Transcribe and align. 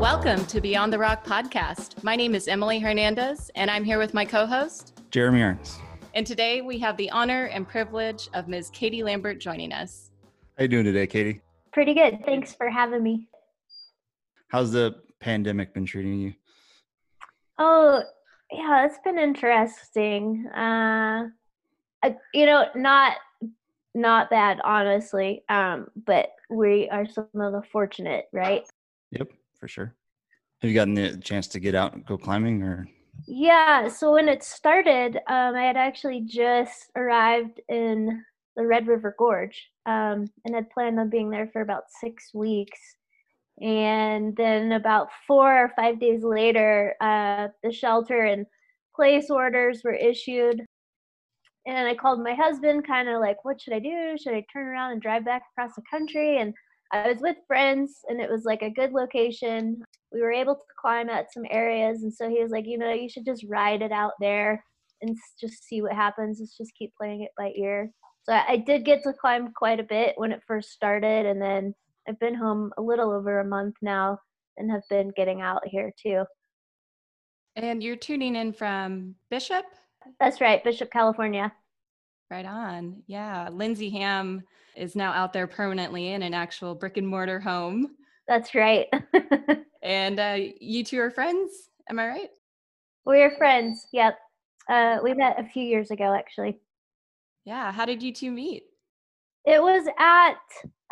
Welcome 0.00 0.46
to 0.46 0.62
Beyond 0.62 0.94
the 0.94 0.98
Rock 0.98 1.26
podcast. 1.26 2.02
My 2.02 2.16
name 2.16 2.34
is 2.34 2.48
Emily 2.48 2.78
Hernandez, 2.78 3.50
and 3.54 3.70
I'm 3.70 3.84
here 3.84 3.98
with 3.98 4.14
my 4.14 4.24
co 4.24 4.46
host, 4.46 4.98
Jeremy 5.10 5.42
Ernst. 5.42 5.78
And 6.14 6.26
today 6.26 6.62
we 6.62 6.78
have 6.78 6.96
the 6.96 7.10
honor 7.10 7.50
and 7.52 7.68
privilege 7.68 8.30
of 8.32 8.48
Ms. 8.48 8.70
Katie 8.70 9.02
Lambert 9.02 9.40
joining 9.40 9.74
us. 9.74 10.10
How 10.56 10.62
you 10.62 10.68
doing 10.68 10.86
today, 10.86 11.06
Katie? 11.06 11.42
Pretty 11.74 11.92
good. 11.92 12.24
Thanks 12.24 12.54
for 12.54 12.70
having 12.70 13.02
me. 13.02 13.28
How's 14.48 14.72
the 14.72 14.96
pandemic 15.20 15.74
been 15.74 15.84
treating 15.84 16.18
you? 16.18 16.32
Oh, 17.58 18.02
yeah, 18.50 18.86
it's 18.86 18.98
been 19.04 19.18
interesting. 19.18 20.46
Uh, 20.46 21.24
you 22.32 22.46
know, 22.46 22.68
not 22.74 23.18
not 23.94 24.30
bad, 24.30 24.62
honestly. 24.64 25.44
Um, 25.50 25.88
but 26.06 26.30
we 26.48 26.88
are 26.88 27.06
some 27.06 27.28
of 27.34 27.52
the 27.52 27.62
fortunate, 27.70 28.28
right? 28.32 28.66
Yep, 29.10 29.28
for 29.60 29.68
sure. 29.68 29.94
Have 30.60 30.70
you 30.70 30.74
gotten 30.74 30.94
the 30.94 31.16
chance 31.18 31.46
to 31.48 31.60
get 31.60 31.74
out 31.74 31.94
and 31.94 32.04
go 32.04 32.18
climbing, 32.18 32.62
or? 32.62 32.88
Yeah. 33.26 33.88
So 33.88 34.12
when 34.12 34.28
it 34.28 34.42
started, 34.42 35.16
um, 35.28 35.54
I 35.54 35.62
had 35.62 35.76
actually 35.76 36.22
just 36.22 36.90
arrived 36.96 37.60
in 37.68 38.24
the 38.56 38.66
Red 38.66 38.88
River 38.88 39.14
Gorge, 39.16 39.70
um, 39.86 40.26
and 40.44 40.54
had 40.54 40.70
planned 40.70 40.98
on 40.98 41.08
being 41.08 41.30
there 41.30 41.48
for 41.52 41.62
about 41.62 41.84
six 42.00 42.34
weeks. 42.34 42.78
And 43.62 44.34
then 44.36 44.72
about 44.72 45.08
four 45.26 45.64
or 45.64 45.72
five 45.76 46.00
days 46.00 46.24
later, 46.24 46.94
uh, 47.00 47.48
the 47.62 47.72
shelter 47.72 48.24
and 48.24 48.46
place 48.96 49.30
orders 49.30 49.82
were 49.84 49.94
issued. 49.94 50.64
And 51.66 51.86
I 51.86 51.94
called 51.94 52.22
my 52.22 52.34
husband, 52.34 52.86
kind 52.86 53.08
of 53.08 53.20
like, 53.20 53.44
what 53.44 53.60
should 53.60 53.74
I 53.74 53.78
do? 53.78 54.16
Should 54.16 54.34
I 54.34 54.44
turn 54.50 54.66
around 54.66 54.92
and 54.92 55.02
drive 55.02 55.26
back 55.26 55.42
across 55.52 55.74
the 55.76 55.82
country? 55.90 56.38
And 56.38 56.54
I 56.92 57.08
was 57.08 57.20
with 57.20 57.36
friends, 57.46 58.00
and 58.08 58.20
it 58.20 58.30
was 58.30 58.44
like 58.44 58.62
a 58.62 58.70
good 58.70 58.92
location. 58.92 59.82
We 60.12 60.20
were 60.20 60.32
able 60.32 60.56
to 60.56 60.64
climb 60.80 61.08
at 61.08 61.32
some 61.32 61.44
areas. 61.50 62.02
And 62.02 62.12
so 62.12 62.28
he 62.28 62.42
was 62.42 62.50
like, 62.50 62.66
you 62.66 62.78
know, 62.78 62.92
you 62.92 63.08
should 63.08 63.24
just 63.24 63.44
ride 63.48 63.82
it 63.82 63.92
out 63.92 64.12
there 64.20 64.64
and 65.00 65.16
just 65.40 65.64
see 65.64 65.82
what 65.82 65.92
happens. 65.92 66.38
Let's 66.40 66.56
just 66.56 66.74
keep 66.74 66.92
playing 66.96 67.22
it 67.22 67.30
by 67.36 67.52
ear. 67.56 67.90
So 68.24 68.32
I 68.32 68.56
did 68.56 68.84
get 68.84 69.02
to 69.04 69.12
climb 69.12 69.52
quite 69.54 69.80
a 69.80 69.84
bit 69.84 70.14
when 70.16 70.32
it 70.32 70.42
first 70.46 70.72
started. 70.72 71.26
And 71.26 71.40
then 71.40 71.74
I've 72.08 72.18
been 72.18 72.34
home 72.34 72.72
a 72.76 72.82
little 72.82 73.10
over 73.12 73.40
a 73.40 73.44
month 73.44 73.76
now 73.82 74.18
and 74.56 74.70
have 74.70 74.82
been 74.90 75.12
getting 75.16 75.40
out 75.40 75.62
here 75.66 75.92
too. 76.00 76.24
And 77.56 77.82
you're 77.82 77.96
tuning 77.96 78.36
in 78.36 78.52
from 78.52 79.14
Bishop? 79.30 79.64
That's 80.18 80.40
right, 80.40 80.62
Bishop, 80.62 80.90
California. 80.90 81.52
Right 82.30 82.46
on. 82.46 83.02
Yeah. 83.08 83.48
Lindsay 83.50 83.90
Ham 83.90 84.42
is 84.76 84.94
now 84.94 85.12
out 85.12 85.32
there 85.32 85.48
permanently 85.48 86.12
in 86.12 86.22
an 86.22 86.32
actual 86.32 86.76
brick 86.76 86.96
and 86.96 87.06
mortar 87.06 87.40
home. 87.40 87.96
That's 88.28 88.54
right. 88.54 88.86
and 89.82 90.20
uh, 90.20 90.36
you 90.60 90.84
two 90.84 91.00
are 91.00 91.10
friends. 91.10 91.70
Am 91.88 91.98
I 91.98 92.06
right? 92.06 92.30
We're 93.04 93.36
friends. 93.36 93.88
Yep. 93.92 94.16
Uh, 94.68 94.98
we 95.02 95.14
met 95.14 95.40
a 95.40 95.48
few 95.48 95.64
years 95.64 95.90
ago, 95.90 96.14
actually. 96.14 96.60
Yeah. 97.44 97.72
How 97.72 97.84
did 97.84 98.00
you 98.00 98.14
two 98.14 98.30
meet? 98.30 98.62
It 99.44 99.60
was 99.60 99.88
at, 99.98 100.38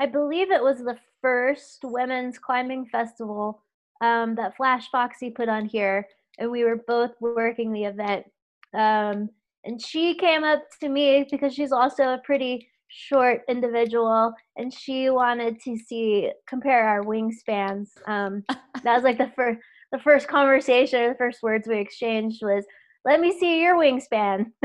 I 0.00 0.06
believe 0.06 0.50
it 0.50 0.62
was 0.62 0.78
the 0.78 0.98
first 1.22 1.80
women's 1.84 2.38
climbing 2.38 2.86
festival 2.86 3.62
um, 4.00 4.34
that 4.34 4.56
Flash 4.56 4.88
Foxy 4.90 5.30
put 5.30 5.48
on 5.48 5.66
here, 5.66 6.08
and 6.38 6.50
we 6.50 6.64
were 6.64 6.82
both 6.86 7.12
working 7.20 7.72
the 7.72 7.84
event. 7.84 8.26
Um, 8.74 9.30
and 9.64 9.80
she 9.80 10.14
came 10.14 10.44
up 10.44 10.62
to 10.80 10.88
me 10.88 11.26
because 11.30 11.54
she's 11.54 11.72
also 11.72 12.14
a 12.14 12.20
pretty 12.24 12.68
short 12.88 13.42
individual, 13.48 14.32
and 14.56 14.72
she 14.72 15.10
wanted 15.10 15.60
to 15.62 15.76
see 15.76 16.32
compare 16.46 16.88
our 16.88 17.02
wingspans. 17.02 17.88
Um, 18.06 18.44
that 18.48 18.94
was 18.94 19.04
like 19.04 19.18
the 19.18 19.32
first 19.36 19.60
the 19.90 19.98
first 19.98 20.28
conversation, 20.28 21.08
the 21.08 21.16
first 21.16 21.42
words 21.42 21.66
we 21.66 21.78
exchanged 21.78 22.42
was, 22.42 22.64
"Let 23.04 23.20
me 23.20 23.38
see 23.38 23.62
your 23.62 23.76
wingspan." 23.76 24.52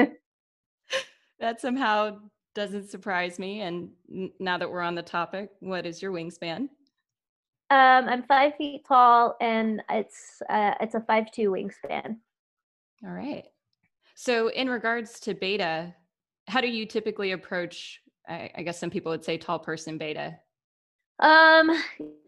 that 1.39 1.61
somehow 1.61 2.19
doesn't 2.53 2.89
surprise 2.89 3.39
me. 3.39 3.61
And 3.61 3.89
now 4.39 4.57
that 4.57 4.69
we're 4.69 4.81
on 4.81 4.95
the 4.95 5.01
topic, 5.01 5.49
what 5.59 5.85
is 5.85 6.01
your 6.01 6.11
wingspan? 6.11 6.69
Um, 7.69 8.07
I'm 8.07 8.23
five 8.23 8.53
feet 8.57 8.85
tall, 8.87 9.35
and 9.41 9.81
it's 9.89 10.41
uh, 10.49 10.75
it's 10.79 10.95
a 10.95 11.01
five 11.01 11.31
two 11.31 11.49
wingspan. 11.51 12.17
All 13.03 13.11
right. 13.11 13.45
So, 14.15 14.49
in 14.49 14.69
regards 14.69 15.19
to 15.21 15.33
beta, 15.33 15.93
how 16.47 16.61
do 16.61 16.67
you 16.67 16.85
typically 16.85 17.31
approach? 17.31 18.01
I, 18.27 18.51
I 18.55 18.63
guess 18.63 18.79
some 18.79 18.89
people 18.89 19.11
would 19.11 19.25
say 19.25 19.37
tall 19.37 19.59
person 19.59 19.97
beta. 19.97 20.37
Um, 21.19 21.71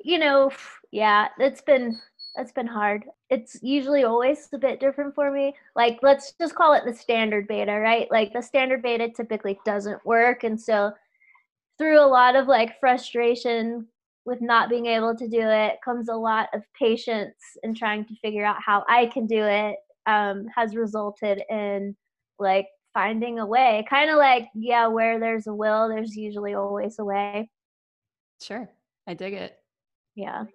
you 0.04 0.18
know, 0.18 0.52
yeah, 0.92 1.28
it's 1.40 1.62
been 1.62 2.00
it's 2.38 2.52
been 2.52 2.68
hard. 2.68 3.06
It's 3.30 3.58
usually 3.62 4.04
always 4.04 4.50
a 4.54 4.58
bit 4.58 4.80
different 4.80 5.16
for 5.16 5.32
me. 5.32 5.56
Like, 5.76 6.00
let's 6.02 6.34
just 6.34 6.56
call 6.56 6.74
it 6.74 6.84
the 6.86 6.94
standard 6.94 7.48
beta, 7.48 7.80
right? 7.80 8.10
Like, 8.12 8.34
the 8.34 8.42
standard 8.42 8.82
beta 8.82 9.10
typically 9.10 9.60
doesn't 9.66 10.06
work, 10.06 10.44
and 10.44 10.60
so 10.60 10.92
through 11.78 12.00
a 12.00 12.08
lot 12.08 12.36
of 12.36 12.48
like 12.48 12.80
frustration 12.80 13.88
with 14.26 14.42
not 14.42 14.70
being 14.70 14.88
able 14.88 15.16
to 15.16 15.28
do 15.28 15.42
it 15.42 15.76
comes 15.84 16.10
a 16.10 16.16
lot 16.16 16.50
of 16.54 16.64
patience 16.78 17.36
and 17.64 17.78
trying 17.78 18.06
to 18.06 18.16
figure 18.22 18.46
out 18.46 18.62
how 18.66 18.84
I 18.90 19.08
can 19.08 19.28
do 19.28 19.44
it 19.44 19.76
um, 20.06 20.48
has 20.56 20.76
resulted 20.76 21.42
in 21.50 21.96
like 22.40 22.68
finding 22.94 23.40
a 23.40 23.46
way. 23.46 23.86
Kind 23.90 24.10
of 24.10 24.18
like, 24.18 24.48
yeah, 24.54 24.88
where 24.88 25.20
there's 25.20 25.48
a 25.48 25.54
will, 25.54 25.90
there's 25.90 26.16
usually 26.16 26.54
always 26.54 27.00
a 27.00 27.06
way. 27.06 27.50
Sure. 28.42 28.70
I 29.08 29.14
dig 29.14 29.34
it. 29.34 29.58
Yeah. 30.16 30.46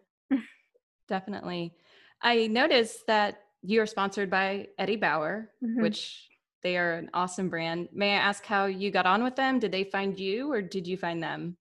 Definitely. 1.08 1.74
I 2.22 2.46
noticed 2.46 3.06
that 3.06 3.42
you 3.62 3.80
are 3.82 3.86
sponsored 3.86 4.30
by 4.30 4.68
Eddie 4.78 4.96
Bauer, 4.96 5.50
mm-hmm. 5.62 5.82
which 5.82 6.28
they 6.62 6.76
are 6.76 6.94
an 6.94 7.10
awesome 7.14 7.48
brand. 7.48 7.88
May 7.92 8.12
I 8.12 8.18
ask 8.18 8.44
how 8.44 8.66
you 8.66 8.90
got 8.90 9.06
on 9.06 9.22
with 9.22 9.36
them? 9.36 9.58
Did 9.58 9.72
they 9.72 9.84
find 9.84 10.18
you 10.18 10.50
or 10.52 10.60
did 10.62 10.86
you 10.86 10.96
find 10.96 11.22
them? 11.22 11.56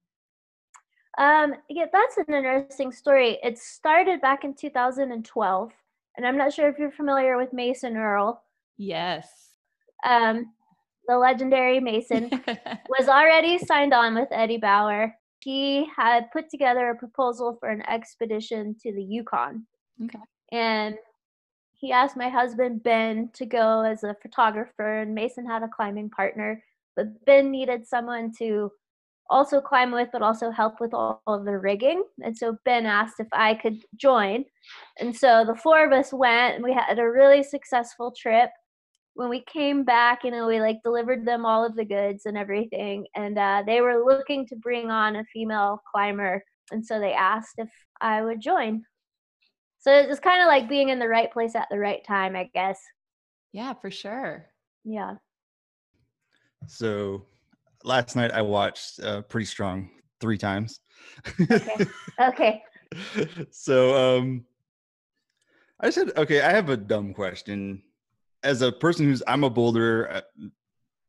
Um, 1.17 1.53
yeah, 1.69 1.85
that's 1.91 2.17
an 2.17 2.33
interesting 2.33 2.91
story. 2.91 3.39
It 3.44 3.57
started 3.57 4.21
back 4.21 4.44
in 4.44 4.53
2012, 4.53 5.71
and 6.17 6.25
I'm 6.25 6.37
not 6.37 6.53
sure 6.53 6.67
if 6.69 6.77
you're 6.77 6.91
familiar 6.91 7.37
with 7.37 7.53
Mason 7.53 7.97
Earle. 7.97 8.41
Yes. 8.77 9.27
Um, 10.07 10.53
the 11.07 11.17
legendary 11.17 11.79
Mason 11.79 12.29
was 12.99 13.07
already 13.07 13.57
signed 13.57 13.93
on 13.93 14.15
with 14.15 14.29
Eddie 14.31 14.57
Bauer. 14.57 15.15
He 15.39 15.87
had 15.95 16.31
put 16.31 16.49
together 16.49 16.89
a 16.89 16.97
proposal 16.97 17.57
for 17.59 17.69
an 17.69 17.81
expedition 17.89 18.75
to 18.83 18.93
the 18.93 19.03
Yukon. 19.03 19.65
Okay. 20.03 20.19
And 20.51 20.95
he 21.73 21.91
asked 21.91 22.17
my 22.17 22.29
husband 22.29 22.83
Ben 22.83 23.29
to 23.33 23.45
go 23.45 23.81
as 23.81 24.03
a 24.03 24.15
photographer, 24.21 24.99
and 24.99 25.15
Mason 25.15 25.45
had 25.45 25.63
a 25.63 25.69
climbing 25.69 26.09
partner, 26.09 26.61
but 26.95 27.25
Ben 27.25 27.51
needed 27.51 27.87
someone 27.87 28.33
to 28.39 28.71
also 29.29 29.62
climb 29.62 29.91
with, 29.91 30.09
but 30.12 30.22
also 30.22 30.51
help 30.51 30.79
with 30.79 30.94
all 30.94 31.22
of 31.28 31.45
the 31.45 31.57
rigging. 31.57 32.03
And 32.23 32.35
so 32.35 32.57
Ben 32.66 32.85
asked 32.85 33.19
if 33.19 33.28
I 33.31 33.53
could 33.53 33.84
join. 33.95 34.45
And 35.00 35.16
so 35.16 35.44
the 35.45 35.56
four 35.56 35.85
of 35.85 35.91
us 35.91 36.12
went 36.12 36.56
and 36.56 36.63
we 36.63 36.73
had 36.73 37.00
a 37.00 37.09
really 37.09 37.44
successful 37.44 38.13
trip. 38.18 38.50
When 39.13 39.29
we 39.29 39.41
came 39.41 39.84
back, 39.84 40.23
you 40.23 40.31
know, 40.31 40.47
we 40.47 40.59
like 40.59 40.78
delivered 40.84 41.25
them 41.25 41.45
all 41.45 41.66
of 41.66 41.75
the 41.75 41.85
goods 41.85 42.25
and 42.25 42.38
everything. 42.38 43.06
And 43.16 43.38
uh, 43.38 43.63
they 43.66 43.81
were 43.81 44.03
looking 44.03 44.47
to 44.47 44.56
bring 44.56 44.89
on 44.89 45.16
a 45.16 45.23
female 45.34 45.81
climber. 45.94 46.44
And 46.72 46.85
so 46.85 47.00
they 47.00 47.13
asked 47.13 47.56
if 47.57 47.69
I 48.00 48.22
would 48.23 48.41
join. 48.41 48.84
So 49.79 49.94
it's 49.94 50.19
kind 50.19 50.41
of 50.41 50.47
like 50.47 50.69
being 50.69 50.89
in 50.89 51.00
the 51.00 51.07
right 51.07 51.31
place 51.31 51.56
at 51.56 51.68
the 51.72 51.79
right 51.79 52.03
time, 52.06 52.35
I 52.35 52.50
guess. 52.53 52.79
Yeah, 53.51 53.73
for 53.73 53.89
sure. 53.89 54.45
Yeah. 54.84 55.16
So 56.68 57.25
last 57.84 58.16
night 58.16 58.31
I 58.31 58.41
watched 58.41 59.00
uh, 59.01 59.22
Pretty 59.23 59.45
Strong 59.45 59.89
three 60.19 60.38
times. 60.38 60.80
okay. 61.39 61.86
Okay. 62.19 62.63
so 63.51 64.18
um, 64.18 64.45
I 65.80 65.89
said, 65.89 66.12
okay, 66.18 66.42
I 66.42 66.51
have 66.51 66.69
a 66.69 66.77
dumb 66.77 67.13
question. 67.13 67.81
As 68.44 68.62
a 68.62 68.71
person 68.71 69.06
who's, 69.06 69.24
I'm 69.27 69.44
a 69.44 69.50
boulder, 69.50 70.09
uh, 70.12 70.21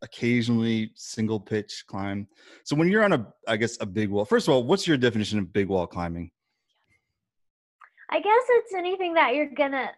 occasionally 0.03 0.91
single 0.94 1.39
pitch 1.39 1.85
climb. 1.87 2.27
So 2.65 2.75
when 2.77 2.89
you're 2.89 3.05
on 3.05 3.12
a, 3.12 3.27
I 3.47 3.56
guess 3.56 3.79
a 3.81 3.87
big 3.87 4.11
wall. 4.11 4.25
First 4.25 4.49
of 4.49 4.55
all, 4.55 4.65
what's 4.65 4.87
your 4.87 4.97
definition 4.97 5.39
of 5.39 5.53
big 5.53 5.69
wall 5.69 5.87
climbing? 5.87 6.31
I 8.11 8.21
guess 8.21 8.43
it's 8.49 8.75
anything 8.75 9.15
that 9.15 9.35
you're 9.35 9.50
gonna. 9.50 9.91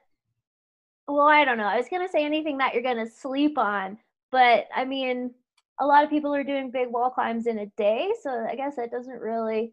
Well, 1.08 1.26
I 1.28 1.44
don't 1.44 1.56
know. 1.56 1.66
I 1.66 1.76
was 1.76 1.86
gonna 1.90 2.08
say 2.08 2.24
anything 2.24 2.58
that 2.58 2.74
you're 2.74 2.82
gonna 2.82 3.08
sleep 3.08 3.56
on, 3.56 3.98
but 4.30 4.66
I 4.74 4.84
mean, 4.84 5.32
a 5.80 5.86
lot 5.86 6.04
of 6.04 6.10
people 6.10 6.34
are 6.34 6.44
doing 6.44 6.70
big 6.70 6.88
wall 6.90 7.10
climbs 7.10 7.46
in 7.46 7.58
a 7.58 7.66
day, 7.76 8.10
so 8.22 8.46
I 8.48 8.54
guess 8.54 8.76
that 8.76 8.90
doesn't 8.90 9.20
really 9.20 9.72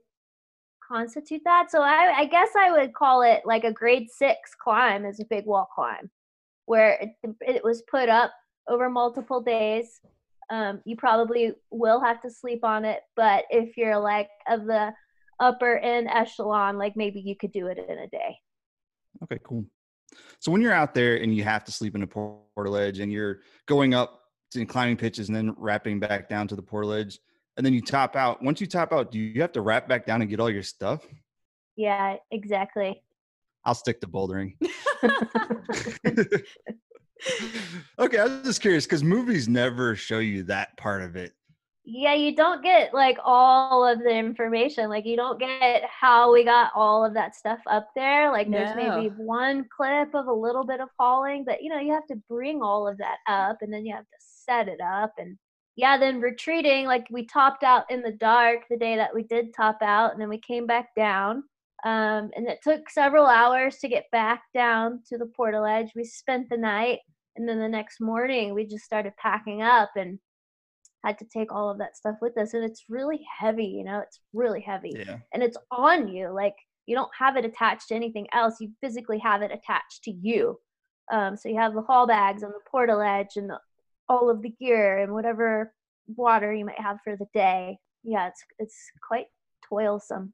constitute 0.86 1.42
that. 1.46 1.70
So 1.70 1.82
I, 1.82 2.14
I 2.18 2.26
guess 2.26 2.50
I 2.58 2.72
would 2.72 2.94
call 2.94 3.22
it 3.22 3.42
like 3.46 3.64
a 3.64 3.74
grade 3.74 4.10
six 4.10 4.56
climb 4.56 5.06
is 5.06 5.20
a 5.20 5.26
big 5.26 5.46
wall 5.46 5.68
climb, 5.74 6.10
where 6.66 7.00
it, 7.02 7.36
it 7.42 7.64
was 7.64 7.84
put 7.90 8.10
up 8.10 8.32
over 8.68 8.90
multiple 8.90 9.42
days. 9.42 10.00
Um, 10.50 10.82
you 10.86 10.96
probably 10.96 11.54
will 11.70 12.00
have 12.00 12.22
to 12.22 12.32
sleep 12.32 12.64
on 12.64 12.86
it, 12.86 13.02
but 13.16 13.46
if 13.52 13.78
you're 13.78 14.00
like 14.00 14.30
of 14.48 14.66
the 14.66 14.92
upper 15.40 15.78
end 15.78 16.08
echelon, 16.08 16.78
like 16.78 16.96
maybe 16.96 17.20
you 17.20 17.36
could 17.36 17.52
do 17.52 17.68
it 17.68 17.78
in 17.78 18.00
a 18.00 18.08
day. 18.08 18.38
Okay, 19.24 19.40
cool. 19.44 19.66
So 20.40 20.52
when 20.52 20.62
you're 20.62 20.74
out 20.74 20.94
there 20.96 21.18
and 21.18 21.36
you 21.36 21.44
have 21.44 21.64
to 21.66 21.72
sleep 21.72 21.96
in 21.96 22.02
a 22.02 22.08
portaledge 22.08 23.02
and 23.02 23.12
you're 23.12 23.42
going 23.68 23.94
up 23.94 24.19
and 24.56 24.68
climbing 24.68 24.98
pitches 24.98 25.30
and 25.30 25.36
then 25.36 25.54
rapping 25.58 26.00
back 26.00 26.30
down 26.30 26.48
to 26.48 26.56
the 26.56 26.64
portaledge 26.64 27.20
and 27.60 27.66
then 27.66 27.74
you 27.74 27.82
top 27.82 28.16
out. 28.16 28.42
Once 28.42 28.62
you 28.62 28.68
top 28.68 28.94
out, 28.94 29.12
do 29.12 29.20
you 29.20 29.42
have 29.42 29.52
to 29.52 29.60
rap 29.60 29.86
back 29.88 30.06
down 30.06 30.22
and 30.22 30.30
get 30.30 30.40
all 30.40 30.50
your 30.50 30.64
stuff? 30.64 31.06
Yeah, 31.76 32.16
exactly. 32.32 33.04
I'll 33.66 33.76
stick 33.76 34.00
to 34.00 34.08
bouldering. 34.08 34.56
okay, 38.00 38.18
I 38.18 38.24
was 38.24 38.44
just 38.44 38.62
curious 38.62 38.86
because 38.86 39.04
movies 39.04 39.50
never 39.50 39.94
show 39.96 40.20
you 40.20 40.44
that 40.44 40.78
part 40.78 41.02
of 41.02 41.18
it. 41.18 41.34
Yeah, 41.84 42.14
you 42.14 42.36
don't 42.36 42.64
get 42.64 42.94
like 42.94 43.18
all 43.26 43.86
of 43.86 44.00
the 44.00 44.16
information. 44.16 44.90
Like 44.90 45.06
you 45.06 45.18
don't 45.18 45.40
get 45.40 45.84
how 45.90 46.32
we 46.32 46.46
got 46.46 46.72
all 46.76 47.04
of 47.04 47.14
that 47.16 47.36
stuff 47.36 47.60
up 47.68 47.90
there. 47.96 48.32
Like 48.32 48.50
there's 48.50 48.76
no. 48.76 49.02
maybe 49.02 49.14
one 49.18 49.66
clip 49.76 50.14
of 50.14 50.28
a 50.28 50.34
little 50.34 50.64
bit 50.64 50.82
of 50.82 50.90
hauling, 50.98 51.44
but 51.46 51.64
you 51.64 51.70
know, 51.70 51.80
you 51.80 51.92
have 51.94 52.06
to 52.08 52.16
bring 52.30 52.62
all 52.62 52.88
of 52.88 52.98
that 53.00 53.18
up 53.28 53.58
and 53.62 53.74
then 53.74 53.86
you 53.86 53.96
have 53.96 54.06
to 54.06 54.18
set 54.50 54.68
it 54.68 54.82
up 54.82 55.14
and 55.18 55.38
yeah, 55.76 55.98
then 55.98 56.20
retreating, 56.20 56.88
like 56.88 57.08
we 57.10 57.26
topped 57.26 57.64
out 57.64 57.90
in 57.90 58.02
the 58.02 58.12
dark 58.12 58.64
the 58.70 58.76
day 58.76 58.98
that 58.98 59.16
we 59.16 59.24
did 59.24 59.54
top 59.54 59.78
out, 59.82 60.12
and 60.12 60.22
then 60.22 60.28
we 60.28 60.38
came 60.38 60.68
back 60.68 60.90
down. 60.94 61.44
Um, 61.86 62.32
and 62.36 62.50
it 62.50 62.60
took 62.62 62.90
several 62.90 63.26
hours 63.26 63.78
to 63.78 63.88
get 63.88 64.12
back 64.12 64.42
down 64.54 65.02
to 65.08 65.18
the 65.18 65.32
portaledge 65.40 65.92
We 65.96 66.04
spent 66.04 66.50
the 66.50 66.58
night, 66.58 67.00
and 67.38 67.48
then 67.48 67.60
the 67.60 67.70
next 67.70 68.02
morning 68.02 68.54
we 68.54 68.66
just 68.66 68.84
started 68.84 69.14
packing 69.18 69.62
up 69.62 69.92
and 69.96 70.20
had 71.06 71.18
to 71.20 71.26
take 71.34 71.54
all 71.54 71.70
of 71.70 71.78
that 71.78 71.96
stuff 71.96 72.18
with 72.22 72.38
us. 72.38 72.54
And 72.54 72.66
it's 72.66 72.84
really 72.90 73.22
heavy, 73.40 73.68
you 73.68 73.86
know, 73.86 74.00
it's 74.00 74.20
really 74.34 74.60
heavy. 74.60 74.92
Yeah. 74.94 75.20
And 75.34 75.42
it's 75.42 75.58
on 75.72 76.10
you. 76.10 76.30
Like 76.30 76.56
you 76.88 76.96
don't 76.96 77.12
have 77.18 77.38
it 77.38 77.46
attached 77.46 77.88
to 77.88 77.96
anything 77.96 78.28
else. 78.34 78.56
You 78.60 78.72
physically 78.82 79.20
have 79.20 79.42
it 79.44 79.52
attached 79.54 80.04
to 80.04 80.12
you. 80.12 80.60
Um, 81.10 81.38
so 81.38 81.48
you 81.48 81.56
have 81.56 81.74
the 81.74 81.84
haul 81.84 82.06
bags 82.06 82.44
on 82.44 82.52
the 82.52 82.70
portaledge 82.70 83.38
and 83.38 83.50
the, 83.50 83.60
all 84.10 84.30
of 84.30 84.42
the 84.42 84.50
gear 84.50 84.98
and 84.98 85.14
whatever 85.14 85.74
water 86.16 86.54
you 86.54 86.66
might 86.66 86.82
have 86.82 86.98
for 87.04 87.16
the 87.16 87.28
day. 87.34 87.78
Yeah, 88.04 88.28
it's 88.28 88.44
it's 88.58 88.78
quite 89.08 89.28
toilsome. 89.70 90.34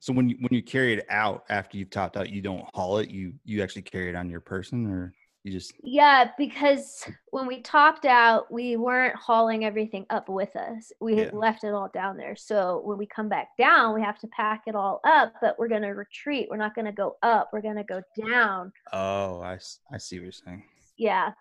So 0.00 0.12
when 0.12 0.30
you 0.30 0.36
when 0.40 0.52
you 0.52 0.62
carry 0.62 0.94
it 0.94 1.06
out 1.10 1.44
after 1.48 1.76
you've 1.76 1.90
topped 1.90 2.16
out, 2.16 2.30
you 2.30 2.42
don't 2.42 2.64
haul 2.74 2.98
it. 2.98 3.10
You 3.10 3.34
you 3.44 3.62
actually 3.62 3.82
carry 3.82 4.08
it 4.08 4.16
on 4.16 4.30
your 4.30 4.40
person, 4.40 4.86
or 4.86 5.12
you 5.44 5.52
just 5.52 5.74
yeah. 5.82 6.30
Because 6.38 7.06
when 7.30 7.46
we 7.46 7.60
topped 7.60 8.06
out, 8.06 8.50
we 8.50 8.76
weren't 8.76 9.14
hauling 9.14 9.64
everything 9.64 10.06
up 10.08 10.30
with 10.30 10.56
us. 10.56 10.90
We 11.00 11.22
yeah. 11.22 11.30
left 11.34 11.64
it 11.64 11.74
all 11.74 11.90
down 11.92 12.16
there. 12.16 12.34
So 12.34 12.80
when 12.84 12.96
we 12.96 13.06
come 13.06 13.28
back 13.28 13.48
down, 13.58 13.94
we 13.94 14.00
have 14.00 14.18
to 14.20 14.26
pack 14.28 14.62
it 14.66 14.74
all 14.74 15.00
up. 15.04 15.34
But 15.42 15.58
we're 15.58 15.68
gonna 15.68 15.94
retreat. 15.94 16.48
We're 16.50 16.56
not 16.56 16.74
gonna 16.74 16.92
go 16.92 17.16
up. 17.22 17.50
We're 17.52 17.62
gonna 17.62 17.84
go 17.84 18.00
down. 18.26 18.72
Oh, 18.94 19.42
I 19.42 19.58
I 19.92 19.98
see 19.98 20.18
what 20.18 20.24
you're 20.24 20.32
saying. 20.32 20.64
Yeah. 20.96 21.32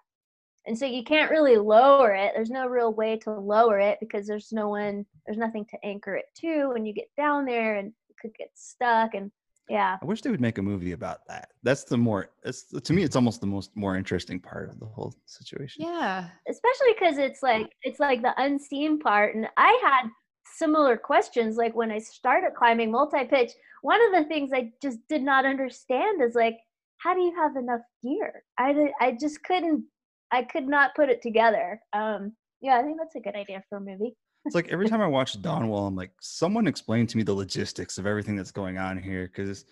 And 0.70 0.78
so 0.78 0.86
you 0.86 1.04
can't 1.04 1.32
really 1.32 1.58
lower 1.58 2.14
it. 2.14 2.34
There's 2.36 2.52
no 2.52 2.68
real 2.68 2.94
way 2.94 3.18
to 3.24 3.32
lower 3.32 3.80
it 3.80 3.98
because 4.00 4.28
there's 4.28 4.54
no 4.54 4.70
one, 4.70 5.04
there's 5.26 5.40
nothing 5.40 5.66
to 5.72 5.84
anchor 5.84 6.16
it 6.16 6.26
to 6.42 6.70
when 6.70 6.86
you 6.86 6.94
get 6.94 7.10
down 7.18 7.46
there 7.46 7.78
and 7.78 7.88
it 7.88 8.16
could 8.22 8.36
get 8.38 8.52
stuck. 8.54 9.16
And 9.16 9.32
yeah. 9.68 9.98
I 10.00 10.06
wish 10.06 10.22
they 10.22 10.30
would 10.30 10.40
make 10.40 10.60
a 10.60 10.62
movie 10.62 10.92
about 10.92 11.22
that. 11.28 11.50
That's 11.64 11.86
the 11.86 11.98
more, 11.98 12.30
it's, 12.44 12.66
to 12.66 12.94
me, 12.94 13.02
it's 13.02 13.16
almost 13.16 13.42
the 13.42 13.48
most 13.48 13.76
more 13.76 13.96
interesting 13.96 14.40
part 14.40 14.70
of 14.70 14.80
the 14.80 14.86
whole 14.86 15.16
situation. 15.26 15.86
Yeah. 15.86 16.28
Especially 16.48 16.94
because 16.94 17.18
it's 17.18 17.42
like, 17.42 17.72
it's 17.82 18.00
like 18.00 18.22
the 18.22 18.40
unseen 18.40 19.00
part. 19.00 19.34
And 19.34 19.48
I 19.58 19.80
had 19.84 20.12
similar 20.56 20.98
questions 20.98 21.58
like 21.58 21.76
when 21.76 21.90
I 21.92 21.98
started 21.98 22.54
climbing 22.56 22.92
multi 22.92 23.26
pitch. 23.26 23.54
One 23.82 24.00
of 24.06 24.12
the 24.12 24.30
things 24.30 24.52
I 24.54 24.72
just 24.84 25.00
did 25.10 25.24
not 25.24 25.46
understand 25.46 26.22
is 26.22 26.36
like, 26.36 26.60
how 26.98 27.16
do 27.16 27.22
you 27.22 27.34
have 27.38 27.56
enough 27.56 27.82
gear? 28.04 28.44
I, 28.60 28.92
I 29.02 29.18
just 29.20 29.44
couldn't 29.44 29.86
I 30.32 30.44
could 30.44 30.68
not 30.68 30.96
put 30.96 31.10
it 31.10 31.22
together. 31.22 31.82
Um, 31.94 32.34
yeah, 32.62 32.78
I 32.78 32.84
think 32.84 32.98
that's 32.98 33.16
a 33.16 33.20
good 33.20 33.36
idea 33.36 33.64
for 33.70 33.78
a 33.78 33.82
movie. 33.82 34.16
it's 34.46 34.56
like 34.56 34.70
every 34.70 34.90
time 34.90 35.02
I 35.02 35.08
watch 35.18 35.42
Dawn 35.42 35.68
Wall, 35.68 35.88
I'm 35.88 35.96
like, 35.96 36.12
someone 36.22 36.68
explain 36.68 37.08
to 37.08 37.18
me 37.18 37.24
the 37.24 37.34
logistics 37.34 37.98
of 37.98 38.06
everything 38.06 38.36
that's 38.36 38.52
going 38.52 38.78
on 38.78 39.02
here. 39.02 39.28
Because 39.28 39.66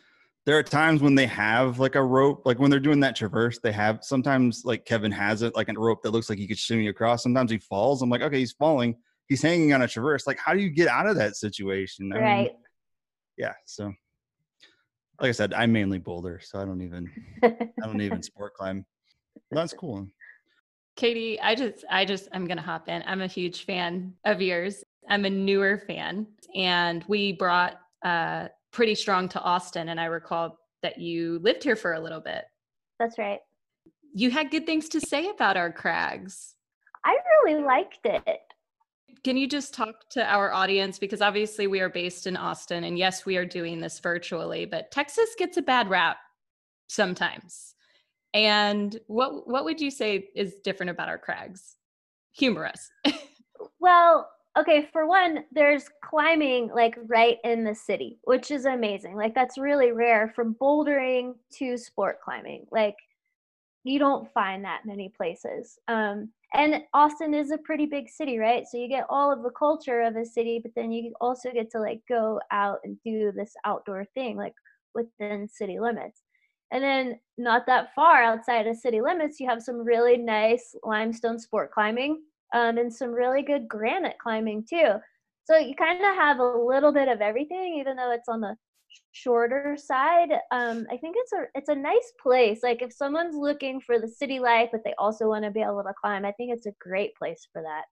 there 0.45 0.57
are 0.57 0.63
times 0.63 1.01
when 1.01 1.15
they 1.15 1.27
have 1.27 1.80
like 1.80 1.95
a 1.95 2.04
rope, 2.04 2.44
like 2.45 2.59
when 2.59 2.71
they're 2.71 2.80
doing 2.80 3.01
that 3.01 3.15
traverse, 3.15 3.59
they 3.59 3.71
have 3.71 4.00
sometimes 4.01 4.63
like 4.63 4.86
Kevin 4.86 5.12
has 5.12 5.42
it 5.42 5.56
like 5.56 5.69
a 5.69 5.74
rope 5.74 6.01
that 6.04 6.12
looks 6.12 6.30
like 6.30 6.39
he 6.39 6.48
could 6.48 6.57
shimmy 6.57 6.88
across. 6.88 7.24
Sometimes 7.24 7.51
he 7.51 7.57
falls. 7.57 8.01
I'm 8.01 8.10
like, 8.10 8.21
okay, 8.21 8.39
he's 8.39 8.53
falling. 8.53 8.95
He's 9.27 9.42
hanging 9.42 9.74
on 9.74 9.81
a 9.81 9.88
traverse. 9.88 10.25
Like, 10.25 10.39
how 10.39 10.53
do 10.53 10.60
you 10.60 10.69
get 10.69 10.88
out 10.88 11.07
of 11.07 11.18
that 11.18 11.36
situation? 11.36 12.13
I 12.13 12.19
right. 12.19 12.44
Mean, 12.44 12.56
yeah. 13.38 13.53
So, 13.65 13.94
like 15.19 15.30
I 15.30 15.31
said, 15.33 15.53
I'm 15.53 15.74
mainly 15.74 16.00
boulder, 16.00 16.39
so 16.42 16.60
I 16.60 16.65
don't 16.65 16.81
even, 16.81 17.12
I 17.44 17.68
don't 17.83 18.00
even 18.00 18.24
sport 18.24 18.53
climb. 18.53 18.86
That's 19.51 19.74
cool. 19.74 20.07
Katie, 20.97 21.39
I 21.39 21.55
just, 21.55 21.85
I 21.89 22.03
just, 22.03 22.27
I'm 22.33 22.45
going 22.45 22.57
to 22.57 22.63
hop 22.63 22.89
in. 22.89 23.03
I'm 23.05 23.21
a 23.21 23.27
huge 23.27 23.65
fan 23.65 24.13
of 24.25 24.41
yours. 24.41 24.83
I'm 25.07 25.25
a 25.25 25.29
newer 25.29 25.77
fan. 25.77 26.27
And 26.55 27.05
we 27.07 27.33
brought 27.33 27.79
uh, 28.03 28.47
Pretty 28.71 28.95
Strong 28.95 29.29
to 29.29 29.41
Austin. 29.41 29.89
And 29.89 29.99
I 29.99 30.05
recall 30.05 30.57
that 30.81 30.99
you 30.99 31.39
lived 31.39 31.63
here 31.63 31.75
for 31.75 31.94
a 31.94 31.99
little 31.99 32.19
bit. 32.19 32.45
That's 32.99 33.17
right. 33.17 33.39
You 34.13 34.31
had 34.31 34.49
good 34.49 34.65
things 34.65 34.89
to 34.89 34.99
say 34.99 35.29
about 35.29 35.55
our 35.55 35.71
crags. 35.71 36.55
I 37.05 37.15
really 37.45 37.63
liked 37.63 38.00
it. 38.03 38.39
Can 39.23 39.38
you 39.38 39.47
just 39.47 39.73
talk 39.73 40.09
to 40.11 40.25
our 40.25 40.51
audience? 40.51 40.97
Because 40.97 41.21
obviously 41.21 41.67
we 41.67 41.79
are 41.79 41.89
based 41.89 42.25
in 42.25 42.35
Austin. 42.35 42.83
And 42.83 42.97
yes, 42.97 43.25
we 43.25 43.38
are 43.38 43.45
doing 43.45 43.79
this 43.79 44.00
virtually, 44.00 44.65
but 44.65 44.91
Texas 44.91 45.29
gets 45.38 45.57
a 45.57 45.61
bad 45.61 45.89
rap 45.89 46.17
sometimes. 46.88 47.75
And 48.38 49.00
what 49.07 49.48
what 49.48 49.66
would 49.66 49.81
you 49.81 49.89
say 49.89 50.30
is 50.36 50.54
different 50.63 50.92
about 50.92 51.10
our 51.10 51.18
crags? 51.18 51.75
Humorous. 52.34 52.92
well, 53.80 54.30
okay, 54.56 54.88
for 54.94 55.07
one, 55.07 55.44
there's 55.51 55.86
climbing 56.04 56.69
like 56.72 56.95
right 57.07 57.38
in 57.44 57.63
the 57.63 57.74
city, 57.74 58.19
which 58.25 58.51
is 58.51 58.66
amazing. 58.66 59.16
Like 59.16 59.34
that's 59.34 59.57
really 59.57 59.92
rare 59.92 60.31
from 60.36 60.56
bouldering 60.62 61.34
to 61.54 61.80
sport 61.80 62.19
climbing. 62.24 62.68
Like 62.72 62.95
you 63.84 63.98
don't 63.98 64.31
find 64.34 64.63
that 64.66 64.86
many 64.86 65.10
places. 65.10 65.80
Um, 65.88 66.30
and 66.54 66.84
Austin 66.94 67.34
is 67.34 67.50
a 67.50 67.57
pretty 67.57 67.88
big 67.88 68.07
city, 68.07 68.38
right? 68.38 68.68
So 68.68 68.78
you 68.78 68.88
get 68.88 69.07
all 69.10 69.34
of 69.34 69.42
the 69.42 69.50
culture 69.50 70.01
of 70.01 70.16
a 70.16 70.24
city, 70.24 70.60
but 70.62 70.74
then 70.75 70.92
you 70.92 71.16
also 71.19 71.50
get 71.51 71.72
to 71.72 71.80
like 71.80 72.01
go 72.07 72.39
out 72.51 72.82
and 72.84 73.00
do 73.03 73.32
this 73.32 73.53
outdoor 73.65 74.06
thing, 74.13 74.38
like 74.38 74.53
within 74.94 75.50
city 75.50 75.79
limits. 75.79 76.22
And 76.71 76.83
then 76.83 77.19
not 77.38 77.65
that 77.67 77.93
far 77.95 78.21
outside 78.21 78.67
of 78.67 78.75
city 78.75 79.01
limits, 79.01 79.39
you 79.39 79.47
have 79.47 79.62
some 79.62 79.77
really 79.77 80.17
nice 80.17 80.75
limestone 80.83 81.39
sport 81.39 81.71
climbing 81.71 82.21
um, 82.53 82.77
and 82.77 82.93
some 82.93 83.12
really 83.12 83.41
good 83.41 83.67
granite 83.67 84.17
climbing 84.21 84.65
too. 84.69 84.93
So 85.45 85.57
you 85.57 85.75
kind 85.75 86.00
of 86.00 86.15
have 86.15 86.39
a 86.39 86.57
little 86.57 86.91
bit 86.91 87.07
of 87.07 87.21
everything, 87.21 87.77
even 87.79 87.95
though 87.95 88.12
it's 88.12 88.27
on 88.27 88.41
the 88.41 88.55
shorter 89.13 89.77
side. 89.79 90.31
Um, 90.51 90.86
I 90.91 90.97
think 90.97 91.15
it's 91.17 91.31
a 91.31 91.45
it's 91.55 91.69
a 91.69 91.75
nice 91.75 92.13
place. 92.21 92.59
Like 92.63 92.81
if 92.81 92.91
someone's 92.91 93.36
looking 93.36 93.79
for 93.79 94.00
the 94.00 94.07
city 94.07 94.39
life, 94.39 94.69
but 94.71 94.81
they 94.83 94.93
also 94.97 95.27
want 95.29 95.45
to 95.45 95.51
be 95.51 95.62
able 95.62 95.83
to 95.83 95.93
climb, 96.00 96.25
I 96.25 96.33
think 96.33 96.51
it's 96.53 96.65
a 96.65 96.74
great 96.79 97.15
place 97.15 97.47
for 97.53 97.62
that. 97.62 97.86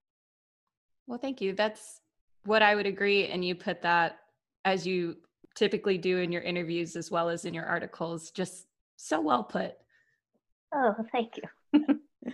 Well, 1.08 1.20
thank 1.20 1.40
you. 1.40 1.54
That's 1.54 2.02
what 2.46 2.62
I 2.62 2.76
would 2.76 2.86
agree. 2.86 3.28
And 3.28 3.46
you 3.46 3.56
put 3.56 3.82
that 3.84 4.20
as 4.66 4.86
you 4.86 5.18
typically 5.56 5.98
do 5.98 6.20
in 6.20 6.32
your 6.32 6.42
interviews 6.42 6.96
as 6.96 7.10
well 7.10 7.30
as 7.30 7.46
in 7.46 7.54
your 7.54 7.66
articles. 7.66 8.32
Just 8.32 8.68
so 8.98 9.20
well 9.22 9.44
put. 9.44 9.76
Oh, 10.74 10.96
thank 11.12 11.38
you. 11.38 11.82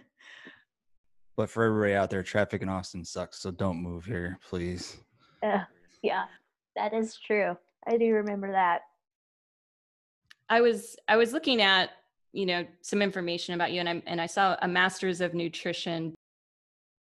but 1.38 1.50
for 1.50 1.64
everybody 1.64 1.94
out 1.94 2.10
there, 2.10 2.24
traffic 2.24 2.62
in 2.62 2.70
Austin 2.70 3.06
sucks. 3.06 3.40
So 3.40 3.52
don't 3.52 3.82
move 3.82 4.06
here, 4.06 4.40
please. 4.48 4.98
Yeah, 5.44 5.66
yeah, 6.02 6.26
that 6.76 6.94
is 6.94 7.18
true. 7.18 7.56
I 7.88 7.98
do 7.98 8.14
remember 8.14 8.52
that. 8.52 8.82
I 10.50 10.62
was 10.62 10.98
I 11.08 11.16
was 11.16 11.34
looking 11.34 11.62
at 11.62 11.92
you 12.34 12.46
know 12.46 12.66
some 12.82 13.02
information 13.02 13.56
about 13.56 13.72
you, 13.72 13.80
and 13.80 13.90
I 13.90 14.04
and 14.06 14.20
I 14.20 14.26
saw 14.26 14.56
a 14.62 14.68
master's 14.68 15.22
of 15.22 15.34
nutrition 15.34 16.14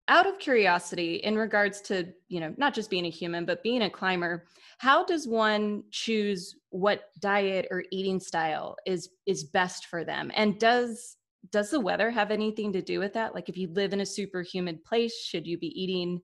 out 0.07 0.27
of 0.27 0.37
curiosity 0.37 1.15
in 1.15 1.35
regards 1.35 1.81
to 1.81 2.07
you 2.27 2.39
know 2.39 2.53
not 2.57 2.73
just 2.73 2.89
being 2.89 3.05
a 3.05 3.09
human 3.09 3.45
but 3.45 3.63
being 3.63 3.81
a 3.83 3.89
climber 3.89 4.45
how 4.77 5.05
does 5.05 5.27
one 5.27 5.83
choose 5.91 6.55
what 6.69 7.09
diet 7.19 7.67
or 7.71 7.83
eating 7.91 8.19
style 8.19 8.75
is 8.85 9.09
is 9.25 9.43
best 9.43 9.87
for 9.87 10.03
them? 10.03 10.31
And 10.35 10.59
does 10.59 11.17
does 11.51 11.69
the 11.69 11.79
weather 11.79 12.09
have 12.09 12.31
anything 12.31 12.73
to 12.73 12.81
do 12.81 12.99
with 12.99 13.13
that? 13.13 13.33
Like 13.33 13.49
if 13.49 13.57
you 13.57 13.67
live 13.69 13.93
in 13.93 14.01
a 14.01 14.05
super 14.05 14.41
humid 14.41 14.83
place 14.83 15.15
should 15.17 15.47
you 15.47 15.57
be 15.57 15.81
eating 15.81 16.21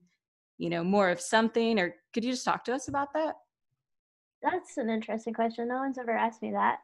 you 0.58 0.70
know 0.70 0.84
more 0.84 1.10
of 1.10 1.20
something? 1.20 1.78
Or 1.78 1.94
could 2.12 2.24
you 2.24 2.32
just 2.32 2.44
talk 2.44 2.64
to 2.64 2.74
us 2.74 2.88
about 2.88 3.12
that? 3.14 3.36
That's 4.42 4.76
an 4.76 4.90
interesting 4.90 5.34
question. 5.34 5.68
No 5.68 5.76
one's 5.76 5.98
ever 5.98 6.12
asked 6.12 6.42
me 6.42 6.52
that 6.52 6.78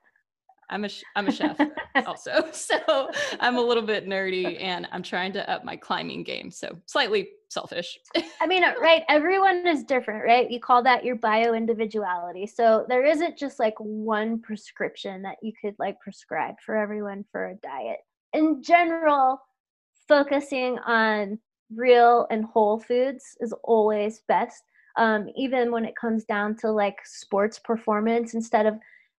I'm 0.70 0.84
a 0.84 0.88
I'm 1.16 1.28
a 1.28 1.32
chef 1.32 1.58
also, 2.06 2.48
so 2.52 3.10
I'm 3.40 3.56
a 3.56 3.60
little 3.60 3.82
bit 3.82 4.06
nerdy, 4.06 4.60
and 4.62 4.86
I'm 4.92 5.02
trying 5.02 5.32
to 5.32 5.50
up 5.50 5.64
my 5.64 5.76
climbing 5.76 6.24
game. 6.24 6.50
So 6.50 6.78
slightly 6.86 7.30
selfish. 7.48 7.98
I 8.40 8.46
mean, 8.46 8.64
uh, 8.64 8.74
right? 8.80 9.02
Everyone 9.08 9.66
is 9.66 9.84
different, 9.84 10.24
right? 10.24 10.50
You 10.50 10.60
call 10.60 10.82
that 10.82 11.04
your 11.04 11.16
bio 11.16 11.54
individuality. 11.54 12.46
So 12.46 12.84
there 12.88 13.04
isn't 13.04 13.38
just 13.38 13.58
like 13.58 13.74
one 13.78 14.40
prescription 14.40 15.22
that 15.22 15.36
you 15.42 15.52
could 15.60 15.74
like 15.78 15.98
prescribe 16.00 16.56
for 16.64 16.76
everyone 16.76 17.24
for 17.32 17.48
a 17.48 17.54
diet. 17.56 17.98
In 18.34 18.62
general, 18.62 19.40
focusing 20.06 20.78
on 20.80 21.38
real 21.74 22.26
and 22.30 22.44
whole 22.44 22.78
foods 22.78 23.24
is 23.40 23.54
always 23.64 24.22
best. 24.28 24.62
Um, 24.96 25.28
even 25.36 25.70
when 25.70 25.84
it 25.84 25.94
comes 25.96 26.24
down 26.24 26.56
to 26.56 26.70
like 26.70 26.96
sports 27.04 27.58
performance, 27.58 28.34
instead 28.34 28.66
of 28.66 28.74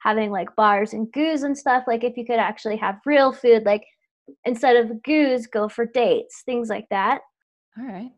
having 0.09 0.31
like 0.31 0.57
bars 0.57 0.95
and 0.95 1.13
goos 1.13 1.43
and 1.43 1.57
stuff, 1.57 1.85
like 1.87 2.03
if 2.03 2.17
you 2.17 2.25
could 2.25 2.39
actually 2.39 2.77
have 2.77 2.97
real 3.05 3.31
food, 3.31 3.65
like 3.67 3.85
instead 4.45 4.77
of 4.77 5.03
goos, 5.03 5.47
go 5.47 5.69
for 5.69 5.85
dates, 5.85 6.43
things 6.47 6.71
like 6.71 6.87
that. 6.91 7.21
All 7.79 7.85
right. 7.85 8.11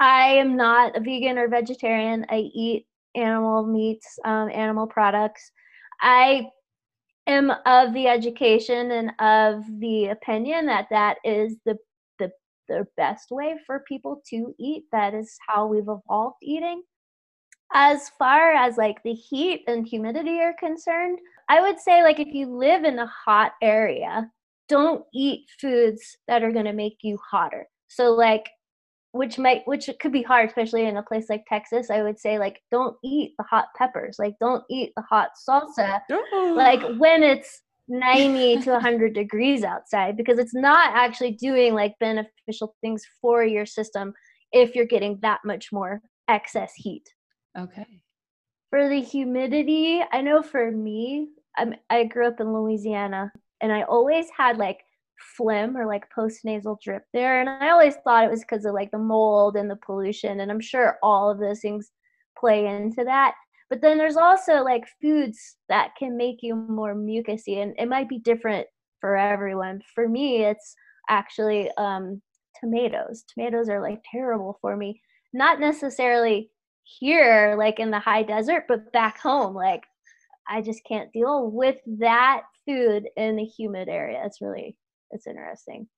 I 0.00 0.34
am 0.34 0.56
not 0.56 0.96
a 0.96 1.00
vegan 1.00 1.38
or 1.38 1.48
vegetarian. 1.48 2.26
I 2.28 2.50
eat 2.52 2.86
animal 3.14 3.64
meats, 3.64 4.18
um, 4.24 4.50
animal 4.50 4.88
products. 4.88 5.52
I 6.00 6.48
am 7.28 7.52
of 7.64 7.94
the 7.94 8.08
education 8.08 8.90
and 8.90 9.12
of 9.20 9.64
the 9.80 10.08
opinion 10.08 10.66
that 10.66 10.88
that 10.90 11.18
is 11.24 11.56
the 11.64 11.78
the 12.18 12.30
the 12.68 12.84
best 12.96 13.30
way 13.30 13.54
for 13.64 13.84
people 13.86 14.20
to 14.30 14.52
eat. 14.58 14.84
That 14.90 15.14
is 15.14 15.38
how 15.46 15.66
we've 15.66 15.88
evolved 15.88 16.36
eating. 16.42 16.82
As 17.72 18.10
far 18.18 18.52
as 18.52 18.76
like 18.76 19.02
the 19.02 19.12
heat 19.12 19.64
and 19.66 19.86
humidity 19.86 20.40
are 20.40 20.54
concerned, 20.58 21.18
I 21.48 21.60
would 21.60 21.78
say 21.80 22.02
like 22.02 22.20
if 22.20 22.28
you 22.28 22.46
live 22.46 22.84
in 22.84 22.98
a 22.98 23.06
hot 23.06 23.52
area, 23.62 24.30
don't 24.68 25.04
eat 25.14 25.48
foods 25.60 26.16
that 26.28 26.42
are 26.42 26.52
going 26.52 26.64
to 26.64 26.72
make 26.72 26.98
you 27.02 27.18
hotter. 27.30 27.66
So 27.88 28.12
like 28.12 28.46
which 29.16 29.38
might 29.38 29.62
which 29.64 29.88
it 29.88 29.98
could 29.98 30.12
be 30.12 30.22
hard 30.22 30.48
especially 30.48 30.84
in 30.84 30.98
a 30.98 31.02
place 31.02 31.26
like 31.30 31.42
texas 31.48 31.90
i 31.90 32.02
would 32.02 32.18
say 32.18 32.38
like 32.38 32.60
don't 32.70 32.96
eat 33.02 33.32
the 33.38 33.44
hot 33.44 33.66
peppers. 33.76 34.16
Like 34.18 34.34
don't 34.40 34.62
eat 34.70 34.92
the 34.96 35.02
hot 35.02 35.30
salsa 35.48 36.00
like 36.54 36.82
when 36.98 37.22
it's 37.22 37.62
90 37.88 38.62
to 38.62 38.72
100 38.72 39.14
degrees 39.14 39.62
outside 39.62 40.16
because 40.16 40.40
it's 40.40 40.54
not 40.54 40.90
actually 40.92 41.30
doing 41.30 41.72
like 41.72 41.94
beneficial 42.00 42.74
things 42.80 43.04
for 43.20 43.44
your 43.44 43.64
system 43.64 44.12
if 44.52 44.74
you're 44.74 44.86
getting 44.86 45.20
that 45.22 45.38
much 45.44 45.68
more 45.72 46.00
excess 46.28 46.72
heat 46.74 47.04
okay 47.56 48.00
for 48.70 48.88
the 48.88 49.00
humidity 49.00 50.02
i 50.12 50.20
know 50.20 50.42
for 50.42 50.70
me 50.70 51.28
I'm, 51.56 51.74
i 51.90 52.04
grew 52.04 52.26
up 52.26 52.40
in 52.40 52.52
louisiana 52.52 53.32
and 53.60 53.72
i 53.72 53.82
always 53.82 54.26
had 54.36 54.58
like 54.58 54.80
phlegm 55.18 55.76
or 55.76 55.86
like 55.86 56.04
postnasal 56.16 56.80
drip 56.80 57.04
there. 57.12 57.40
And 57.40 57.48
I 57.48 57.70
always 57.70 57.96
thought 57.96 58.24
it 58.24 58.30
was 58.30 58.40
because 58.40 58.64
of 58.64 58.74
like 58.74 58.90
the 58.90 58.98
mold 58.98 59.56
and 59.56 59.70
the 59.70 59.76
pollution. 59.76 60.40
And 60.40 60.50
I'm 60.50 60.60
sure 60.60 60.98
all 61.02 61.30
of 61.30 61.38
those 61.38 61.60
things 61.60 61.90
play 62.38 62.66
into 62.66 63.04
that. 63.04 63.34
But 63.68 63.80
then 63.80 63.98
there's 63.98 64.16
also 64.16 64.62
like 64.62 64.84
foods 65.02 65.56
that 65.68 65.96
can 65.98 66.16
make 66.16 66.38
you 66.42 66.54
more 66.54 66.94
mucusy, 66.94 67.60
and 67.60 67.74
it 67.78 67.88
might 67.88 68.08
be 68.08 68.18
different 68.18 68.68
for 69.00 69.16
everyone. 69.16 69.80
For 69.92 70.08
me, 70.08 70.44
it's 70.44 70.76
actually 71.08 71.70
um, 71.76 72.22
tomatoes. 72.60 73.24
Tomatoes 73.34 73.68
are 73.68 73.82
like 73.82 74.02
terrible 74.08 74.58
for 74.60 74.76
me. 74.76 75.02
Not 75.32 75.58
necessarily 75.58 76.50
here, 76.86 77.56
like 77.58 77.80
in 77.80 77.90
the 77.90 77.98
high 77.98 78.22
desert, 78.22 78.64
but 78.68 78.92
back 78.92 79.18
home, 79.18 79.54
like 79.54 79.82
I 80.48 80.62
just 80.62 80.84
can't 80.84 81.12
deal 81.12 81.50
with 81.50 81.76
that 81.98 82.42
food 82.64 83.08
in 83.16 83.36
the 83.36 83.44
humid 83.44 83.88
area. 83.88 84.22
It's 84.24 84.40
really 84.40 84.76
it's 85.10 85.26
interesting. 85.26 85.88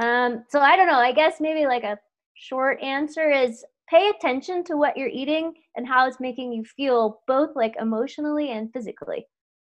Um, 0.00 0.44
so 0.48 0.60
I 0.60 0.76
don't 0.76 0.86
know. 0.86 0.98
I 0.98 1.12
guess 1.12 1.40
maybe 1.40 1.66
like 1.66 1.84
a 1.84 1.98
short 2.34 2.80
answer 2.80 3.30
is 3.30 3.64
pay 3.88 4.08
attention 4.08 4.64
to 4.64 4.76
what 4.76 4.96
you're 4.96 5.08
eating 5.08 5.52
and 5.76 5.86
how 5.86 6.06
it's 6.06 6.20
making 6.20 6.52
you 6.52 6.64
feel, 6.64 7.20
both 7.26 7.50
like 7.56 7.74
emotionally 7.80 8.52
and 8.52 8.72
physically. 8.72 9.26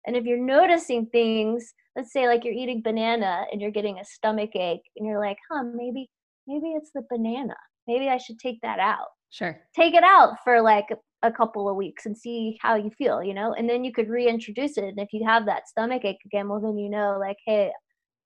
And 0.06 0.16
if 0.16 0.26
you're 0.26 0.38
noticing 0.44 1.08
things, 1.08 1.74
let's 1.96 2.14
say 2.14 2.28
like 2.28 2.44
you're 2.44 2.54
eating 2.54 2.82
banana 2.84 3.46
and 3.52 3.62
you're 3.62 3.72
getting 3.72 4.00
a 4.00 4.06
stomach 4.06 4.56
ache, 4.56 4.84
and 4.98 5.08
you're 5.08 5.20
like, 5.20 5.38
huh, 5.50 5.64
maybe 5.74 6.10
maybe 6.48 6.74
it's 6.74 6.92
the 6.94 7.04
banana. 7.10 7.56
Maybe 7.88 8.10
I 8.10 8.18
should 8.18 8.40
take 8.40 8.60
that 8.62 8.80
out. 8.80 9.08
Sure. 9.30 9.60
Take 9.76 9.94
it 9.94 10.04
out 10.04 10.38
for 10.44 10.62
like 10.62 10.88
a 11.22 11.32
couple 11.32 11.70
of 11.70 11.76
weeks 11.76 12.06
and 12.06 12.18
see 12.18 12.58
how 12.62 12.76
you 12.76 12.90
feel, 12.92 13.24
you 13.24 13.34
know, 13.34 13.54
and 13.54 13.70
then 13.70 13.84
you 13.84 13.92
could 13.92 14.10
reintroduce 14.10 14.78
it. 14.78 14.86
And 14.86 15.00
if 15.00 15.10
you 15.12 15.26
have 15.26 15.46
that 15.46 15.68
stomach 15.68 16.06
ache 16.06 16.22
again, 16.26 16.48
well, 16.48 16.60
then 16.60 16.78
you 16.78 16.90
know, 16.90 17.18
like, 17.20 17.38
hey, 17.46 17.72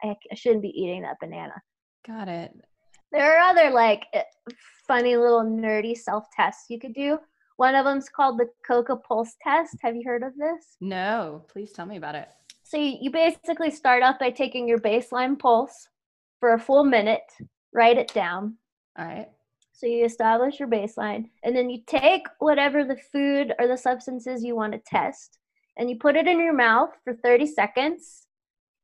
I, 0.03 0.15
I 0.31 0.35
shouldn't 0.35 0.61
be 0.61 0.69
eating 0.69 1.01
that 1.01 1.17
banana. 1.19 1.53
Got 2.05 2.27
it. 2.27 2.53
There 3.11 3.37
are 3.37 3.49
other 3.51 3.69
like 3.69 4.05
eh, 4.13 4.23
funny 4.87 5.15
little 5.15 5.43
nerdy 5.43 5.95
self 5.95 6.25
tests 6.35 6.65
you 6.69 6.79
could 6.79 6.93
do. 6.93 7.19
One 7.57 7.75
of 7.75 7.85
them's 7.85 8.09
called 8.09 8.39
the 8.39 8.47
Coca 8.67 8.95
Pulse 8.95 9.35
test. 9.41 9.77
Have 9.81 9.95
you 9.95 10.03
heard 10.05 10.23
of 10.23 10.35
this? 10.35 10.77
No, 10.81 11.45
please 11.47 11.71
tell 11.71 11.85
me 11.85 11.97
about 11.97 12.15
it. 12.15 12.29
So 12.63 12.77
you, 12.77 12.97
you 13.01 13.11
basically 13.11 13.69
start 13.69 14.01
off 14.01 14.17
by 14.19 14.31
taking 14.31 14.67
your 14.67 14.79
baseline 14.79 15.37
pulse 15.37 15.89
for 16.39 16.53
a 16.53 16.59
full 16.59 16.83
minute, 16.83 17.21
write 17.73 17.97
it 17.97 18.11
down. 18.13 18.57
All 18.97 19.05
right. 19.05 19.29
So 19.73 19.87
you 19.87 20.05
establish 20.05 20.59
your 20.59 20.69
baseline, 20.69 21.29
and 21.43 21.55
then 21.55 21.69
you 21.69 21.81
take 21.85 22.27
whatever 22.39 22.83
the 22.83 22.97
food 23.11 23.53
or 23.59 23.67
the 23.67 23.77
substances 23.77 24.43
you 24.43 24.55
want 24.55 24.73
to 24.73 24.79
test, 24.79 25.39
and 25.77 25.89
you 25.89 25.97
put 25.97 26.15
it 26.15 26.27
in 26.27 26.39
your 26.39 26.53
mouth 26.53 26.91
for 27.03 27.15
30 27.15 27.47
seconds 27.47 28.27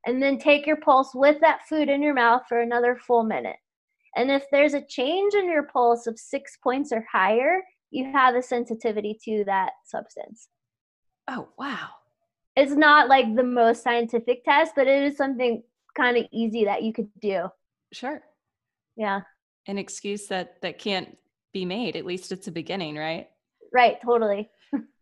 and 0.06 0.22
then 0.22 0.40
take 0.40 0.66
your 0.66 0.78
pulse 0.78 1.14
with 1.14 1.40
that 1.42 1.68
food 1.68 1.90
in 1.90 2.02
your 2.02 2.14
mouth 2.14 2.42
for 2.48 2.62
another 2.62 2.96
full 2.96 3.24
minute. 3.24 3.58
And 4.16 4.32
if 4.32 4.46
there's 4.52 4.74
a 4.74 4.86
change 4.86 5.34
in 5.36 5.46
your 5.50 5.64
pulse 5.64 6.08
of 6.08 6.18
six 6.18 6.58
points 6.58 6.92
or 6.92 7.06
higher, 7.12 7.62
you 7.92 8.12
have 8.12 8.36
a 8.36 8.42
sensitivity 8.42 9.20
to 9.26 9.44
that 9.46 9.72
substance. 9.86 10.48
Oh, 11.28 11.50
wow. 11.58 11.90
It's 12.56 12.74
not 12.74 13.08
like 13.08 13.36
the 13.36 13.44
most 13.44 13.84
scientific 13.84 14.44
test, 14.44 14.74
but 14.76 14.88
it 14.88 15.04
is 15.04 15.18
something 15.18 15.64
kind 15.96 16.18
of 16.18 16.26
easy 16.32 16.66
that 16.66 16.82
you 16.82 16.94
could 16.94 17.10
do. 17.22 17.50
Sure. 17.92 18.22
Yeah. 18.96 19.22
An 19.70 19.78
excuse 19.78 20.28
that 20.28 20.62
that 20.62 20.80
can't 20.80 21.16
be 21.54 21.64
made. 21.64 21.96
At 21.96 22.06
least 22.06 22.32
it's 22.32 22.48
a 22.48 22.52
beginning, 22.52 22.96
right? 22.96 23.28
Right, 23.72 23.98
totally. 24.04 24.50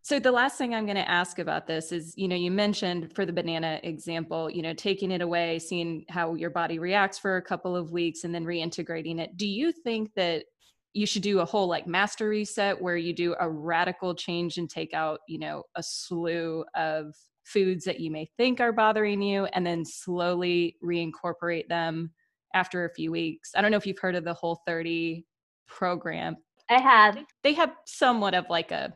So 0.02 0.20
the 0.20 0.32
last 0.32 0.58
thing 0.58 0.74
I'm 0.74 0.86
going 0.86 0.96
to 0.96 1.10
ask 1.10 1.38
about 1.38 1.68
this 1.68 1.92
is, 1.92 2.14
you 2.16 2.30
know, 2.30 2.36
you 2.36 2.50
mentioned 2.50 3.14
for 3.14 3.26
the 3.26 3.34
banana 3.34 3.82
example, 3.84 4.50
you 4.50 4.62
know, 4.62 4.74
taking 4.74 5.12
it 5.12 5.22
away, 5.22 5.60
seeing 5.60 6.06
how 6.08 6.34
your 6.36 6.50
body 6.50 6.80
reacts 6.80 7.20
for 7.20 7.36
a 7.36 7.42
couple 7.42 7.76
of 7.76 7.92
weeks 7.92 8.24
and 8.24 8.34
then 8.34 8.46
reintegrating 8.46 9.20
it. 9.20 9.36
Do 9.36 9.46
you 9.46 9.74
think 9.74 10.14
that 10.16 10.46
you 10.94 11.06
should 11.06 11.24
do 11.24 11.42
a 11.42 11.46
whole 11.46 11.68
like 11.68 11.88
master 11.88 12.30
reset 12.30 12.82
where 12.82 12.96
you 12.96 13.14
do 13.14 13.36
a 13.38 13.50
radical 13.50 14.16
change 14.16 14.58
and 14.58 14.70
take 14.70 14.94
out, 14.94 15.20
you 15.28 15.40
know, 15.40 15.64
a 15.76 15.84
slew 15.84 16.64
of 16.74 17.14
foods 17.44 17.84
that 17.84 18.00
you 18.00 18.10
may 18.10 18.30
think 18.38 18.62
are 18.62 18.72
bothering 18.72 19.22
you 19.22 19.44
and 19.46 19.66
then 19.66 19.84
slowly 19.84 20.78
reincorporate 20.84 21.68
them 21.68 22.12
after 22.54 22.86
a 22.86 22.94
few 22.94 23.12
weeks? 23.12 23.52
I 23.56 23.62
don't 23.62 23.72
know 23.72 23.78
if 23.78 23.86
you've 23.86 24.00
heard 24.00 24.16
of 24.16 24.24
the 24.24 24.34
whole 24.34 24.62
30 24.66 25.26
program. 25.68 26.38
I 26.70 26.82
have. 26.82 27.18
They 27.44 27.54
have 27.54 27.72
somewhat 27.86 28.34
of 28.34 28.46
like 28.50 28.72
a 28.72 28.94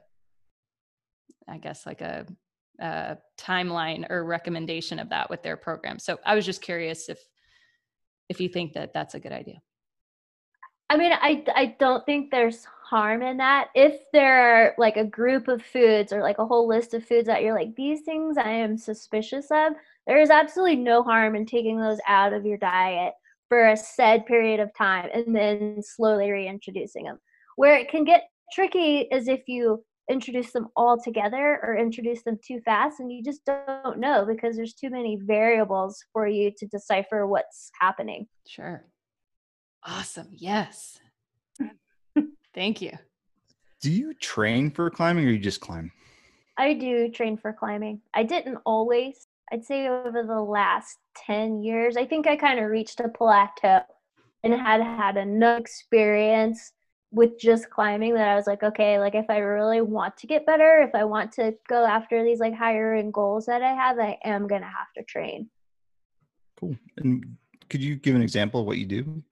I 1.52 1.58
guess 1.58 1.86
like 1.86 2.02
a, 2.02 2.26
a 2.80 3.18
timeline 3.38 4.10
or 4.10 4.24
recommendation 4.24 5.00
of 5.00 5.10
that 5.10 5.30
with 5.30 5.44
their 5.44 5.58
program. 5.58 6.00
So 6.00 6.18
I 6.26 6.36
was 6.36 6.46
just 6.46 6.62
curious 6.62 7.10
if 7.10 7.20
if 8.30 8.40
you 8.40 8.48
think 8.48 8.74
that 8.74 8.94
that's 8.94 9.14
a 9.14 9.20
good 9.20 9.34
idea. 9.34 9.62
I 10.90 10.98
mean, 10.98 11.12
I 11.14 11.44
I 11.54 11.76
don't 11.80 12.06
think 12.06 12.32
there's 12.32 12.66
harm 12.90 13.22
in 13.22 13.38
that. 13.38 13.68
If 13.76 14.02
there 14.12 14.42
are 14.42 14.74
like 14.78 14.98
a 14.98 15.06
group 15.06 15.48
of 15.48 15.62
foods 15.62 16.12
or 16.12 16.22
like 16.22 16.40
a 16.40 16.46
whole 16.46 16.68
list 16.68 16.94
of 16.94 17.06
foods 17.06 17.28
that 17.28 17.42
you're 17.42 17.56
like 17.56 17.76
these 17.76 18.02
things 18.02 18.38
I 18.38 18.50
am 18.50 18.78
suspicious 18.78 19.48
of, 19.52 19.74
there 20.08 20.22
is 20.22 20.30
absolutely 20.30 20.78
no 20.78 21.04
harm 21.04 21.36
in 21.36 21.46
taking 21.46 21.80
those 21.80 22.00
out 22.08 22.34
of 22.34 22.46
your 22.46 22.58
diet 22.58 23.14
for 23.52 23.68
a 23.68 23.76
said 23.76 24.26
period 24.26 24.62
of 24.62 24.74
time 24.74 25.10
and 25.14 25.36
then 25.36 25.84
slowly 25.84 26.32
reintroducing 26.32 27.04
them. 27.04 27.20
Where 27.58 27.76
it 27.76 27.90
can 27.90 28.06
get 28.06 28.30
tricky 28.54 29.10
is 29.12 29.28
if 29.28 29.42
you 29.46 29.84
introduce 30.10 30.54
them 30.54 30.70
all 30.78 30.98
together 30.98 31.60
or 31.62 31.78
introduce 31.78 32.24
them 32.24 32.40
too 32.48 32.62
fast 32.64 33.02
and 33.02 33.12
you 33.12 33.22
just 33.22 33.44
don't 33.44 34.00
know 34.00 34.26
because 34.26 34.56
there's 34.56 34.74
too 34.74 34.90
many 34.90 35.20
variables 35.22 36.02
for 36.14 36.30
you 36.30 36.50
to 36.60 36.66
decipher 36.68 37.28
what's 37.28 37.72
happening. 37.78 38.26
Sure. 38.48 38.86
Awesome. 39.84 40.30
Yes. 40.32 40.98
Thank 42.56 42.82
you. 42.82 42.94
Do 43.82 43.92
you 43.92 44.14
train 44.14 44.72
for 44.72 44.90
climbing 44.90 45.26
or 45.26 45.30
you 45.30 45.40
just 45.40 45.60
climb? 45.60 45.92
I 46.58 46.74
do 46.74 47.10
train 47.10 47.36
for 47.36 47.52
climbing. 47.52 48.00
I 48.14 48.24
didn't 48.24 48.60
always 48.66 49.28
i'd 49.52 49.66
say 49.66 49.88
over 49.88 50.24
the 50.24 50.42
last 50.42 50.98
10 51.26 51.62
years 51.62 51.98
i 51.98 52.06
think 52.06 52.28
i 52.28 52.36
kind 52.36 52.60
of 52.60 52.70
reached 52.70 53.00
a 53.00 53.10
plateau 53.10 53.82
and 54.44 54.54
had 54.54 54.82
had 54.82 55.18
enough 55.18 55.60
experience 55.60 56.74
with 57.12 57.38
just 57.38 57.70
climbing 57.70 58.14
that 58.14 58.28
I 58.28 58.36
was 58.36 58.48
like, 58.48 58.64
okay, 58.64 58.98
like 58.98 59.16
if 59.16 59.30
I 59.30 59.40
really 59.40 59.82
want 59.82 60.16
to 60.18 60.28
get 60.28 60.46
better, 60.46 60.82
if 60.82 60.96
I 60.96 61.04
want 61.04 61.34
to 61.34 61.54
go 61.68 61.86
after 61.86 62.24
these 62.24 62.40
like 62.40 62.56
higher 62.56 62.94
end 62.94 63.14
goals 63.14 63.46
that 63.48 63.62
I 63.62 63.74
have, 63.74 64.00
I 64.00 64.18
am 64.24 64.48
gonna 64.48 64.66
have 64.66 64.92
to 64.98 65.04
train. 65.04 65.50
Cool. 66.58 66.76
And 66.98 67.38
could 67.70 67.84
you 67.84 67.96
give 67.98 68.16
an 68.16 68.22
example 68.22 68.62
of 68.62 68.68
what 68.68 68.78
you 68.78 68.86
do? 68.86 69.24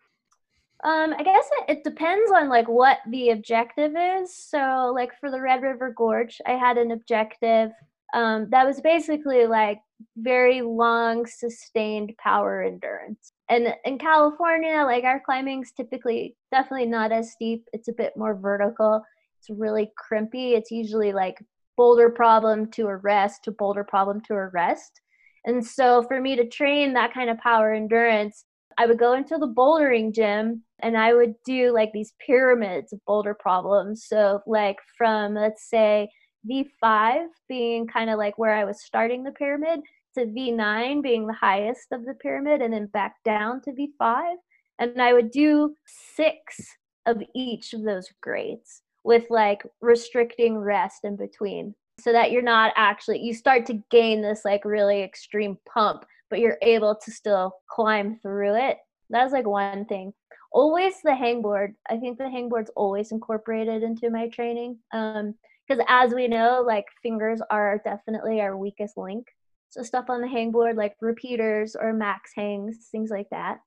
Um, 0.83 1.13
I 1.17 1.23
guess 1.23 1.45
it, 1.59 1.77
it 1.77 1.83
depends 1.83 2.31
on 2.31 2.49
like 2.49 2.67
what 2.67 2.99
the 3.09 3.29
objective 3.31 3.93
is. 3.97 4.35
So, 4.35 4.91
like 4.93 5.17
for 5.19 5.31
the 5.31 5.41
Red 5.41 5.61
River 5.61 5.93
Gorge, 5.95 6.41
I 6.45 6.51
had 6.51 6.77
an 6.77 6.91
objective 6.91 7.71
um, 8.13 8.47
that 8.49 8.65
was 8.65 8.81
basically 8.81 9.45
like 9.45 9.79
very 10.17 10.61
long, 10.61 11.25
sustained 11.25 12.13
power 12.21 12.63
endurance. 12.63 13.33
And 13.49 13.73
in 13.85 13.97
California, 13.97 14.83
like 14.83 15.03
our 15.03 15.21
climbing's 15.25 15.71
typically 15.71 16.35
definitely 16.51 16.87
not 16.87 17.11
as 17.11 17.31
steep. 17.31 17.65
It's 17.73 17.87
a 17.87 17.93
bit 17.93 18.13
more 18.15 18.35
vertical. 18.35 19.03
It's 19.39 19.49
really 19.49 19.91
crimpy. 19.97 20.53
It's 20.53 20.71
usually 20.71 21.13
like 21.13 21.43
boulder 21.77 22.09
problem 22.09 22.69
to 22.71 22.87
a 22.87 22.97
rest 22.97 23.43
to 23.45 23.51
boulder 23.51 23.83
problem 23.83 24.21
to 24.27 24.33
a 24.33 24.49
rest. 24.49 25.01
And 25.45 25.65
so 25.65 26.03
for 26.03 26.19
me 26.19 26.35
to 26.35 26.47
train 26.47 26.93
that 26.93 27.13
kind 27.13 27.29
of 27.29 27.37
power 27.37 27.73
endurance, 27.73 28.45
I 28.77 28.85
would 28.85 28.99
go 28.99 29.13
into 29.13 29.37
the 29.37 29.47
bouldering 29.47 30.13
gym 30.13 30.63
and 30.79 30.97
I 30.97 31.13
would 31.13 31.35
do 31.45 31.73
like 31.73 31.91
these 31.91 32.13
pyramids 32.25 32.93
of 32.93 32.99
boulder 33.05 33.33
problems. 33.33 34.05
So, 34.07 34.41
like 34.47 34.77
from 34.97 35.33
let's 35.33 35.69
say 35.69 36.09
V5 36.49 37.27
being 37.47 37.87
kind 37.87 38.09
of 38.09 38.17
like 38.17 38.37
where 38.37 38.53
I 38.53 38.65
was 38.65 38.83
starting 38.83 39.23
the 39.23 39.31
pyramid 39.31 39.81
to 40.17 40.25
V9 40.25 41.01
being 41.01 41.27
the 41.27 41.33
highest 41.33 41.87
of 41.91 42.05
the 42.05 42.13
pyramid 42.13 42.61
and 42.61 42.73
then 42.73 42.87
back 42.87 43.15
down 43.23 43.61
to 43.61 43.71
V5. 43.71 44.35
And 44.79 45.01
I 45.01 45.13
would 45.13 45.31
do 45.31 45.75
six 46.15 46.75
of 47.05 47.21
each 47.35 47.73
of 47.73 47.83
those 47.83 48.07
grades 48.21 48.81
with 49.03 49.25
like 49.29 49.63
restricting 49.81 50.57
rest 50.57 51.03
in 51.03 51.15
between 51.15 51.75
so 51.99 52.13
that 52.13 52.31
you're 52.31 52.41
not 52.41 52.71
actually, 52.75 53.19
you 53.19 53.33
start 53.33 53.65
to 53.65 53.83
gain 53.91 54.21
this 54.21 54.43
like 54.45 54.63
really 54.63 55.01
extreme 55.01 55.57
pump, 55.71 56.05
but 56.29 56.39
you're 56.39 56.57
able 56.61 56.95
to 56.95 57.11
still 57.11 57.53
climb 57.69 58.19
through 58.21 58.55
it. 58.55 58.77
That's 59.09 59.33
like 59.33 59.47
one 59.47 59.85
thing 59.85 60.13
always 60.51 60.95
the 61.03 61.11
hangboard. 61.11 61.73
I 61.89 61.97
think 61.97 62.17
the 62.17 62.25
hangboard's 62.25 62.71
always 62.75 63.11
incorporated 63.11 63.83
into 63.83 64.09
my 64.09 64.29
training. 64.29 64.79
Um, 64.93 65.35
because 65.69 65.85
as 65.87 66.13
we 66.13 66.27
know, 66.27 66.63
like 66.65 66.85
fingers 67.03 67.41
are 67.51 67.79
definitely 67.83 68.41
our 68.41 68.57
weakest 68.57 68.97
link. 68.97 69.27
So 69.69 69.83
stuff 69.83 70.05
on 70.09 70.21
the 70.21 70.27
hangboard 70.27 70.75
like 70.75 70.95
repeaters 70.99 71.75
or 71.79 71.93
max 71.93 72.31
hangs, 72.35 72.87
things 72.91 73.11
like 73.11 73.29
that. 73.29 73.59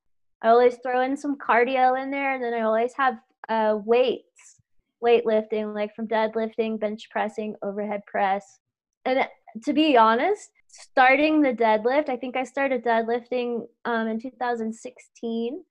I 0.42 0.49
always 0.49 0.78
throw 0.82 1.02
in 1.02 1.16
some 1.16 1.38
cardio 1.38 2.00
in 2.02 2.11
there, 2.11 2.35
and 2.35 2.42
then 2.42 2.52
I 2.52 2.62
always 2.62 2.92
have 2.94 3.14
uh, 3.49 3.78
weights, 3.85 4.61
weightlifting, 5.02 5.73
like 5.73 5.94
from 5.94 6.09
deadlifting, 6.09 6.80
bench 6.80 7.09
pressing, 7.11 7.54
overhead 7.62 8.00
press. 8.06 8.59
And 9.04 9.28
to 9.62 9.73
be 9.73 9.97
honest, 9.97 10.50
starting 10.66 11.42
the 11.42 11.52
deadlift, 11.52 12.09
I 12.09 12.16
think 12.16 12.37
I 12.37 12.42
started 12.42 12.85
deadlifting 12.85 13.68
um, 13.85 14.09
in 14.09 14.21
2016 14.21 15.62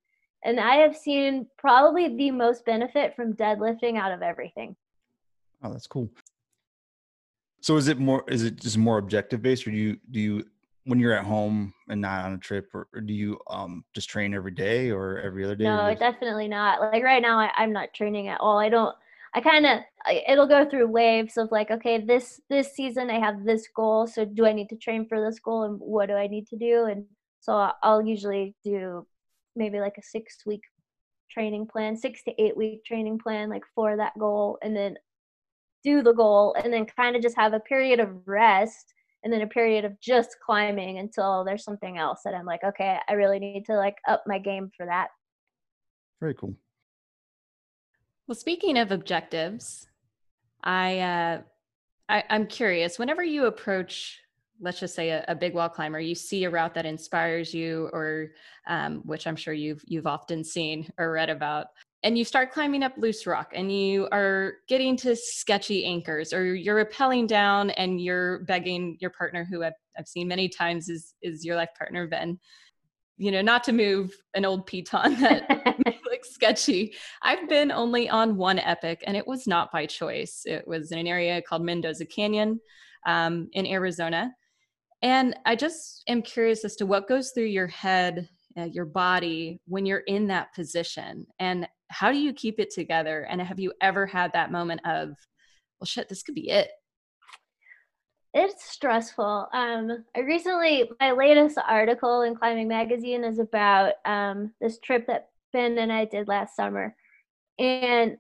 and 0.44 0.60
I 0.60 0.78
have 0.78 0.96
seen 0.96 1.48
probably 1.58 2.16
the 2.16 2.32
most 2.32 2.66
benefit 2.66 3.16
from 3.16 3.34
deadlifting 3.34 3.98
out 3.98 4.12
of 4.12 4.22
everything. 4.22 4.76
Oh, 5.64 5.72
that's 5.72 5.88
cool. 5.88 6.10
So 7.62 7.78
is 7.78 7.88
it 7.88 8.00
more 8.00 8.24
is 8.28 8.44
it 8.44 8.58
just 8.58 8.78
more 8.78 8.98
objective 8.98 9.42
based 9.42 9.68
or 9.68 9.72
do 9.72 9.78
you 9.78 9.98
do 10.10 10.20
you 10.20 10.46
when 10.86 11.00
you're 11.00 11.14
at 11.14 11.26
home 11.26 11.74
and 11.90 12.02
not 12.02 12.26
on 12.26 12.34
a 12.34 12.38
trip 12.38 12.70
or, 12.74 12.88
or 12.94 13.02
do 13.02 13.14
you 13.14 13.40
um 13.48 13.86
just 13.94 14.10
train 14.10 14.34
every 14.34 14.52
day 14.52 14.92
or 14.92 15.20
every 15.20 15.46
other 15.46 15.56
day? 15.56 15.66
No, 15.66 15.96
definitely 15.96 16.48
not. 16.48 16.82
Like 16.82 17.04
right 17.04 17.22
now 17.22 17.40
I, 17.40 17.52
I'm 17.56 17.72
not 17.72 17.94
training 17.94 18.28
at 18.28 18.42
all. 18.42 18.58
I 18.58 18.70
don't 18.70 18.96
I 19.34 19.42
kind 19.42 19.66
of 19.66 19.80
it'll 20.28 20.48
go 20.48 20.70
through 20.70 20.88
waves 20.88 21.38
of 21.38 21.52
like 21.52 21.72
okay 21.72 22.04
this 22.04 22.42
this 22.50 22.74
season 22.74 23.10
I 23.10 23.20
have 23.20 23.46
this 23.46 23.68
goal 23.74 24.08
so 24.08 24.26
do 24.26 24.46
I 24.46 24.54
need 24.54 24.70
to 24.70 24.76
train 24.76 25.08
for 25.08 25.24
this 25.24 25.40
goal 25.40 25.64
and 25.64 25.80
what 25.80 26.08
do 26.08 26.16
I 26.16 26.28
need 26.28 26.48
to 26.48 26.58
do 26.58 26.86
and 26.86 27.06
so 27.40 27.72
I'll 27.82 28.06
usually 28.06 28.56
do 28.64 29.08
maybe 29.56 29.80
like 29.80 29.98
a 29.98 30.04
six 30.04 30.38
week 30.46 30.64
training 31.32 31.68
plan, 31.68 31.96
six 31.96 32.24
to 32.24 32.42
eight 32.42 32.56
week 32.56 32.86
training 32.86 33.20
plan, 33.20 33.50
like 33.50 33.64
for 33.74 33.98
that 33.98 34.18
goal, 34.20 34.58
and 34.62 34.76
then 34.76 34.98
do 35.84 36.02
the 36.02 36.14
goal, 36.14 36.56
and 36.62 36.72
then 36.72 36.86
kind 36.86 37.16
of 37.16 37.22
just 37.22 37.36
have 37.36 37.54
a 37.54 37.60
period 37.60 38.00
of 38.00 38.10
rest 38.26 38.94
and 39.24 39.32
then 39.32 39.42
a 39.42 39.48
period 39.48 39.86
of 39.86 40.00
just 40.00 40.38
climbing 40.44 40.98
until 40.98 41.44
there's 41.44 41.64
something 41.64 41.98
else 41.98 42.22
that 42.26 42.34
I'm 42.34 42.46
like, 42.46 42.64
okay, 42.64 42.98
I 43.08 43.14
really 43.14 43.40
need 43.40 43.66
to 43.66 43.76
like 43.76 43.98
up 44.08 44.24
my 44.26 44.40
game 44.40 44.72
for 44.76 44.86
that. 44.86 45.10
Very 46.20 46.34
cool. 46.34 46.56
Well, 48.28 48.36
speaking 48.36 48.78
of 48.78 48.92
objectives, 48.92 49.88
I, 50.64 51.00
uh, 51.00 51.42
I 52.10 52.24
I'm 52.30 52.48
curious. 52.48 52.98
Whenever 52.98 53.24
you 53.24 53.46
approach 53.46 54.22
let's 54.64 54.80
just 54.80 54.96
say 54.96 55.10
a, 55.10 55.26
a, 55.28 55.36
big 55.36 55.56
wall 55.56 55.68
climber 55.68 56.00
you 56.00 56.14
see 56.14 56.44
a 56.44 56.50
route 56.50 56.76
that 56.76 56.86
inspires 56.86 57.52
you 57.52 57.90
or 57.94 58.30
um, 58.68 59.02
which 59.06 59.26
i'm 59.26 59.36
sure 59.36 59.54
you've 59.54 59.84
you've 59.88 60.06
often 60.06 60.44
seen 60.44 60.88
or 60.98 61.12
read 61.12 61.32
about 61.32 61.68
and 62.04 62.18
you 62.18 62.26
start 62.26 62.52
climbing 62.52 62.84
up 62.84 62.94
loose 62.98 63.28
rock 63.28 63.52
and 63.54 63.72
you 63.72 64.08
are 64.12 64.54
getting 64.68 64.98
to 64.98 65.16
sketchy 65.16 65.86
anchors 65.86 66.34
or 66.34 66.56
you're 66.56 66.84
rappelling 66.84 67.28
down 67.28 67.70
and 67.72 68.02
you're 68.02 68.40
begging 68.46 68.98
your 69.00 69.12
partner 69.12 69.46
who 69.50 69.64
I've, 69.64 69.74
I've 69.98 70.08
seen 70.08 70.28
many 70.28 70.50
times 70.50 70.90
is 70.90 71.14
is 71.22 71.46
your 71.46 71.56
life 71.56 71.70
partner 71.78 72.08
ben 72.08 72.40
you 73.18 73.32
know 73.32 73.42
not 73.42 73.64
to 73.66 73.72
move 73.72 74.12
an 74.34 74.46
old 74.46 74.68
piton 74.68 75.20
that 75.20 76.02
looks 76.22 76.34
sketchy. 76.34 76.94
I've 77.22 77.50
been 77.50 77.72
only 77.72 78.10
on 78.10 78.38
one 78.38 78.60
epic 78.60 79.04
and 79.08 79.18
it 79.18 79.28
was 79.28 79.48
not 79.48 79.72
by 79.72 79.86
choice. 79.86 80.44
It 80.46 80.68
was 80.68 80.92
in 80.92 81.00
an 81.00 81.08
area 81.08 81.42
called 81.42 81.64
mendoza 81.64 82.06
canyon 82.06 82.60
um, 83.08 83.50
in 83.54 83.66
arizona. 83.66 84.32
And 85.02 85.36
I 85.46 85.56
just 85.56 86.04
am 86.08 86.22
curious 86.22 86.64
as 86.64 86.76
to 86.76 86.86
what 86.86 87.08
goes 87.08 87.32
through 87.32 87.46
your 87.46 87.68
head, 87.68 88.30
uh, 88.58 88.64
your 88.64 88.86
body 88.86 89.60
when 89.68 89.86
you're 89.86 90.00
in 90.00 90.28
that 90.28 90.54
position, 90.54 91.26
and 91.40 91.68
how 91.90 92.12
do 92.12 92.18
you 92.18 92.34
keep 92.34 92.60
it 92.60 92.74
together? 92.74 93.28
And 93.30 93.42
have 93.42 93.60
you 93.60 93.74
ever 93.82 94.06
had 94.06 94.34
that 94.34 94.52
moment 94.52 94.82
of, 94.86 95.10
well, 95.80 95.86
shit, 95.86 96.10
this 96.10 96.24
could 96.24 96.36
be 96.36 96.50
it? 96.50 96.70
It's 98.34 98.64
stressful. 98.64 99.48
Um, 99.52 100.06
I 100.16 100.22
recently, 100.22 100.90
my 101.02 101.12
latest 101.12 101.58
article 101.68 102.22
in 102.22 102.36
Climbing 102.36 102.70
Magazine 102.70 103.26
is 103.26 103.40
about 103.40 103.96
um, 104.06 104.54
this 104.62 104.80
trip 104.80 105.06
that 105.08 105.30
Ben 105.52 105.78
and 105.78 105.92
I 105.92 106.06
did 106.06 106.30
last 106.30 106.56
summer. 106.56 106.96
And 107.60 108.18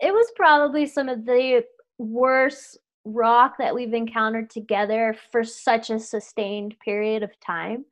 it 0.00 0.12
was 0.12 0.32
probably 0.36 0.86
some 0.86 1.08
of 1.08 1.24
the 1.24 1.64
worst 1.98 2.78
rock 3.04 3.56
that 3.58 3.74
we've 3.74 3.94
encountered 3.94 4.50
together 4.50 5.16
for 5.30 5.44
such 5.44 5.90
a 5.90 5.98
sustained 5.98 6.74
period 6.80 7.22
of 7.22 7.38
time 7.40 7.84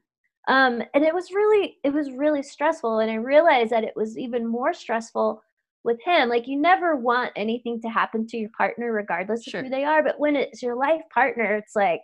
um, 0.49 0.83
and 0.95 1.05
it 1.05 1.15
was 1.15 1.31
really 1.33 1.77
it 1.85 1.93
was 1.93 2.11
really 2.11 2.43
stressful 2.43 2.99
and 2.99 3.11
i 3.11 3.15
realized 3.15 3.71
that 3.71 3.85
it 3.85 3.95
was 3.97 4.19
even 4.19 4.47
more 4.47 4.73
stressful 4.75 5.41
with 5.85 5.99
him. 6.05 6.29
Like 6.29 6.47
you 6.47 6.61
never 6.61 6.97
want 6.97 7.33
anything 7.37 7.81
to 7.83 7.89
happen 7.89 8.27
to 8.29 8.37
your 8.37 8.51
partner 8.57 8.93
regardless 8.93 9.45
sure. 9.45 9.61
of 9.61 9.67
who 9.67 9.71
they 9.71 9.85
are 9.85 10.03
but 10.03 10.19
when 10.19 10.37
it's 10.37 10.63
your 10.63 10.77
life 10.77 11.03
partner 11.13 11.57
it's 11.57 11.75
like 11.75 12.03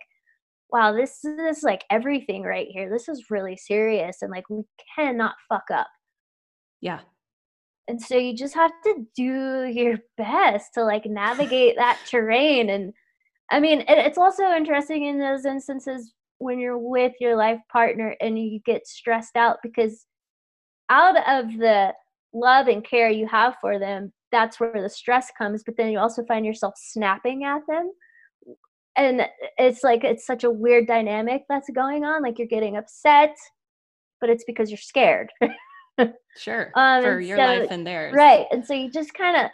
wow 0.71 0.91
this 0.91 1.23
is 1.23 1.63
like 1.63 1.83
everything 1.89 2.43
right 2.43 2.67
here. 2.69 2.89
This 2.89 3.07
is 3.09 3.29
really 3.29 3.57
serious 3.57 4.21
and 4.21 4.31
like 4.31 4.49
we 4.49 4.63
cannot 4.95 5.35
fuck 5.47 5.65
up. 5.73 5.87
Yeah. 6.81 6.99
And 7.87 7.99
so 7.99 8.15
you 8.15 8.35
just 8.35 8.53
have 8.53 8.71
to 8.83 9.05
do 9.15 9.63
your 9.65 9.97
best 10.15 10.75
to 10.75 10.83
like 10.83 11.05
navigate 11.05 11.75
that 11.77 11.99
terrain 12.07 12.69
and 12.69 12.93
i 13.51 13.59
mean 13.59 13.79
it, 13.81 13.85
it's 13.89 14.17
also 14.19 14.43
interesting 14.51 15.05
in 15.05 15.17
those 15.17 15.43
instances 15.43 16.13
when 16.39 16.59
you're 16.59 16.77
with 16.77 17.13
your 17.19 17.35
life 17.35 17.59
partner 17.71 18.15
and 18.19 18.39
you 18.39 18.59
get 18.65 18.87
stressed 18.87 19.35
out 19.35 19.57
because 19.61 20.05
out 20.89 21.17
of 21.17 21.51
the 21.57 21.93
love 22.33 22.67
and 22.67 22.83
care 22.83 23.09
you 23.09 23.27
have 23.27 23.55
for 23.61 23.77
them 23.77 24.11
that's 24.31 24.59
where 24.59 24.81
the 24.81 24.89
stress 24.89 25.29
comes 25.37 25.63
but 25.63 25.75
then 25.77 25.91
you 25.91 25.99
also 25.99 26.23
find 26.25 26.45
yourself 26.45 26.73
snapping 26.77 27.43
at 27.43 27.61
them. 27.67 27.91
And 28.95 29.21
it's 29.57 29.83
like 29.83 30.03
it's 30.03 30.25
such 30.25 30.43
a 30.43 30.51
weird 30.51 30.87
dynamic 30.87 31.43
that's 31.47 31.69
going 31.69 32.03
on 32.03 32.23
like 32.23 32.37
you're 32.37 32.47
getting 32.47 32.77
upset 32.77 33.35
but 34.19 34.29
it's 34.29 34.43
because 34.45 34.69
you're 34.69 34.77
scared. 34.77 35.29
Sure 36.37 36.71
um, 36.75 37.03
for 37.03 37.19
your 37.19 37.37
so, 37.37 37.43
life 37.43 37.67
and 37.71 37.85
theirs. 37.85 38.13
right 38.15 38.45
and 38.51 38.65
so 38.65 38.73
you 38.73 38.89
just 38.89 39.13
kind 39.13 39.35
of 39.35 39.51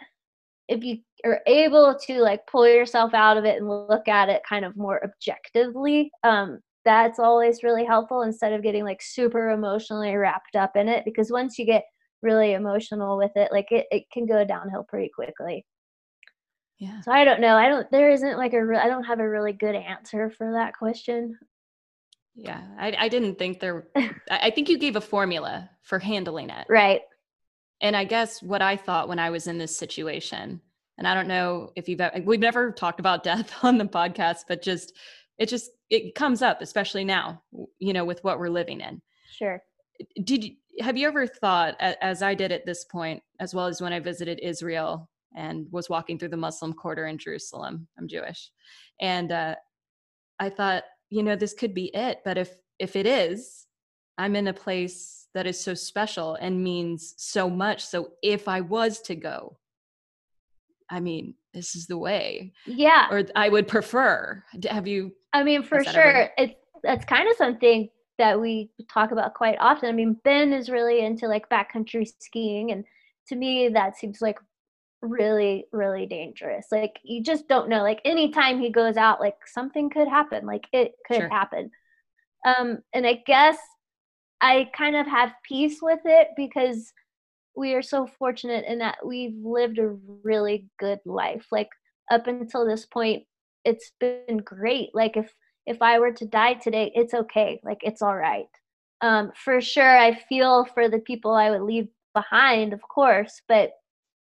if 0.68 0.84
you 0.84 0.98
are 1.24 1.40
able 1.46 1.98
to 2.06 2.20
like 2.20 2.46
pull 2.46 2.68
yourself 2.68 3.14
out 3.14 3.36
of 3.36 3.44
it 3.44 3.56
and 3.56 3.68
look 3.68 4.06
at 4.06 4.28
it 4.28 4.42
kind 4.48 4.64
of 4.64 4.76
more 4.76 5.02
objectively 5.04 6.10
um 6.22 6.60
that's 6.86 7.18
always 7.18 7.62
really 7.62 7.84
helpful 7.84 8.22
instead 8.22 8.54
of 8.54 8.62
getting 8.62 8.84
like 8.84 9.02
super 9.02 9.50
emotionally 9.50 10.16
wrapped 10.16 10.56
up 10.56 10.74
in 10.76 10.88
it 10.88 11.04
because 11.04 11.30
once 11.30 11.58
you 11.58 11.66
get 11.66 11.84
really 12.22 12.54
emotional 12.54 13.18
with 13.18 13.32
it 13.36 13.52
like 13.52 13.70
it, 13.70 13.86
it 13.90 14.04
can 14.10 14.24
go 14.24 14.42
downhill 14.42 14.86
pretty 14.88 15.10
quickly 15.14 15.66
yeah 16.78 17.00
so 17.02 17.12
i 17.12 17.24
don't 17.24 17.40
know 17.40 17.56
i 17.56 17.68
don't 17.68 17.90
there 17.90 18.10
isn't 18.10 18.38
like 18.38 18.54
a 18.54 18.64
re- 18.64 18.78
i 18.78 18.86
don't 18.86 19.04
have 19.04 19.20
a 19.20 19.28
really 19.28 19.52
good 19.52 19.74
answer 19.74 20.30
for 20.30 20.52
that 20.52 20.72
question 20.74 21.36
yeah, 22.36 22.62
I, 22.78 22.94
I 22.98 23.08
didn't 23.08 23.38
think 23.38 23.60
there. 23.60 23.88
I 24.30 24.50
think 24.50 24.68
you 24.68 24.78
gave 24.78 24.96
a 24.96 25.00
formula 25.00 25.70
for 25.82 25.98
handling 25.98 26.50
it. 26.50 26.66
Right. 26.68 27.00
And 27.80 27.96
I 27.96 28.04
guess 28.04 28.42
what 28.42 28.62
I 28.62 28.76
thought 28.76 29.08
when 29.08 29.18
I 29.18 29.30
was 29.30 29.46
in 29.46 29.58
this 29.58 29.76
situation, 29.76 30.60
and 30.98 31.08
I 31.08 31.14
don't 31.14 31.28
know 31.28 31.72
if 31.76 31.88
you've 31.88 32.00
ever, 32.00 32.20
we've 32.22 32.40
never 32.40 32.72
talked 32.72 33.00
about 33.00 33.24
death 33.24 33.52
on 33.62 33.78
the 33.78 33.86
podcast, 33.86 34.40
but 34.48 34.62
just 34.62 34.92
it 35.38 35.48
just 35.48 35.70
it 35.90 36.14
comes 36.14 36.42
up, 36.42 36.62
especially 36.62 37.04
now, 37.04 37.42
you 37.78 37.92
know, 37.92 38.04
with 38.04 38.22
what 38.24 38.38
we're 38.38 38.48
living 38.48 38.80
in. 38.80 39.00
Sure. 39.30 39.62
did 40.24 40.44
you, 40.44 40.52
have 40.80 40.96
you 40.96 41.06
ever 41.06 41.26
thought, 41.26 41.74
as 41.80 42.22
I 42.22 42.34
did 42.34 42.52
at 42.52 42.66
this 42.66 42.84
point, 42.84 43.22
as 43.40 43.54
well 43.54 43.66
as 43.66 43.80
when 43.80 43.92
I 43.92 44.00
visited 44.00 44.40
Israel 44.42 45.08
and 45.34 45.66
was 45.70 45.88
walking 45.88 46.18
through 46.18 46.30
the 46.30 46.36
Muslim 46.36 46.72
quarter 46.72 47.06
in 47.06 47.18
Jerusalem? 47.18 47.86
I'm 47.98 48.08
Jewish, 48.08 48.50
and 49.00 49.32
uh, 49.32 49.54
I 50.38 50.50
thought, 50.50 50.84
you 51.10 51.22
know, 51.22 51.36
this 51.36 51.54
could 51.54 51.74
be 51.74 51.94
it. 51.94 52.20
But 52.24 52.38
if 52.38 52.50
if 52.78 52.96
it 52.96 53.06
is, 53.06 53.66
I'm 54.18 54.36
in 54.36 54.48
a 54.48 54.52
place 54.52 55.28
that 55.34 55.46
is 55.46 55.62
so 55.62 55.74
special 55.74 56.34
and 56.36 56.64
means 56.64 57.14
so 57.18 57.50
much. 57.50 57.84
So 57.84 58.12
if 58.22 58.48
I 58.48 58.62
was 58.62 59.00
to 59.02 59.14
go, 59.14 59.58
I 60.90 61.00
mean, 61.00 61.34
this 61.56 61.74
is 61.74 61.86
the 61.86 61.98
way. 61.98 62.52
Yeah. 62.66 63.08
Or 63.10 63.24
I 63.34 63.48
would 63.48 63.66
prefer. 63.66 64.44
Have 64.68 64.86
you? 64.86 65.12
I 65.32 65.42
mean, 65.42 65.62
for 65.62 65.82
sure, 65.82 66.02
ever... 66.02 66.30
it's 66.38 66.54
that's 66.82 67.04
kind 67.04 67.28
of 67.28 67.36
something 67.36 67.88
that 68.18 68.40
we 68.40 68.70
talk 68.92 69.10
about 69.10 69.34
quite 69.34 69.56
often. 69.58 69.88
I 69.88 69.92
mean, 69.92 70.16
Ben 70.22 70.52
is 70.52 70.70
really 70.70 71.00
into 71.00 71.26
like 71.26 71.48
backcountry 71.48 72.06
skiing, 72.20 72.70
and 72.70 72.84
to 73.28 73.36
me, 73.36 73.68
that 73.70 73.96
seems 73.96 74.20
like 74.20 74.38
really, 75.02 75.66
really 75.72 76.06
dangerous. 76.06 76.66
Like 76.70 76.98
you 77.02 77.22
just 77.22 77.48
don't 77.48 77.68
know. 77.68 77.82
Like 77.82 78.00
anytime 78.04 78.60
he 78.60 78.70
goes 78.70 78.96
out, 78.96 79.20
like 79.20 79.36
something 79.46 79.90
could 79.90 80.08
happen. 80.08 80.46
Like 80.46 80.66
it 80.72 80.92
could 81.06 81.16
sure. 81.18 81.28
happen. 81.28 81.70
Um, 82.46 82.78
and 82.92 83.06
I 83.06 83.22
guess 83.26 83.56
I 84.40 84.70
kind 84.76 84.94
of 84.94 85.06
have 85.06 85.32
peace 85.42 85.78
with 85.80 86.00
it 86.04 86.28
because 86.36 86.92
we 87.56 87.74
are 87.74 87.82
so 87.82 88.06
fortunate 88.06 88.64
in 88.66 88.78
that 88.78 88.98
we've 89.04 89.36
lived 89.42 89.78
a 89.78 89.96
really 90.22 90.66
good 90.78 91.00
life. 91.04 91.46
Like 91.50 91.68
up 92.10 92.26
until 92.26 92.66
this 92.66 92.86
point, 92.86 93.24
it's 93.64 93.92
been 93.98 94.38
great. 94.44 94.90
Like 94.94 95.16
if 95.16 95.32
if 95.66 95.82
I 95.82 95.98
were 95.98 96.12
to 96.12 96.26
die 96.26 96.54
today, 96.54 96.92
it's 96.94 97.14
okay. 97.14 97.60
Like 97.64 97.78
it's 97.82 98.02
all 98.02 98.16
right. 98.16 98.46
Um, 99.00 99.32
for 99.34 99.60
sure, 99.60 99.98
I 99.98 100.14
feel 100.28 100.64
for 100.66 100.88
the 100.88 101.00
people 101.00 101.34
I 101.34 101.50
would 101.50 101.62
leave 101.62 101.88
behind, 102.14 102.72
of 102.72 102.80
course, 102.82 103.42
but 103.48 103.72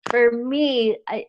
for 0.09 0.31
me, 0.31 0.97
I 1.07 1.25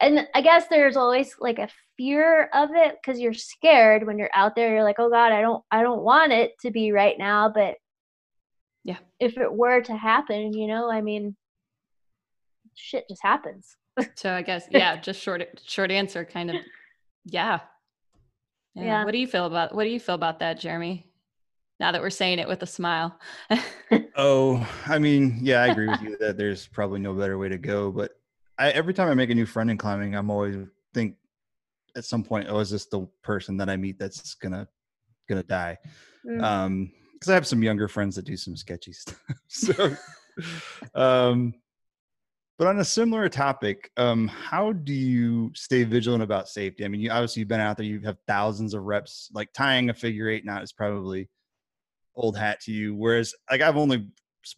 and 0.00 0.26
I 0.34 0.42
guess 0.42 0.66
there's 0.68 0.96
always 0.96 1.36
like 1.38 1.58
a 1.58 1.68
fear 1.96 2.48
of 2.52 2.70
it 2.74 2.96
because 3.00 3.20
you're 3.20 3.34
scared 3.34 4.06
when 4.06 4.18
you're 4.18 4.30
out 4.34 4.56
there. 4.56 4.72
You're 4.72 4.82
like, 4.82 4.98
oh 4.98 5.10
God, 5.10 5.32
I 5.32 5.40
don't, 5.40 5.62
I 5.70 5.82
don't 5.82 6.02
want 6.02 6.32
it 6.32 6.52
to 6.62 6.72
be 6.72 6.90
right 6.92 7.16
now, 7.18 7.50
but 7.54 7.76
yeah, 8.84 8.98
if 9.20 9.38
it 9.38 9.52
were 9.52 9.80
to 9.80 9.96
happen, 9.96 10.52
you 10.52 10.66
know, 10.66 10.90
I 10.90 11.00
mean, 11.00 11.36
shit 12.74 13.04
just 13.08 13.22
happens. 13.22 13.76
so 14.14 14.32
I 14.32 14.42
guess 14.42 14.66
yeah, 14.70 14.96
just 14.96 15.20
short, 15.20 15.42
short 15.64 15.90
answer, 15.90 16.24
kind 16.24 16.50
of, 16.50 16.56
yeah. 17.26 17.60
yeah. 18.74 18.84
yeah. 18.84 19.04
What 19.04 19.12
do 19.12 19.18
you 19.18 19.26
feel 19.26 19.46
about 19.46 19.74
What 19.74 19.84
do 19.84 19.90
you 19.90 20.00
feel 20.00 20.14
about 20.14 20.40
that, 20.40 20.58
Jeremy? 20.58 21.06
Now 21.78 21.92
that 21.92 22.00
we're 22.00 22.10
saying 22.10 22.38
it 22.38 22.48
with 22.48 22.62
a 22.62 22.66
smile. 22.66 23.18
oh, 24.16 24.66
I 24.86 24.98
mean, 24.98 25.38
yeah, 25.42 25.62
I 25.62 25.68
agree 25.68 25.88
with 25.88 26.00
you 26.00 26.16
that 26.18 26.36
there's 26.36 26.66
probably 26.68 27.00
no 27.00 27.12
better 27.12 27.38
way 27.38 27.48
to 27.48 27.58
go, 27.58 27.90
but 27.90 28.12
I, 28.58 28.70
every 28.70 28.94
time 28.94 29.08
I 29.08 29.14
make 29.14 29.30
a 29.30 29.34
new 29.34 29.46
friend 29.46 29.70
in 29.70 29.78
climbing, 29.78 30.14
I'm 30.14 30.30
always 30.30 30.56
think 30.94 31.16
at 31.96 32.04
some 32.04 32.22
point, 32.22 32.46
oh, 32.48 32.60
is 32.60 32.70
this 32.70 32.86
the 32.86 33.06
person 33.22 33.56
that 33.56 33.68
I 33.68 33.76
meet 33.76 33.98
that's 33.98 34.34
gonna 34.34 34.68
gonna 35.28 35.42
die? 35.42 35.78
Mm. 36.26 36.42
Um, 36.42 36.92
because 37.22 37.30
I 37.30 37.34
have 37.34 37.46
some 37.46 37.62
younger 37.62 37.86
friends 37.86 38.16
that 38.16 38.24
do 38.24 38.36
some 38.36 38.56
sketchy 38.56 38.92
stuff. 38.94 39.22
so, 39.46 39.96
um, 40.96 41.54
but 42.58 42.66
on 42.66 42.80
a 42.80 42.84
similar 42.84 43.28
topic, 43.28 43.92
um, 43.96 44.26
how 44.26 44.72
do 44.72 44.92
you 44.92 45.52
stay 45.54 45.84
vigilant 45.84 46.24
about 46.24 46.48
safety? 46.48 46.84
I 46.84 46.88
mean, 46.88 47.00
you 47.00 47.12
obviously 47.12 47.40
you've 47.40 47.48
been 47.48 47.60
out 47.60 47.76
there, 47.76 47.86
you 47.86 48.00
have 48.00 48.18
thousands 48.26 48.74
of 48.74 48.82
reps. 48.82 49.30
Like 49.32 49.52
tying 49.52 49.88
a 49.88 49.94
figure 49.94 50.28
eight 50.28 50.44
knot 50.44 50.64
is 50.64 50.72
probably 50.72 51.30
old 52.16 52.36
hat 52.36 52.60
to 52.62 52.72
you. 52.72 52.96
Whereas, 52.96 53.32
like 53.48 53.60
I've 53.60 53.76
only 53.76 54.08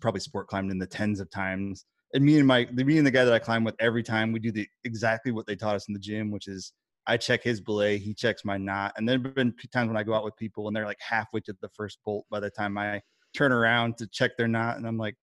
probably 0.01 0.21
sport 0.21 0.49
climbed 0.49 0.71
in 0.71 0.79
the 0.79 0.87
tens 0.87 1.21
of 1.21 1.31
times 1.31 1.85
and 2.15 2.25
me 2.25 2.39
and 2.39 2.47
my 2.47 2.67
me 2.73 2.97
and 2.97 3.07
the 3.07 3.11
guy 3.11 3.25
that 3.25 3.35
I 3.35 3.39
climb 3.39 3.65
with 3.65 3.75
every 3.79 4.03
time 4.03 4.33
we 4.33 4.39
do 4.39 4.53
the 4.53 4.67
exactly 4.85 5.33
what 5.33 5.47
they 5.47 5.57
taught 5.57 5.77
us 5.77 5.89
in 5.89 5.93
the 5.93 6.01
gym, 6.01 6.31
which 6.31 6.49
is 6.49 6.73
I 7.07 7.17
check 7.17 7.43
his 7.43 7.61
belay, 7.61 7.99
he 7.99 8.15
checks 8.15 8.45
my 8.45 8.57
knot, 8.57 8.95
and 8.97 9.09
there 9.09 9.19
have 9.19 9.35
been 9.35 9.55
times 9.73 9.89
when 9.89 9.97
I 9.97 10.03
go 10.03 10.15
out 10.15 10.25
with 10.25 10.37
people 10.37 10.67
and 10.67 10.77
they're 10.77 10.87
like 10.87 11.01
halfway 11.01 11.41
to 11.41 11.57
the 11.61 11.69
first 11.71 11.99
bolt 12.05 12.25
by 12.31 12.41
the 12.41 12.51
time 12.51 12.79
I 12.79 13.03
turn 13.35 13.53
around 13.53 13.99
to 13.99 14.07
check 14.07 14.37
their 14.37 14.49
knot, 14.49 14.77
and 14.77 14.87
I'm 14.87 14.97
like, 14.97 15.17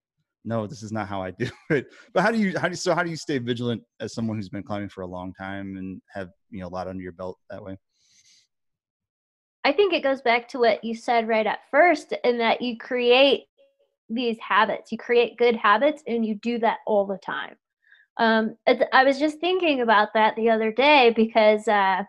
no, 0.45 0.67
this 0.67 0.83
is 0.83 0.93
not 0.93 1.09
how 1.09 1.23
I 1.23 1.31
do 1.39 1.49
it. 1.71 1.87
But 2.13 2.23
how 2.23 2.33
do 2.33 2.39
you 2.39 2.59
how 2.59 2.69
do 2.69 2.73
you, 2.73 2.77
so 2.77 2.95
how 2.95 3.03
do 3.03 3.11
you 3.11 3.17
stay 3.17 3.39
vigilant 3.39 3.83
as 4.01 4.15
someone 4.15 4.37
who's 4.37 4.49
been 4.49 4.63
climbing 4.63 4.89
for 4.89 5.03
a 5.03 5.07
long 5.07 5.33
time 5.35 5.77
and 5.77 6.01
have 6.13 6.31
you 6.51 6.61
know 6.61 6.67
a 6.67 6.69
lot 6.69 6.89
under 6.89 7.03
your 7.03 7.13
belt 7.13 7.39
that 7.51 7.63
way? 7.63 7.77
I 9.65 9.73
think 9.73 9.93
it 9.93 10.03
goes 10.03 10.23
back 10.23 10.49
to 10.49 10.59
what 10.59 10.83
you 10.83 10.95
said 10.95 11.29
right 11.29 11.47
at 11.47 11.61
first, 11.71 12.15
in 12.25 12.39
that 12.39 12.63
you 12.63 12.79
create 12.79 13.45
these 14.09 14.39
habits. 14.41 14.91
You 14.91 14.99
create 14.99 15.37
good 15.37 15.57
habits 15.57 16.03
and 16.07 16.25
you 16.25 16.37
do 16.37 16.59
that 16.61 16.79
all 16.87 17.07
the 17.07 17.19
time. 17.19 17.57
Um, 18.19 18.57
I 18.93 19.05
was 19.05 19.19
just 19.19 19.39
thinking 19.39 19.81
about 19.81 20.13
that 20.15 20.35
the 20.37 20.51
other 20.51 20.73
day 20.73 21.13
because 21.15 21.69
uh, 21.69 22.03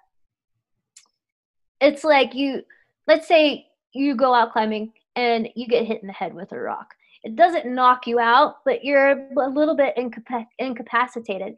it's 1.80 2.04
like 2.04 2.34
you, 2.34 2.64
let's 3.08 3.28
say 3.28 3.68
you 3.94 4.16
go 4.16 4.34
out 4.34 4.52
climbing 4.52 4.92
and 5.16 5.50
you 5.56 5.68
get 5.68 5.86
hit 5.86 6.02
in 6.02 6.08
the 6.08 6.14
head 6.14 6.34
with 6.34 6.52
a 6.52 6.60
rock. 6.60 6.88
It 7.24 7.36
doesn't 7.36 7.74
knock 7.74 8.08
you 8.08 8.20
out, 8.20 8.58
but 8.66 8.84
you're 8.84 9.30
a 9.38 9.50
little 9.50 9.76
bit 9.76 9.96
incapa- 9.98 10.48
incapacitated. 10.58 11.56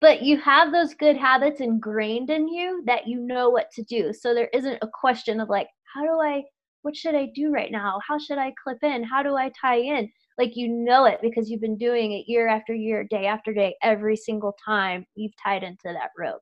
But 0.00 0.22
you 0.22 0.38
have 0.40 0.72
those 0.72 0.94
good 0.94 1.16
habits 1.16 1.60
ingrained 1.60 2.30
in 2.30 2.48
you 2.48 2.82
that 2.86 3.06
you 3.06 3.20
know 3.20 3.50
what 3.50 3.70
to 3.72 3.82
do. 3.82 4.12
So 4.12 4.34
there 4.34 4.48
isn't 4.54 4.78
a 4.82 4.88
question 4.88 5.40
of 5.40 5.48
like, 5.48 5.68
how 5.94 6.02
do 6.02 6.20
I 6.20 6.42
what 6.82 6.96
should 6.96 7.14
I 7.14 7.26
do 7.34 7.52
right 7.52 7.70
now? 7.70 8.00
How 8.06 8.18
should 8.18 8.38
I 8.38 8.54
clip 8.62 8.78
in? 8.82 9.02
How 9.04 9.22
do 9.22 9.36
I 9.36 9.50
tie 9.60 9.78
in? 9.78 10.10
Like 10.40 10.56
you 10.56 10.68
know 10.68 11.04
it 11.04 11.18
because 11.20 11.50
you've 11.50 11.60
been 11.60 11.76
doing 11.76 12.12
it 12.12 12.24
year 12.26 12.48
after 12.48 12.74
year, 12.74 13.04
day 13.04 13.26
after 13.26 13.52
day, 13.52 13.76
every 13.82 14.16
single 14.16 14.56
time 14.64 15.04
you've 15.14 15.34
tied 15.36 15.62
into 15.62 15.84
that 15.84 16.12
rope. 16.18 16.40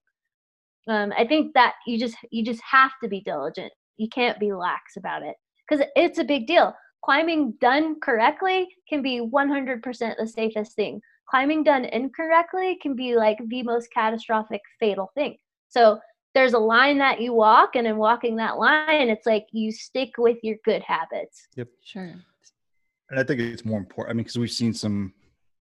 Um, 0.87 1.13
I 1.19 1.27
think 1.27 1.53
that 1.55 1.75
you 1.85 1.99
just 1.99 2.15
you 2.31 2.45
just 2.45 2.63
have 2.63 2.93
to 3.03 3.09
be 3.09 3.21
diligent. 3.21 3.73
You 3.97 4.09
can't 4.09 4.39
be 4.39 4.53
lax 4.53 4.97
about 4.97 5.25
it 5.25 5.35
because 5.69 5.85
it's 5.97 6.19
a 6.19 6.25
big 6.25 6.47
deal. 6.47 6.73
Climbing 7.05 7.55
done 7.61 7.97
correctly 8.01 8.69
can 8.89 9.03
be 9.03 9.21
100% 9.21 9.83
the 10.17 10.27
safest 10.29 10.77
thing. 10.77 11.01
Climbing 11.29 11.65
done 11.65 11.85
incorrectly 11.87 12.79
can 12.81 12.95
be 12.95 13.17
like 13.17 13.39
the 13.49 13.65
most 13.65 13.89
catastrophic, 13.93 14.61
fatal 14.79 15.11
thing. 15.17 15.37
So 15.69 15.99
there's 16.39 16.53
a 16.53 16.59
line 16.59 16.99
that 16.99 17.21
you 17.21 17.33
walk 17.33 17.75
and 17.75 17.87
in 17.87 17.97
walking 17.97 18.37
that 18.37 18.59
line 18.59 19.09
it's 19.09 19.27
like 19.27 19.47
you 19.51 19.73
stick 19.73 20.11
with 20.19 20.37
your 20.43 20.57
good 20.65 20.83
habits 20.83 21.49
yep 21.57 21.69
sure 21.83 22.15
and 23.11 23.19
i 23.19 23.23
think 23.23 23.41
it's 23.41 23.65
more 23.65 23.79
important 23.79 24.13
i 24.13 24.15
mean 24.15 24.25
because 24.25 24.39
we've 24.39 24.51
seen 24.51 24.73
some 24.73 25.13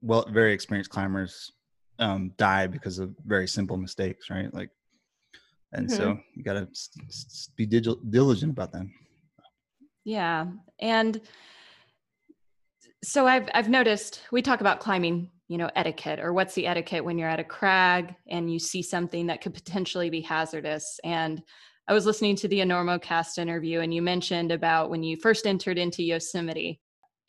well 0.02 0.26
very 0.30 0.54
experienced 0.54 0.90
climbers 0.90 1.52
um, 1.98 2.34
die 2.38 2.68
because 2.68 3.00
of 3.00 3.16
very 3.26 3.48
simple 3.48 3.78
mistakes 3.78 4.30
right? 4.30 4.54
Like 4.54 4.70
and 5.72 5.88
mm-hmm. 5.88 5.96
so 5.96 6.20
you 6.34 6.44
got 6.44 6.54
to 6.54 6.68
be 7.56 7.66
diligent 7.66 8.52
about 8.52 8.72
them 8.72 8.94
yeah 10.04 10.46
and 10.80 11.22
so 13.04 13.26
i've 13.26 13.48
i've 13.54 13.70
noticed 13.70 14.22
we 14.32 14.42
talk 14.42 14.62
about 14.62 14.80
climbing 14.80 15.30
you 15.48 15.58
know 15.58 15.70
etiquette 15.76 16.20
or 16.20 16.34
what's 16.34 16.56
the 16.56 16.68
etiquette 16.68 17.04
when 17.04 17.18
you're 17.18 17.30
at 17.30 17.40
a 17.40 17.44
crag 17.44 18.16
and 18.30 18.52
you 18.52 18.60
see 18.60 18.82
something 18.82 19.28
that 19.28 19.42
could 19.42 19.54
potentially 19.54 20.10
be 20.10 20.22
hazardous. 20.22 21.00
And 21.04 21.42
i 21.88 21.94
was 21.94 22.06
listening 22.06 22.36
to 22.38 22.48
the 22.48 22.60
enormocast 22.60 23.38
interview 23.38 23.82
and 23.82 23.94
you 23.94 24.02
mentioned 24.02 24.52
about 24.52 24.90
when 24.90 25.04
you 25.04 25.18
first 25.18 25.46
entered 25.46 25.78
into 25.78 26.04
yosemite 26.04 26.80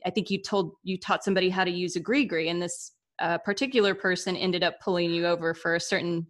i 0.05 0.11
think 0.11 0.31
you 0.31 0.43
told 0.43 0.73
you 0.83 0.99
taught 0.99 1.25
somebody 1.25 1.49
how 1.49 1.65
to 1.65 1.71
use 1.71 1.97
a 1.97 2.01
GriGri 2.01 2.51
and 2.51 2.61
this 2.61 2.93
uh, 3.19 3.39
particular 3.39 3.95
person 3.95 4.37
ended 4.37 4.63
up 4.63 4.81
pulling 4.81 5.11
you 5.11 5.27
over 5.27 5.55
for 5.55 5.75
a 5.75 5.81
certain 5.81 6.27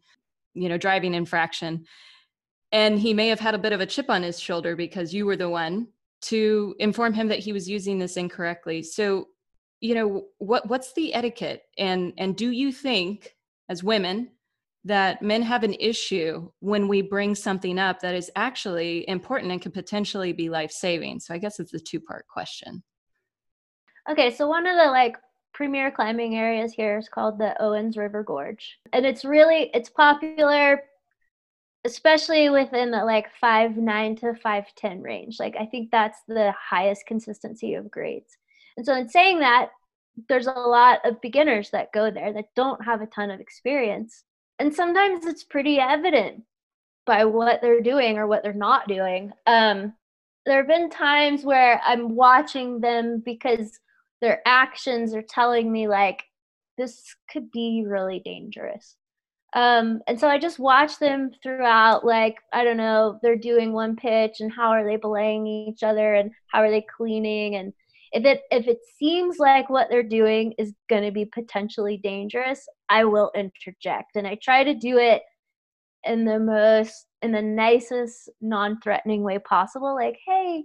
you 0.55 0.69
know 0.69 0.79
driving 0.79 1.15
infraction. 1.15 1.85
And 2.73 2.99
he 2.99 3.15
may 3.15 3.29
have 3.29 3.41
had 3.41 3.55
a 3.55 3.59
bit 3.59 3.73
of 3.73 3.81
a 3.81 3.87
chip 3.87 4.11
on 4.11 4.23
his 4.23 4.41
shoulder 4.41 4.75
because 4.75 5.15
you 5.15 5.25
were 5.25 5.37
the 5.37 5.49
one 5.49 5.89
to 6.23 6.75
inform 6.79 7.15
him 7.15 7.29
that 7.29 7.39
he 7.39 7.53
was 7.53 7.69
using 7.69 7.99
this 7.99 8.17
incorrectly. 8.17 8.83
So 8.83 9.29
you 9.81 9.95
know 9.95 10.25
what 10.39 10.69
what's 10.69 10.93
the 10.95 11.15
etiquette? 11.15 11.63
And 11.79 12.13
and 12.19 12.37
do 12.37 12.51
you 12.51 12.73
think 12.73 13.37
as 13.69 13.85
women 13.85 14.31
that 14.85 15.21
men 15.21 15.43
have 15.43 15.65
an 15.65 15.75
issue 15.75 16.49
when 16.61 16.87
we 16.87 17.03
bring 17.03 17.35
something 17.35 17.79
up 17.79 18.01
that 18.01 18.15
is 18.15 18.31
actually 18.37 19.09
important 19.09 19.51
and 19.51 19.61
could 19.61 19.75
potentially 19.75 20.33
be 20.33 20.49
life 20.49 20.71
saving 20.71 21.19
so 21.19 21.35
i 21.35 21.39
guess 21.39 21.59
it's 21.59 21.75
a 21.75 21.79
two 21.81 21.99
part 21.99 22.25
question 22.29 22.85
okay 24.11 24.31
so 24.31 24.47
one 24.47 24.67
of 24.67 24.77
the 24.77 24.91
like 24.91 25.17
premier 25.53 25.91
climbing 25.91 26.37
areas 26.37 26.73
here 26.73 26.99
is 26.99 27.09
called 27.09 27.39
the 27.39 27.61
owens 27.63 27.97
river 27.97 28.23
gorge 28.23 28.79
and 28.93 29.07
it's 29.07 29.25
really 29.25 29.71
it's 29.75 29.91
popular 29.91 30.83
especially 31.85 32.51
within 32.51 32.91
the 32.91 33.05
like 33.05 33.27
5 33.41 33.77
9 33.77 34.17
to 34.17 34.35
5 34.35 34.65
10 34.75 35.03
range 35.03 35.37
like 35.41 35.57
i 35.59 35.65
think 35.67 35.91
that's 35.91 36.19
the 36.29 36.53
highest 36.53 37.07
consistency 37.07 37.75
of 37.75 37.91
grades 37.91 38.37
and 38.77 38.85
so, 38.85 38.95
in 38.95 39.09
saying 39.09 39.41
that, 39.41 39.71
there's 40.29 40.47
a 40.47 40.53
lot 40.53 41.01
of 41.05 41.21
beginners 41.21 41.71
that 41.71 41.93
go 41.93 42.11
there 42.11 42.33
that 42.33 42.55
don't 42.55 42.85
have 42.85 43.03
a 43.03 43.07
ton 43.07 43.31
of 43.31 43.41
experience. 43.41 44.25
And 44.59 44.75
sometimes 44.75 45.27
it's 45.27 45.45
pretty 45.45 45.79
evident 45.79 46.43
by 47.05 47.25
what 47.25 47.61
they're 47.61 47.83
doing 47.83 48.17
or 48.17 48.27
what 48.27 48.43
they're 48.43 48.53
not 48.53 48.89
doing. 48.89 49.33
Um, 49.47 49.95
there 50.47 50.59
have 50.59 50.69
been 50.69 50.89
times 50.89 51.45
where 51.45 51.81
I'm 51.85 52.15
watching 52.17 52.81
them 52.81 53.23
because 53.25 53.79
their 54.21 54.41
actions 54.47 55.15
are 55.15 55.23
telling 55.23 55.71
me 55.71 55.89
like 55.89 56.25
this 56.79 57.15
could 57.31 57.51
be 57.51 57.85
really 57.87 58.21
dangerous. 58.25 58.97
Um, 59.55 60.01
and 60.07 60.21
so 60.21 60.29
I 60.29 60.39
just 60.39 60.59
watch 60.59 60.99
them 60.99 61.31
throughout, 61.43 62.05
like, 62.05 62.37
I 62.53 62.65
don't 62.65 62.77
know, 62.77 63.19
they're 63.23 63.37
doing 63.37 63.73
one 63.73 63.97
pitch 63.97 64.37
and 64.41 64.53
how 64.53 64.71
are 64.71 64.85
they 64.85 64.97
belaying 64.97 65.47
each 65.47 65.83
other 65.83 66.15
and 66.15 66.33
how 66.53 66.61
are 66.61 66.71
they 66.71 66.85
cleaning 66.97 67.55
and 67.57 67.73
if 68.13 68.25
it 68.25 68.43
if 68.51 68.67
it 68.69 68.79
seems 68.99 69.39
like 69.39 69.69
what 69.69 69.89
they're 69.91 70.03
doing 70.03 70.55
is 70.59 70.73
going 70.89 71.03
to 71.05 71.11
be 71.11 71.25
potentially 71.27 71.99
dangerous, 71.99 72.67
I 72.89 73.05
will 73.05 73.31
interject. 73.35 74.17
And 74.17 74.27
I 74.27 74.37
try 74.41 74.65
to 74.65 74.75
do 74.75 74.99
it 74.99 75.23
in 76.05 76.25
the 76.25 76.39
most 76.39 77.07
in 77.23 77.33
the 77.33 77.43
nicest 77.43 78.31
non-threatening 78.41 79.23
way 79.23 79.39
possible 79.39 79.95
like, 79.95 80.19
"Hey, 80.27 80.65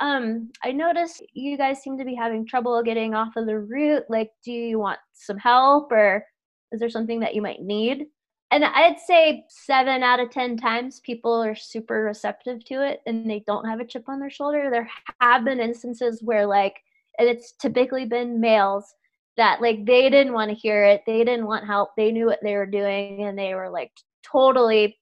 um 0.00 0.50
I 0.62 0.72
noticed 0.72 1.24
you 1.34 1.56
guys 1.56 1.82
seem 1.82 1.98
to 1.98 2.04
be 2.04 2.14
having 2.14 2.46
trouble 2.46 2.82
getting 2.82 3.14
off 3.14 3.36
of 3.36 3.46
the 3.46 3.58
route. 3.58 4.04
Like, 4.08 4.30
do 4.44 4.52
you 4.52 4.78
want 4.78 4.98
some 5.14 5.38
help 5.38 5.90
or 5.92 6.24
is 6.72 6.80
there 6.80 6.90
something 6.90 7.20
that 7.20 7.34
you 7.34 7.42
might 7.42 7.62
need?" 7.62 8.06
And 8.50 8.64
I'd 8.64 8.98
say 9.00 9.44
7 9.48 10.02
out 10.02 10.20
of 10.20 10.30
10 10.30 10.56
times 10.56 11.00
people 11.00 11.34
are 11.42 11.54
super 11.54 12.02
receptive 12.04 12.64
to 12.66 12.82
it 12.86 13.02
and 13.06 13.28
they 13.28 13.44
don't 13.46 13.66
have 13.66 13.80
a 13.80 13.84
chip 13.84 14.08
on 14.08 14.20
their 14.20 14.30
shoulder. 14.30 14.70
There 14.70 14.88
have 15.20 15.44
been 15.44 15.60
instances 15.60 16.22
where 16.22 16.46
like 16.46 16.76
and 17.18 17.28
it's 17.28 17.52
typically 17.52 18.04
been 18.06 18.40
males 18.40 18.94
that 19.36 19.60
like 19.60 19.84
they 19.84 20.10
didn't 20.10 20.32
want 20.32 20.50
to 20.50 20.54
hear 20.56 20.84
it 20.84 21.02
they 21.06 21.18
didn't 21.24 21.46
want 21.46 21.66
help 21.66 21.90
they 21.96 22.10
knew 22.12 22.26
what 22.26 22.40
they 22.42 22.54
were 22.56 22.66
doing 22.66 23.24
and 23.24 23.38
they 23.38 23.54
were 23.54 23.70
like 23.70 23.92
totally 24.24 24.98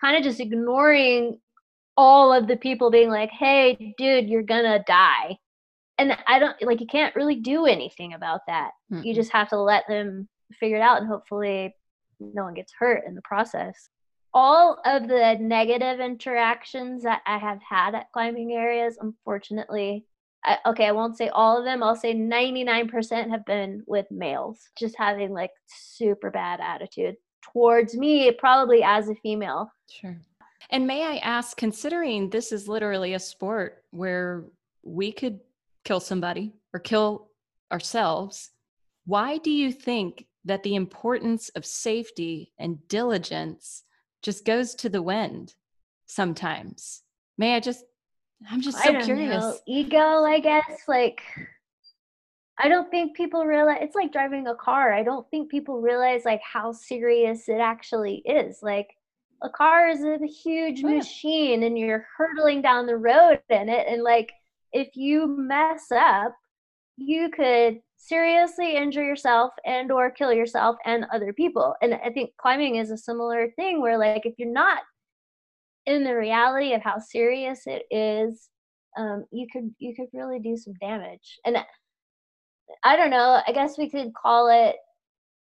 kind 0.00 0.16
of 0.16 0.22
just 0.22 0.40
ignoring 0.40 1.38
all 2.00 2.32
of 2.32 2.46
the 2.46 2.56
people 2.56 2.90
being 2.90 3.10
like 3.10 3.30
hey 3.30 3.94
dude 3.98 4.26
you're 4.26 4.42
gonna 4.42 4.82
die 4.86 5.36
and 5.98 6.16
i 6.26 6.38
don't 6.38 6.56
like 6.62 6.80
you 6.80 6.86
can't 6.86 7.14
really 7.14 7.34
do 7.34 7.66
anything 7.66 8.14
about 8.14 8.40
that 8.46 8.70
mm-hmm. 8.90 9.04
you 9.04 9.14
just 9.14 9.30
have 9.30 9.50
to 9.50 9.60
let 9.60 9.84
them 9.86 10.26
figure 10.54 10.78
it 10.78 10.82
out 10.82 10.98
and 10.98 11.06
hopefully 11.06 11.76
no 12.18 12.44
one 12.44 12.54
gets 12.54 12.72
hurt 12.72 13.04
in 13.06 13.14
the 13.14 13.20
process 13.20 13.90
all 14.32 14.80
of 14.86 15.08
the 15.08 15.36
negative 15.42 16.00
interactions 16.00 17.02
that 17.02 17.20
i 17.26 17.36
have 17.36 17.60
had 17.60 17.94
at 17.94 18.10
climbing 18.12 18.52
areas 18.52 18.96
unfortunately 19.02 20.06
I, 20.42 20.56
okay, 20.64 20.86
I 20.86 20.92
won't 20.92 21.18
say 21.18 21.28
all 21.28 21.58
of 21.58 21.66
them. 21.66 21.82
I'll 21.82 21.94
say 21.94 22.14
99% 22.14 23.28
have 23.28 23.44
been 23.44 23.82
with 23.86 24.06
males, 24.10 24.70
just 24.74 24.96
having 24.96 25.34
like 25.34 25.50
super 25.66 26.30
bad 26.30 26.60
attitude 26.60 27.16
towards 27.42 27.94
me, 27.94 28.32
probably 28.32 28.82
as 28.82 29.10
a 29.10 29.14
female. 29.16 29.70
Sure. 29.90 30.18
And 30.70 30.86
may 30.86 31.04
I 31.04 31.16
ask, 31.16 31.56
considering 31.56 32.30
this 32.30 32.52
is 32.52 32.68
literally 32.68 33.14
a 33.14 33.18
sport 33.18 33.82
where 33.90 34.44
we 34.82 35.12
could 35.12 35.40
kill 35.84 36.00
somebody 36.00 36.54
or 36.72 36.80
kill 36.80 37.28
ourselves, 37.72 38.50
why 39.04 39.38
do 39.38 39.50
you 39.50 39.72
think 39.72 40.26
that 40.44 40.62
the 40.62 40.76
importance 40.76 41.48
of 41.50 41.66
safety 41.66 42.52
and 42.58 42.86
diligence 42.88 43.82
just 44.22 44.44
goes 44.44 44.74
to 44.76 44.88
the 44.88 45.02
wind 45.02 45.54
sometimes? 46.06 47.02
May 47.36 47.56
I 47.56 47.60
just 47.60 47.84
I'm 48.48 48.60
just 48.60 48.82
so 48.82 48.98
curious. 49.00 49.42
Know. 49.42 49.58
Ego, 49.66 50.24
I 50.24 50.40
guess. 50.40 50.82
Like, 50.88 51.20
I 52.58 52.68
don't 52.68 52.90
think 52.90 53.16
people 53.16 53.44
realize 53.44 53.78
it's 53.82 53.94
like 53.94 54.12
driving 54.12 54.46
a 54.46 54.54
car. 54.54 54.92
I 54.92 55.02
don't 55.02 55.28
think 55.30 55.50
people 55.50 55.80
realize 55.80 56.24
like 56.24 56.40
how 56.40 56.72
serious 56.72 57.48
it 57.48 57.60
actually 57.60 58.22
is. 58.24 58.62
Like, 58.62 58.90
a 59.42 59.48
car 59.48 59.88
is 59.88 60.02
a 60.02 60.26
huge 60.26 60.82
oh, 60.84 60.88
yeah. 60.88 60.96
machine, 60.96 61.62
and 61.62 61.78
you're 61.78 62.06
hurtling 62.16 62.62
down 62.62 62.86
the 62.86 62.96
road 62.96 63.40
in 63.48 63.68
it. 63.68 63.86
And 63.88 64.02
like, 64.02 64.32
if 64.72 64.94
you 64.94 65.26
mess 65.26 65.90
up, 65.92 66.34
you 66.96 67.30
could 67.30 67.80
seriously 67.96 68.76
injure 68.76 69.04
yourself 69.04 69.52
and 69.64 69.90
or 69.92 70.10
kill 70.10 70.32
yourself 70.32 70.76
and 70.86 71.04
other 71.12 71.34
people 71.34 71.74
and 71.82 71.92
i 72.02 72.08
think 72.08 72.30
climbing 72.38 72.76
is 72.76 72.90
a 72.90 72.96
similar 72.96 73.50
thing 73.56 73.78
where 73.82 73.98
like 73.98 74.24
if 74.24 74.32
you're 74.38 74.50
not 74.50 74.78
in 75.86 76.04
the 76.04 76.16
reality 76.16 76.72
of 76.72 76.82
how 76.82 76.98
serious 76.98 77.62
it 77.66 77.82
is, 77.90 78.48
um, 78.96 79.24
you 79.30 79.46
could 79.52 79.74
you 79.78 79.94
could 79.94 80.08
really 80.12 80.38
do 80.38 80.56
some 80.56 80.74
damage. 80.74 81.38
And 81.44 81.58
I 82.84 82.96
don't 82.96 83.10
know. 83.10 83.40
I 83.46 83.52
guess 83.52 83.78
we 83.78 83.90
could 83.90 84.12
call 84.14 84.48
it 84.48 84.76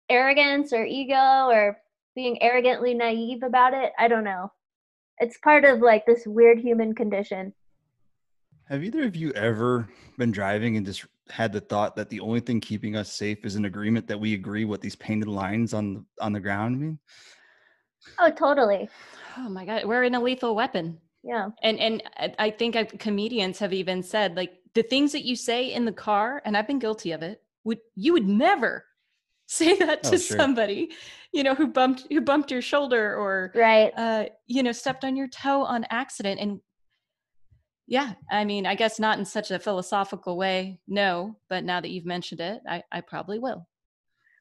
arrogance 0.09 0.73
or 0.73 0.85
ego 0.85 1.47
or 1.49 1.77
being 2.17 2.41
arrogantly 2.41 2.93
naive 2.93 3.43
about 3.43 3.73
it. 3.73 3.93
I 3.97 4.07
don't 4.07 4.23
know. 4.23 4.51
It's 5.19 5.37
part 5.37 5.63
of 5.63 5.79
like 5.79 6.05
this 6.05 6.25
weird 6.25 6.59
human 6.59 6.95
condition. 6.95 7.53
Have 8.67 8.83
either 8.83 9.05
of 9.05 9.15
you 9.15 9.31
ever 9.31 9.87
been 10.17 10.31
driving 10.31 10.75
and 10.75 10.85
just 10.85 11.05
had 11.29 11.53
the 11.53 11.61
thought 11.61 11.95
that 11.95 12.09
the 12.09 12.19
only 12.19 12.39
thing 12.39 12.59
keeping 12.59 12.95
us 12.95 13.13
safe 13.13 13.45
is 13.45 13.55
an 13.55 13.65
agreement 13.65 14.07
that 14.07 14.19
we 14.19 14.33
agree 14.33 14.65
what 14.65 14.81
these 14.81 14.95
painted 14.95 15.29
lines 15.29 15.73
on 15.73 15.93
the 15.93 16.05
on 16.19 16.33
the 16.33 16.39
ground 16.39 16.79
mean? 16.79 16.99
Oh, 18.19 18.31
totally 18.31 18.89
oh 19.37 19.49
my 19.49 19.65
god 19.65 19.85
we're 19.85 20.03
in 20.03 20.15
a 20.15 20.21
lethal 20.21 20.55
weapon 20.55 20.99
yeah 21.23 21.49
and 21.61 21.79
and 21.79 22.03
i 22.39 22.49
think 22.49 22.75
I've, 22.75 22.97
comedians 22.97 23.59
have 23.59 23.73
even 23.73 24.01
said 24.01 24.35
like 24.35 24.53
the 24.73 24.83
things 24.83 25.11
that 25.11 25.25
you 25.25 25.35
say 25.35 25.73
in 25.73 25.85
the 25.85 25.91
car 25.91 26.41
and 26.45 26.57
i've 26.57 26.67
been 26.67 26.79
guilty 26.79 27.11
of 27.11 27.21
it 27.21 27.41
would 27.63 27.79
you 27.95 28.13
would 28.13 28.27
never 28.27 28.85
say 29.47 29.75
that 29.77 30.03
to 30.03 30.15
oh, 30.15 30.17
sure. 30.17 30.37
somebody 30.37 30.91
you 31.31 31.43
know 31.43 31.55
who 31.55 31.67
bumped 31.67 32.05
who 32.09 32.21
bumped 32.21 32.51
your 32.51 32.61
shoulder 32.61 33.15
or 33.15 33.51
right 33.55 33.91
uh 33.97 34.25
you 34.45 34.61
know 34.61 34.71
stepped 34.71 35.03
on 35.03 35.15
your 35.15 35.27
toe 35.27 35.63
on 35.63 35.85
accident 35.89 36.39
and 36.39 36.59
yeah 37.87 38.13
i 38.29 38.43
mean 38.43 38.65
i 38.65 38.75
guess 38.75 38.99
not 38.99 39.17
in 39.17 39.25
such 39.25 39.51
a 39.51 39.59
philosophical 39.59 40.37
way 40.37 40.79
no 40.87 41.35
but 41.49 41.63
now 41.63 41.81
that 41.81 41.89
you've 41.89 42.05
mentioned 42.05 42.41
it 42.41 42.61
i 42.67 42.83
i 42.91 43.01
probably 43.01 43.39
will 43.39 43.67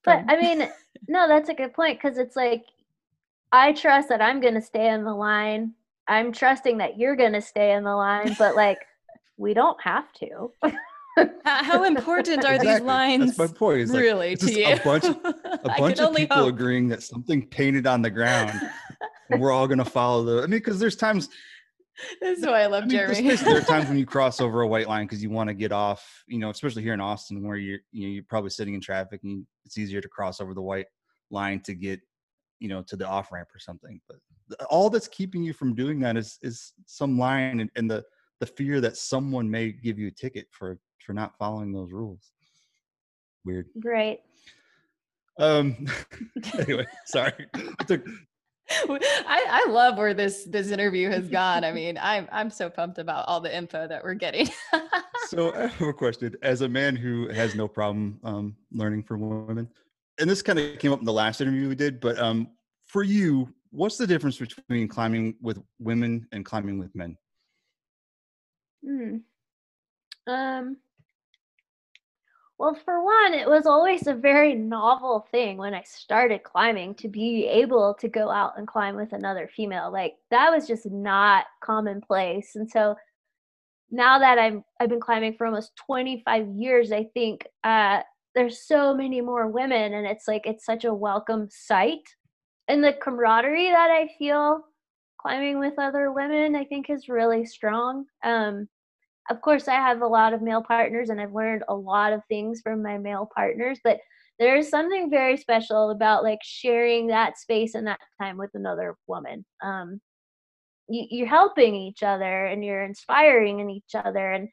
but 0.05 0.25
i 0.29 0.41
mean 0.41 0.69
no 1.09 1.29
that's 1.29 1.49
a 1.49 1.55
good 1.55 1.73
point 1.73 1.99
because 2.01 2.19
it's 2.19 2.37
like 2.37 2.65
I 3.53 3.73
trust 3.73 4.09
that 4.09 4.21
I'm 4.21 4.41
going 4.41 4.55
to 4.55 4.61
stay 4.61 4.89
in 4.89 5.05
the 5.05 5.15
line. 5.15 5.75
I'm 6.09 6.33
trusting 6.33 6.79
that 6.79 6.99
you're 6.99 7.17
going 7.17 7.33
to 7.33 7.41
stay 7.41 7.73
in 7.73 7.85
the 7.85 7.95
line, 7.95 8.35
but 8.39 8.57
like 8.57 8.79
we 9.37 9.55
don't 9.55 9.81
have 9.83 10.13
to. 10.15 10.53
How 11.45 11.85
important 11.85 12.45
are 12.45 12.55
exactly. 12.55 12.73
these 12.73 12.81
lines? 12.83 13.37
That's 13.37 13.53
my 13.53 13.59
point. 13.59 13.81
It's 13.81 13.93
really 13.93 14.31
like, 14.31 14.39
to 14.41 14.53
you? 14.53 14.67
A 14.67 14.81
bunch, 14.83 15.05
of, 15.05 15.17
a 15.25 15.75
bunch 15.79 15.99
of 15.99 16.15
people 16.15 16.37
hope. 16.37 16.55
agreeing 16.55 16.89
that 16.89 17.03
something 17.03 17.47
painted 17.47 17.87
on 17.87 18.03
the 18.03 18.11
ground, 18.11 18.53
we're 19.39 19.53
all 19.53 19.67
going 19.67 19.79
to 19.79 19.85
follow 19.85 20.25
the. 20.25 20.39
I 20.39 20.41
mean, 20.43 20.51
because 20.51 20.79
there's 20.79 20.97
times. 20.97 21.29
This 22.21 22.41
is 22.41 22.47
why 22.47 22.61
I 22.61 22.67
love 22.67 22.83
I 22.83 22.87
mean, 22.87 22.91
Jeremy. 22.91 23.37
there 23.37 23.57
are 23.57 23.61
times 23.63 23.89
when 23.89 23.97
you 23.97 24.05
cross 24.05 24.41
over 24.43 24.61
a 24.61 24.69
white 24.69 24.87
line 24.87 25.07
because 25.07 25.23
you 25.23 25.31
want 25.31 25.49
to 25.49 25.55
get 25.55 25.73
off. 25.73 26.25
You 26.27 26.39
know, 26.39 26.51
especially 26.51 26.83
here 26.83 26.93
in 26.93 27.01
Austin, 27.01 27.43
where 27.47 27.57
you're 27.57 27.79
you 27.91 28.07
know 28.07 28.13
you're 28.13 28.25
probably 28.25 28.51
sitting 28.51 28.75
in 28.75 28.81
traffic 28.83 29.21
and 29.25 29.47
it's 29.65 29.79
easier 29.79 30.03
to 30.03 30.09
cross 30.09 30.41
over 30.41 30.53
the 30.53 30.63
white 30.63 30.87
line 31.31 31.61
to 31.61 31.75
get 31.75 32.01
you 32.61 32.69
know 32.69 32.83
to 32.83 32.97
the 32.97 33.07
off 33.07 33.33
ramp 33.33 33.49
or 33.55 33.59
something 33.59 34.01
but 34.09 34.17
all 34.71 34.89
that's 34.89 35.09
keeping 35.09 35.43
you 35.43 35.53
from 35.53 35.75
doing 35.75 36.01
that 36.01 36.17
is 36.17 36.39
is 36.43 36.73
some 36.87 37.19
line 37.19 37.61
and, 37.61 37.71
and 37.77 37.91
the 37.91 38.03
the 38.41 38.47
fear 38.47 38.81
that 38.81 38.97
someone 38.97 39.51
may 39.51 39.73
give 39.73 39.99
you 39.99 40.09
a 40.09 40.11
ticket 40.11 40.47
for 40.51 40.79
for 41.05 41.13
not 41.13 41.37
following 41.39 41.73
those 41.73 41.93
rules 41.93 42.31
weird 43.45 43.67
right 43.85 44.21
um 45.39 45.77
anyway 46.59 46.87
sorry 47.05 47.47
I, 47.55 47.85
took... 47.85 48.05
I, 48.89 49.65
I 49.67 49.71
love 49.71 49.99
where 49.99 50.15
this 50.15 50.45
this 50.45 50.71
interview 50.71 51.11
has 51.11 51.29
gone 51.29 51.65
i 51.65 51.73
mean 51.73 51.99
i'm 52.01 52.29
i'm 52.33 52.51
so 52.51 52.69
pumped 52.69 52.99
about 52.99 53.27
all 53.29 53.41
the 53.41 53.55
info 53.55 53.87
that 53.87 54.03
we're 54.03 54.15
getting 54.15 54.49
so 55.29 55.55
i 55.55 55.67
have 55.67 55.89
a 55.89 55.93
question 55.93 56.35
as 56.43 56.63
a 56.63 56.69
man 56.69 56.97
who 56.97 57.29
has 57.29 57.55
no 57.55 57.69
problem 57.69 58.19
um, 58.25 58.57
learning 58.73 59.03
from 59.03 59.47
women 59.47 59.69
and 60.19 60.29
this 60.29 60.43
kind 60.43 60.59
of 60.59 60.79
came 60.79 60.93
up 60.93 60.99
in 60.99 61.05
the 61.05 61.13
last 61.13 61.41
interview 61.41 61.69
we 61.69 61.75
did, 61.75 62.01
but 62.01 62.19
um, 62.19 62.49
for 62.87 63.03
you, 63.03 63.53
what's 63.71 63.99
the 63.99 64.07
difference 64.07 64.39
between 64.39 64.89
climbing 64.89 65.37
with 65.41 65.59
women 65.79 66.27
and 66.33 66.45
climbing 66.45 66.79
with 66.79 66.95
men? 66.95 67.17
Hmm. 68.85 69.17
Um. 70.27 70.77
Well, 72.59 72.75
for 72.75 73.05
one, 73.05 73.35
it 73.35 73.49
was 73.49 73.67
always 73.67 74.07
a 74.07 74.15
very 74.15 74.55
novel 74.55 75.27
thing 75.31 75.59
when 75.59 75.75
I 75.75 75.83
started 75.83 76.43
climbing 76.43 76.95
to 76.97 77.09
be 77.09 77.45
able 77.47 77.95
to 78.01 78.09
go 78.09 78.31
out 78.31 78.55
and 78.57 78.67
climb 78.67 78.97
with 78.97 79.13
another 79.13 79.49
female. 79.55 79.93
Like 79.93 80.15
that 80.31 80.51
was 80.51 80.67
just 80.67 80.91
not 80.91 81.45
commonplace. 81.63 82.57
And 82.57 82.71
so 82.71 82.97
now 83.91 84.19
that 84.19 84.39
I'm 84.39 84.65
I've 84.81 84.89
been 84.89 85.01
climbing 85.01 85.35
for 85.35 85.47
almost 85.47 85.77
25 85.87 86.49
years, 86.49 86.93
I 86.93 87.05
think 87.15 87.47
uh, 87.63 88.01
there's 88.37 88.61
so 88.61 88.95
many 88.95 89.21
more 89.23 89.49
women 89.49 89.95
and 89.95 90.07
it's 90.07 90.29
like 90.29 90.47
it's 90.47 90.65
such 90.65 90.85
a 90.85 90.95
welcome 90.95 91.49
sight 91.51 92.07
and 92.69 92.85
the 92.85 92.93
camaraderie 92.93 93.71
that 93.71 93.91
i 93.91 94.09
feel 94.19 94.63
climbing 95.19 95.59
with 95.59 95.73
other 95.79 96.13
women 96.13 96.55
i 96.55 96.65
think 96.65 96.91
is 96.91 97.09
really 97.09 97.45
strong 97.45 98.05
um 98.23 98.69
of 99.31 99.41
course 99.41 99.69
i 99.69 99.75
have 99.75 100.03
a 100.03 100.07
lot 100.07 100.33
of 100.33 100.43
male 100.43 100.63
partners 100.63 101.11
and 101.11 101.21
i've 101.21 101.35
learned 101.35 101.63
a 101.69 101.75
lot 101.75 102.13
of 102.13 102.21
things 102.29 102.61
from 102.63 102.83
my 102.83 102.99
male 102.99 103.29
partners 103.35 103.79
but 103.85 103.99
there's 104.39 104.69
something 104.69 105.09
very 105.11 105.37
special 105.37 105.91
about 105.91 106.23
like 106.23 106.41
sharing 106.43 107.07
that 107.07 107.39
space 107.39 107.75
and 107.75 107.87
that 107.87 108.01
time 108.21 108.37
with 108.37 108.51
another 108.55 108.97
woman 109.07 109.45
um 109.63 110.01
you, 110.89 111.07
you're 111.11 111.27
helping 111.27 111.75
each 111.75 112.03
other 112.03 112.47
and 112.47 112.65
you're 112.65 112.85
inspiring 112.85 113.61
in 113.61 113.71
each 113.71 113.95
other 113.95 114.33
and 114.33 114.49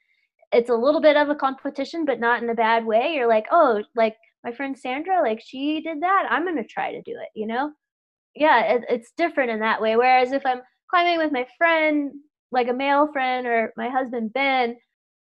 it's 0.53 0.69
a 0.69 0.75
little 0.75 1.01
bit 1.01 1.17
of 1.17 1.29
a 1.29 1.35
competition, 1.35 2.05
but 2.05 2.19
not 2.19 2.43
in 2.43 2.49
a 2.49 2.55
bad 2.55 2.85
way. 2.85 3.13
You're 3.15 3.27
like, 3.27 3.47
oh, 3.51 3.83
like 3.95 4.15
my 4.43 4.51
friend 4.51 4.77
Sandra, 4.77 5.21
like 5.21 5.41
she 5.43 5.81
did 5.81 6.01
that. 6.01 6.27
I'm 6.29 6.45
gonna 6.45 6.63
try 6.63 6.91
to 6.91 7.01
do 7.01 7.11
it. 7.11 7.29
You 7.35 7.47
know? 7.47 7.71
Yeah, 8.35 8.75
it, 8.75 8.85
it's 8.89 9.11
different 9.17 9.51
in 9.51 9.59
that 9.59 9.81
way. 9.81 9.95
Whereas 9.95 10.31
if 10.31 10.45
I'm 10.45 10.61
climbing 10.89 11.17
with 11.17 11.31
my 11.31 11.47
friend, 11.57 12.13
like 12.53 12.69
a 12.69 12.73
male 12.73 13.11
friend 13.11 13.47
or 13.47 13.73
my 13.75 13.89
husband 13.89 14.31
Ben, 14.33 14.77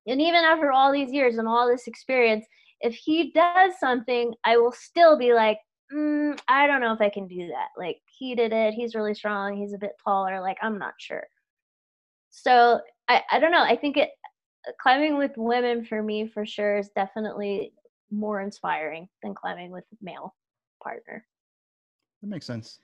and 0.07 0.21
even 0.21 0.45
after 0.45 0.73
all 0.73 0.93
these 0.93 1.13
years 1.13 1.39
and 1.39 1.47
all 1.47 1.69
this 1.69 1.87
experience, 1.87 2.45
if 2.81 2.95
he 2.95 3.33
does 3.33 3.73
something, 3.79 4.35
I 4.45 4.57
will 4.57 4.73
still 4.73 5.19
be 5.19 5.33
like, 5.33 5.59
mm, 5.93 6.39
I 6.49 6.67
don't 6.67 6.81
know 6.81 6.93
if 6.93 7.01
I 7.01 7.11
can 7.11 7.27
do 7.29 7.49
that. 7.49 7.69
Like 7.79 7.99
he 8.07 8.35
did 8.35 8.53
it. 8.53 8.75
He's 8.75 8.95
really 8.95 9.15
strong. 9.15 9.57
He's 9.57 9.75
a 9.75 9.79
bit 9.79 9.93
taller. 10.03 10.41
Like 10.41 10.59
I'm 10.63 10.79
not 10.79 10.95
sure. 10.99 11.25
So 12.31 12.81
I, 13.09 13.23
I 13.31 13.39
don't 13.39 13.53
know. 13.53 13.63
I 13.63 13.77
think 13.77 13.97
it 13.97 14.11
climbing 14.81 15.17
with 15.17 15.33
women 15.37 15.85
for 15.85 16.03
me 16.03 16.29
for 16.29 16.45
sure 16.45 16.79
is 16.79 16.91
definitely 16.95 17.73
more 18.11 18.41
inspiring 18.41 19.09
than 19.23 19.35
climbing 19.35 19.71
with 19.71 19.85
male 20.01 20.35
partner. 20.83 21.25
That 22.23 22.29
makes 22.29 22.47
sense. 22.47 22.79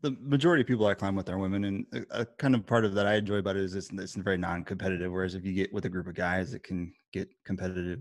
The 0.00 0.16
majority 0.20 0.60
of 0.60 0.66
people 0.68 0.86
I 0.86 0.94
climb 0.94 1.16
with 1.16 1.28
are 1.28 1.38
women, 1.38 1.64
and 1.64 1.86
a, 1.92 2.20
a 2.20 2.24
kind 2.24 2.54
of 2.54 2.66
part 2.66 2.84
of 2.84 2.94
that 2.94 3.06
I 3.06 3.14
enjoy 3.14 3.36
about 3.36 3.56
it 3.56 3.62
is 3.62 3.74
it's, 3.74 3.90
it's 3.92 4.14
very 4.14 4.38
non-competitive. 4.38 5.10
Whereas 5.10 5.34
if 5.34 5.44
you 5.44 5.52
get 5.52 5.72
with 5.72 5.86
a 5.86 5.88
group 5.88 6.06
of 6.06 6.14
guys, 6.14 6.54
it 6.54 6.62
can 6.62 6.92
get 7.12 7.28
competitive, 7.44 8.00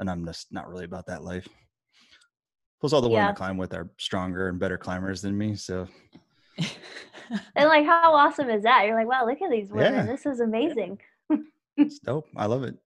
and 0.00 0.10
I'm 0.10 0.24
just 0.26 0.52
not 0.52 0.68
really 0.68 0.84
about 0.84 1.06
that 1.06 1.22
life. 1.22 1.46
Plus, 2.80 2.92
all 2.92 3.00
the 3.00 3.08
women 3.08 3.26
I 3.28 3.32
climb 3.32 3.56
with 3.56 3.74
are 3.74 3.90
stronger 3.98 4.48
and 4.48 4.58
better 4.58 4.78
climbers 4.78 5.22
than 5.22 5.36
me, 5.36 5.54
so. 5.56 5.86
and 7.56 7.68
like, 7.68 7.84
how 7.84 8.14
awesome 8.14 8.50
is 8.50 8.62
that? 8.62 8.84
You're 8.86 8.96
like, 8.96 9.08
wow, 9.08 9.26
look 9.26 9.42
at 9.42 9.50
these 9.50 9.70
women. 9.70 9.94
Yeah. 9.94 10.06
This 10.06 10.26
is 10.26 10.40
amazing. 10.40 10.98
it's 11.76 11.98
dope. 11.98 12.28
I 12.36 12.46
love 12.46 12.64
it. 12.64 12.76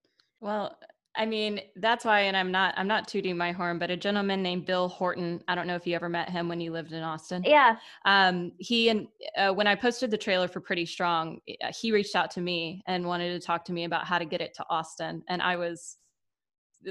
Well, 0.40 0.76
I 1.14 1.26
mean, 1.26 1.60
that's 1.76 2.04
why, 2.04 2.20
and 2.20 2.36
I'm 2.36 2.50
not, 2.50 2.72
I'm 2.76 2.88
not 2.88 3.06
tooting 3.06 3.36
my 3.36 3.52
horn, 3.52 3.78
but 3.78 3.90
a 3.90 3.96
gentleman 3.96 4.42
named 4.42 4.64
Bill 4.64 4.88
Horton. 4.88 5.42
I 5.46 5.54
don't 5.54 5.66
know 5.66 5.76
if 5.76 5.86
you 5.86 5.94
ever 5.94 6.08
met 6.08 6.30
him 6.30 6.48
when 6.48 6.60
you 6.60 6.72
lived 6.72 6.92
in 6.92 7.02
Austin. 7.02 7.42
Yeah. 7.44 7.76
Um, 8.06 8.52
he 8.58 8.88
and 8.88 9.06
uh, 9.36 9.52
when 9.52 9.66
I 9.66 9.74
posted 9.74 10.10
the 10.10 10.16
trailer 10.16 10.48
for 10.48 10.60
Pretty 10.60 10.86
Strong, 10.86 11.40
uh, 11.62 11.70
he 11.78 11.92
reached 11.92 12.16
out 12.16 12.30
to 12.32 12.40
me 12.40 12.82
and 12.86 13.06
wanted 13.06 13.38
to 13.38 13.46
talk 13.46 13.64
to 13.66 13.72
me 13.72 13.84
about 13.84 14.06
how 14.06 14.18
to 14.18 14.24
get 14.24 14.40
it 14.40 14.54
to 14.54 14.64
Austin, 14.70 15.22
and 15.28 15.42
I 15.42 15.56
was 15.56 15.98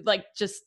like 0.04 0.26
just 0.36 0.64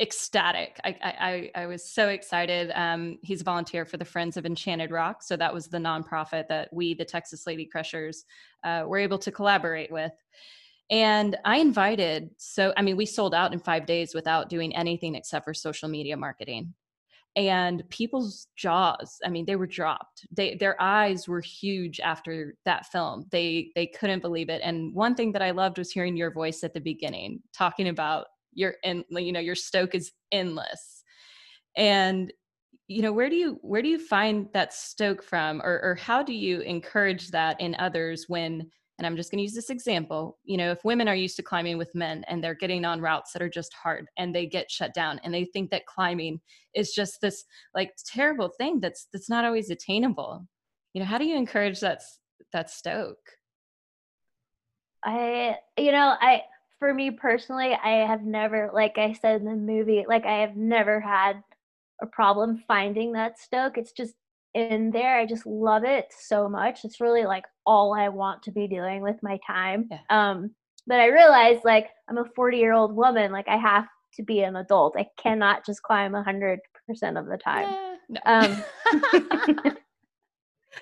ecstatic. 0.00 0.78
I, 0.84 1.50
I, 1.54 1.62
I 1.62 1.66
was 1.66 1.84
so 1.84 2.08
excited. 2.08 2.70
Um, 2.74 3.18
he's 3.22 3.40
a 3.40 3.44
volunteer 3.44 3.84
for 3.84 3.96
the 3.96 4.04
Friends 4.04 4.36
of 4.36 4.46
Enchanted 4.46 4.90
Rock. 4.90 5.22
So 5.22 5.36
that 5.36 5.52
was 5.52 5.66
the 5.66 5.78
nonprofit 5.78 6.46
that 6.48 6.72
we, 6.72 6.94
the 6.94 7.04
Texas 7.04 7.46
Lady 7.46 7.64
Crushers, 7.64 8.24
uh, 8.64 8.84
were 8.86 8.98
able 8.98 9.18
to 9.18 9.32
collaborate 9.32 9.90
with. 9.90 10.12
And 10.90 11.36
I 11.44 11.58
invited, 11.58 12.30
so 12.38 12.72
I 12.76 12.82
mean, 12.82 12.96
we 12.96 13.06
sold 13.06 13.34
out 13.34 13.52
in 13.52 13.58
five 13.58 13.84
days 13.86 14.14
without 14.14 14.48
doing 14.48 14.74
anything 14.74 15.14
except 15.14 15.44
for 15.44 15.52
social 15.52 15.88
media 15.88 16.16
marketing. 16.16 16.74
And 17.36 17.88
people's 17.90 18.48
jaws, 18.56 19.18
I 19.24 19.28
mean, 19.28 19.44
they 19.44 19.56
were 19.56 19.66
dropped. 19.66 20.26
They 20.30 20.54
their 20.54 20.80
eyes 20.80 21.28
were 21.28 21.40
huge 21.40 22.00
after 22.00 22.56
that 22.64 22.86
film. 22.86 23.26
They 23.30 23.70
they 23.74 23.86
couldn't 23.86 24.22
believe 24.22 24.48
it. 24.48 24.62
And 24.64 24.94
one 24.94 25.14
thing 25.14 25.32
that 25.32 25.42
I 25.42 25.50
loved 25.50 25.78
was 25.78 25.92
hearing 25.92 26.16
your 26.16 26.32
voice 26.32 26.64
at 26.64 26.74
the 26.74 26.80
beginning, 26.80 27.42
talking 27.52 27.88
about 27.88 28.26
your 28.54 28.74
and 28.82 29.04
you 29.10 29.30
know, 29.30 29.40
your 29.40 29.54
stoke 29.54 29.94
is 29.94 30.10
endless. 30.32 31.04
And 31.76 32.32
you 32.88 33.02
know 33.02 33.12
where 33.12 33.28
do 33.28 33.36
you 33.36 33.58
where 33.60 33.82
do 33.82 33.88
you 33.88 33.98
find 33.98 34.48
that 34.54 34.72
stoke 34.72 35.22
from 35.22 35.60
or, 35.62 35.80
or 35.82 35.94
how 35.94 36.22
do 36.22 36.32
you 36.32 36.60
encourage 36.62 37.30
that 37.30 37.60
in 37.60 37.76
others 37.78 38.24
when 38.28 38.70
and 38.98 39.06
I'm 39.06 39.16
just 39.16 39.30
going 39.30 39.38
to 39.38 39.44
use 39.44 39.54
this 39.54 39.70
example. 39.70 40.38
You 40.44 40.56
know, 40.56 40.72
if 40.72 40.84
women 40.84 41.08
are 41.08 41.14
used 41.14 41.36
to 41.36 41.42
climbing 41.42 41.78
with 41.78 41.94
men 41.94 42.24
and 42.28 42.42
they're 42.42 42.54
getting 42.54 42.84
on 42.84 43.00
routes 43.00 43.32
that 43.32 43.42
are 43.42 43.48
just 43.48 43.72
hard 43.72 44.08
and 44.18 44.34
they 44.34 44.44
get 44.46 44.70
shut 44.70 44.92
down 44.92 45.20
and 45.22 45.32
they 45.32 45.44
think 45.44 45.70
that 45.70 45.86
climbing 45.86 46.40
is 46.74 46.92
just 46.92 47.20
this 47.20 47.44
like 47.74 47.92
terrible 48.06 48.50
thing 48.58 48.80
that's 48.80 49.06
that's 49.12 49.30
not 49.30 49.44
always 49.44 49.70
attainable. 49.70 50.46
You 50.94 51.00
know, 51.00 51.06
how 51.06 51.18
do 51.18 51.26
you 51.26 51.36
encourage 51.36 51.80
that 51.80 52.02
that 52.52 52.70
stoke? 52.70 53.18
I 55.04 55.56
you 55.78 55.92
know, 55.92 56.16
I 56.20 56.42
for 56.80 56.92
me 56.92 57.12
personally, 57.12 57.74
I 57.74 58.06
have 58.06 58.24
never 58.24 58.70
like 58.74 58.98
I 58.98 59.12
said 59.12 59.40
in 59.40 59.46
the 59.46 59.54
movie, 59.54 60.04
like 60.08 60.26
I 60.26 60.40
have 60.40 60.56
never 60.56 61.00
had 61.00 61.42
a 62.02 62.06
problem 62.06 62.64
finding 62.66 63.12
that 63.12 63.38
stoke. 63.38 63.78
It's 63.78 63.92
just 63.92 64.14
in 64.54 64.90
there. 64.90 65.18
I 65.18 65.26
just 65.26 65.46
love 65.46 65.84
it 65.84 66.06
so 66.18 66.48
much. 66.48 66.84
It's 66.84 67.00
really 67.00 67.24
like 67.24 67.44
all 67.66 67.94
I 67.94 68.08
want 68.08 68.42
to 68.44 68.52
be 68.52 68.66
doing 68.66 69.02
with 69.02 69.16
my 69.22 69.38
time. 69.46 69.88
Yeah. 69.90 69.98
Um, 70.10 70.50
but 70.86 71.00
I 71.00 71.06
realized 71.06 71.64
like 71.64 71.88
I'm 72.08 72.18
a 72.18 72.24
40 72.34 72.56
year 72.56 72.72
old 72.72 72.94
woman, 72.94 73.30
like 73.30 73.48
I 73.48 73.56
have 73.56 73.86
to 74.14 74.22
be 74.22 74.40
an 74.40 74.56
adult. 74.56 74.96
I 74.96 75.06
cannot 75.18 75.66
just 75.66 75.82
climb 75.82 76.12
100% 76.12 76.58
of 76.88 77.26
the 77.26 77.38
time. 77.42 77.68
Yeah, 77.68 77.96
no. 78.08 78.20
um, 78.24 78.64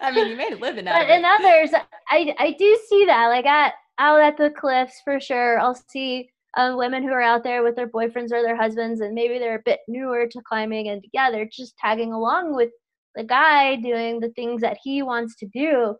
I 0.01 0.11
mean, 0.13 0.29
you 0.29 0.37
made 0.37 0.53
a 0.53 0.57
living 0.57 0.87
out 0.87 1.01
but 1.01 1.11
in 1.11 1.25
others, 1.25 1.71
I, 2.09 2.35
I 2.39 2.55
do 2.59 2.79
see 2.89 3.07
that. 3.07 3.29
Like 3.29 3.47
at 3.47 3.75
out 3.99 4.21
at 4.21 4.37
the 4.37 4.51
cliffs 4.51 5.01
for 5.05 5.21
sure. 5.21 5.59
I'll 5.59 5.81
see 5.89 6.31
um, 6.57 6.77
women 6.77 7.03
who 7.03 7.11
are 7.11 7.23
out 7.23 7.45
there 7.45 7.63
with 7.63 7.77
their 7.77 7.89
boyfriends 7.89 8.33
or 8.33 8.43
their 8.43 8.57
husbands, 8.57 9.01
and 9.01 9.15
maybe 9.15 9.39
they're 9.39 9.59
a 9.59 9.63
bit 9.65 9.81
newer 9.89 10.27
to 10.27 10.43
climbing, 10.43 10.89
and 10.89 11.05
yeah, 11.13 11.31
they're 11.31 11.49
just 11.51 11.77
tagging 11.79 12.13
along 12.13 12.55
with 12.55 12.71
the 13.17 13.25
guy 13.25 13.77
doing 13.77 14.21
the 14.21 14.31
things 14.31 14.61
that 14.61 14.79
he 14.83 15.03
wants 15.03 15.35
to 15.37 15.47
do. 15.47 15.97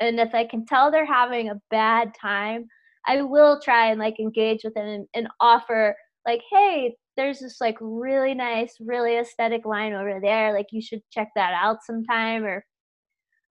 And 0.00 0.18
if 0.18 0.34
I 0.34 0.46
can 0.46 0.66
tell 0.66 0.90
they're 0.90 1.06
having 1.06 1.50
a 1.50 1.60
bad 1.70 2.12
time, 2.20 2.66
I 3.06 3.22
will 3.22 3.60
try 3.60 3.90
and 3.90 4.00
like 4.00 4.18
engage 4.18 4.64
with 4.64 4.74
them 4.74 4.86
and, 4.86 5.06
and 5.14 5.28
offer 5.40 5.94
like, 6.26 6.40
hey, 6.50 6.96
there's 7.16 7.40
this 7.40 7.60
like 7.60 7.76
really 7.80 8.34
nice, 8.34 8.74
really 8.80 9.16
aesthetic 9.16 9.64
line 9.64 9.92
over 9.92 10.18
there. 10.20 10.52
Like 10.52 10.66
you 10.72 10.82
should 10.82 11.02
check 11.10 11.28
that 11.36 11.54
out 11.54 11.78
sometime. 11.84 12.44
Or 12.44 12.64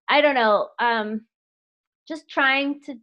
I 0.10 0.22
don't 0.22 0.36
know. 0.36 0.70
Um, 0.80 1.22
just 2.08 2.30
trying 2.30 2.82
to 2.82 2.96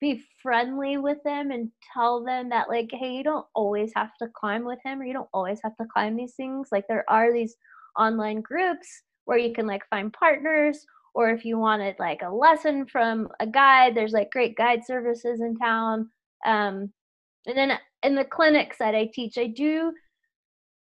be 0.00 0.22
friendly 0.42 0.98
with 0.98 1.18
them 1.24 1.50
and 1.50 1.70
tell 1.94 2.22
them 2.22 2.50
that 2.50 2.68
like, 2.68 2.90
hey, 2.92 3.12
you 3.12 3.24
don't 3.24 3.46
always 3.54 3.92
have 3.96 4.10
to 4.20 4.28
climb 4.38 4.64
with 4.64 4.78
him 4.84 5.00
or 5.00 5.04
you 5.04 5.14
don't 5.14 5.28
always 5.32 5.60
have 5.62 5.76
to 5.76 5.86
climb 5.90 6.16
these 6.16 6.34
things. 6.34 6.68
Like 6.70 6.84
there 6.88 7.04
are 7.08 7.32
these 7.32 7.56
online 7.98 8.40
groups 8.40 9.02
where 9.24 9.38
you 9.38 9.52
can 9.52 9.66
like 9.66 9.82
find 9.88 10.12
partners 10.12 10.84
or 11.14 11.30
if 11.30 11.44
you 11.44 11.58
wanted 11.58 11.96
like 11.98 12.22
a 12.22 12.30
lesson 12.30 12.86
from 12.86 13.28
a 13.40 13.46
guide 13.46 13.94
there's 13.94 14.12
like 14.12 14.30
great 14.30 14.56
guide 14.56 14.84
services 14.84 15.40
in 15.40 15.56
town. 15.56 16.10
Um, 16.44 16.92
and 17.46 17.56
then 17.56 17.78
in 18.02 18.14
the 18.14 18.24
clinics 18.24 18.78
that 18.78 18.94
i 18.94 19.08
teach 19.12 19.38
i 19.38 19.46
do 19.46 19.92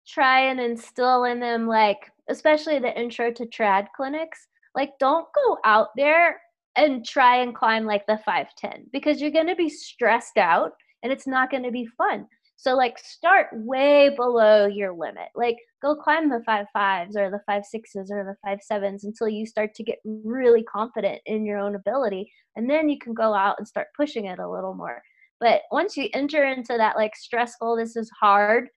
try 0.07 0.41
and 0.51 0.61
instill 0.61 1.25
in 1.25 1.41
them 1.41 1.67
like 1.67 2.11
especially 2.29 2.79
the 2.79 2.99
intro 2.99 3.33
to 3.33 3.47
trad 3.47 3.87
clinics 3.97 4.47
like 4.75 4.91
don't 5.01 5.27
go 5.35 5.59
out 5.65 5.89
there 5.97 6.41
and 6.77 7.05
try 7.05 7.37
and 7.37 7.55
climb 7.55 7.85
like 7.85 8.07
the 8.07 8.19
510 8.25 8.87
because 8.93 9.21
you're 9.21 9.31
going 9.31 9.47
to 9.47 9.57
be 9.57 9.69
stressed 9.69 10.37
out 10.37 10.73
and 11.03 11.13
it's 11.13 11.27
not 11.27 11.51
going 11.51 11.63
to 11.63 11.71
be 11.71 11.87
fun 11.87 12.27
so 12.59 12.75
like 12.75 12.99
start 12.99 13.47
way 13.53 14.11
below 14.17 14.67
your 14.67 14.93
limit. 14.93 15.29
Like 15.37 15.59
go 15.81 15.95
climb 15.95 16.29
the 16.29 16.43
five 16.45 16.67
fives 16.73 17.17
or 17.17 17.31
the 17.31 17.41
five 17.47 17.65
sixes 17.65 18.11
or 18.11 18.25
the 18.25 18.35
five 18.45 18.59
sevens 18.61 19.05
until 19.05 19.29
you 19.29 19.47
start 19.47 19.77
to 19.77 19.85
get 19.85 19.99
really 20.05 20.65
confident 20.65 21.23
in 21.25 21.47
your 21.47 21.59
own 21.59 21.77
ability. 21.77 22.33
And 22.57 22.69
then 22.69 22.89
you 22.89 22.99
can 22.99 23.15
go 23.15 23.33
out 23.33 23.55
and 23.59 23.69
start 23.69 23.87
pushing 23.97 24.25
it 24.25 24.41
a 24.41 24.51
little 24.51 24.75
more. 24.75 25.01
But 25.39 25.63
once 25.71 25.97
you 25.97 26.09
enter 26.13 26.45
into 26.45 26.77
that 26.77 26.97
like 26.97 27.15
stressful, 27.15 27.77
this 27.77 27.95
is 27.95 28.11
hard 28.21 28.71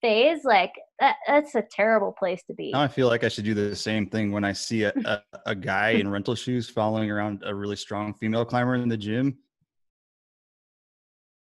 phase, 0.00 0.44
like 0.44 0.72
that, 1.00 1.16
that's 1.26 1.56
a 1.56 1.64
terrible 1.72 2.12
place 2.12 2.44
to 2.46 2.54
be. 2.54 2.70
Now 2.70 2.82
I 2.82 2.88
feel 2.88 3.08
like 3.08 3.24
I 3.24 3.28
should 3.28 3.44
do 3.44 3.54
the 3.54 3.74
same 3.74 4.06
thing 4.06 4.30
when 4.30 4.44
I 4.44 4.52
see 4.52 4.84
a, 4.84 4.92
a, 5.04 5.22
a 5.46 5.54
guy 5.56 5.90
in 5.90 6.06
rental 6.06 6.36
shoes 6.36 6.70
following 6.70 7.10
around 7.10 7.42
a 7.44 7.52
really 7.52 7.74
strong 7.74 8.14
female 8.14 8.44
climber 8.44 8.76
in 8.76 8.88
the 8.88 8.96
gym 8.96 9.38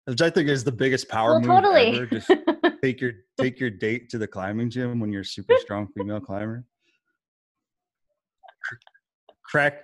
which 0.06 0.22
I 0.22 0.30
think 0.30 0.48
is 0.48 0.64
the 0.64 0.72
biggest 0.72 1.08
power 1.08 1.32
well, 1.32 1.40
move 1.40 1.48
totally. 1.48 1.96
ever. 1.96 2.06
Just 2.06 2.30
take 2.82 3.00
your 3.00 3.12
take 3.40 3.58
your 3.60 3.70
date 3.70 4.08
to 4.10 4.18
the 4.18 4.26
climbing 4.26 4.70
gym 4.70 5.00
when 5.00 5.12
you're 5.12 5.22
a 5.22 5.24
super 5.24 5.54
strong 5.58 5.88
female 5.96 6.20
climber. 6.20 6.64
Crack. 9.44 9.82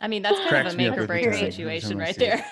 I 0.00 0.08
mean, 0.08 0.22
that's 0.22 0.38
kind 0.48 0.66
of 0.66 0.74
a 0.74 0.76
make 0.76 0.96
or 0.96 1.06
break 1.06 1.32
situation 1.34 1.98
right 1.98 2.16
there. 2.16 2.44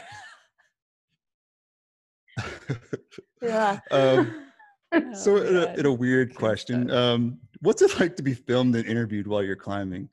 yeah. 3.43 3.81
Um, 3.91 4.47
oh, 4.93 5.15
so, 5.15 5.37
in 5.37 5.57
a, 5.57 5.75
in 5.75 5.87
a, 5.87 5.93
weird 5.93 6.35
question, 6.35 6.91
um, 6.91 7.39
what's 7.61 7.83
it 7.83 7.99
like 8.01 8.17
to 8.17 8.23
be 8.23 8.35
filmed 8.35 8.75
and 8.75 8.87
interviewed 8.87 9.27
while 9.27 9.43
you're 9.43 9.57
climbing? 9.57 10.09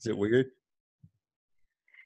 Is 0.00 0.06
it 0.06 0.16
weird? 0.16 0.46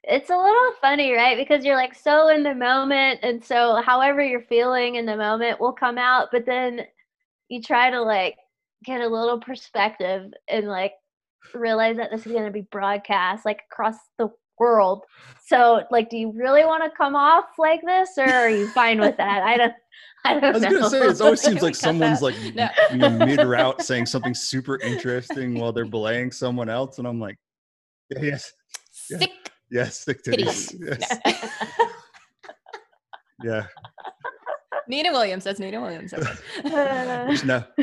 It's 0.07 0.31
a 0.31 0.37
little 0.37 0.73
funny, 0.81 1.13
right? 1.13 1.37
Because 1.37 1.65
you're 1.65 1.77
like 1.77 1.95
so 1.95 2.29
in 2.29 2.43
the 2.45 2.55
moment, 2.55 3.21
and 3.23 3.45
so 3.45 3.83
however 3.85 4.25
you're 4.25 4.43
feeling 4.43 4.95
in 4.95 5.05
the 5.05 5.17
moment 5.17 5.61
will 5.61 5.73
come 5.73 5.99
out, 5.99 6.29
but 6.31 6.47
then 6.47 6.83
you 7.49 7.61
try 7.61 7.91
to 7.91 8.01
like 8.01 8.37
get 8.85 9.01
a 9.01 9.09
little 9.09 9.41
perspective 9.41 10.33
and 10.49 10.69
like 10.69 10.93
realize 11.55 11.97
that 11.97 12.11
this 12.11 12.25
is 12.25 12.33
going 12.33 12.45
to 12.45 12.51
be 12.53 12.67
broadcast 12.71 13.45
like 13.45 13.61
across 13.71 13.97
the 14.19 14.29
world. 14.61 15.05
So, 15.45 15.83
like, 15.91 16.09
do 16.09 16.17
you 16.17 16.33
really 16.33 16.65
want 16.65 16.85
to 16.85 16.97
come 16.97 17.17
off 17.17 17.47
like 17.59 17.83
this, 17.85 18.11
or 18.17 18.29
are 18.29 18.51
you 18.51 18.69
fine 18.69 19.01
with 19.01 19.17
that? 19.17 19.43
I 19.43 19.57
don't. 19.57 19.75
I 20.25 20.35
don't 20.35 20.45
I 20.45 20.51
was 20.51 20.63
know. 20.63 20.71
gonna 20.71 20.91
say 20.91 21.01
it 21.01 21.21
always 21.21 21.41
seems 21.41 21.63
like 21.63 21.75
someone's 21.77 22.23
like 22.23 22.35
No. 22.55 22.69
you 22.91 22.99
know, 22.99 23.11
mid 23.11 23.43
route 23.45 23.83
saying 23.83 24.07
something 24.07 24.35
super 24.35 24.81
interesting 24.81 25.59
while 25.59 25.73
they're 25.73 25.85
belaying 25.85 26.31
someone 26.31 26.69
else, 26.69 26.99
and 26.99 27.07
I'm 27.07 27.21
like, 27.21 27.37
yeah, 28.11 28.23
yes, 28.23 28.53
Sick 28.93 29.31
yes, 29.71 30.01
stick 30.01 30.23
to 30.25 30.31
titties. 30.31 30.75
Yes, 30.79 31.19
yeah. 33.43 33.67
Nina 34.89 35.13
Williams. 35.13 35.45
That's 35.45 35.61
Nina 35.61 35.81
Williams. 35.81 36.13
Okay. 36.15 36.33
Uh, 36.65 37.37
no, 37.45 37.65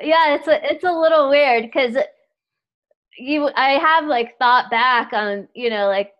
yeah, 0.00 0.34
it's 0.34 0.48
a 0.48 0.72
it's 0.72 0.84
a 0.84 0.92
little 0.92 1.28
weird 1.28 1.64
because 1.64 1.96
you 3.16 3.50
I 3.54 3.70
have 3.72 4.04
like 4.04 4.38
thought 4.38 4.70
back 4.70 5.12
on 5.12 5.48
you 5.54 5.70
know 5.70 5.86
like 5.86 6.12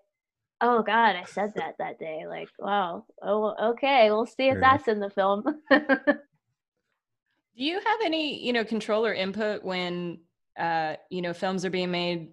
oh 0.61 0.83
god 0.83 1.15
I 1.15 1.25
said 1.25 1.53
that 1.57 1.77
that 1.79 1.99
day 1.99 2.27
like 2.27 2.49
wow 2.59 3.05
oh 3.23 3.55
okay 3.71 4.11
we'll 4.11 4.27
see 4.27 4.49
if 4.49 4.55
Fair 4.55 4.61
that's 4.61 4.89
in 4.89 4.99
the 4.99 5.11
film. 5.11 5.45
Do 7.59 7.65
you 7.65 7.81
have 7.85 7.99
any, 8.05 8.41
you 8.41 8.53
know, 8.53 8.65
control 8.65 9.05
or 9.05 9.13
input 9.13 9.65
when, 9.65 10.21
uh, 10.57 10.95
you 11.11 11.21
know, 11.21 11.33
films 11.33 11.65
are 11.65 11.71
being 11.71 11.91
made 11.91 12.29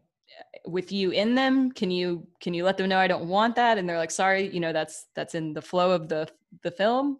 with 0.65 0.91
you 0.91 1.11
in 1.11 1.35
them? 1.35 1.71
Can 1.71 1.91
you 1.91 2.27
can 2.41 2.53
you 2.53 2.63
let 2.63 2.77
them 2.77 2.89
know 2.89 2.97
I 2.97 3.07
don't 3.07 3.27
want 3.27 3.55
that, 3.55 3.77
and 3.77 3.87
they're 3.87 3.97
like, 3.97 4.11
sorry, 4.11 4.49
you 4.53 4.59
know, 4.59 4.73
that's 4.73 5.07
that's 5.15 5.35
in 5.35 5.53
the 5.53 5.61
flow 5.61 5.91
of 5.91 6.09
the 6.09 6.27
the 6.63 6.71
film. 6.71 7.19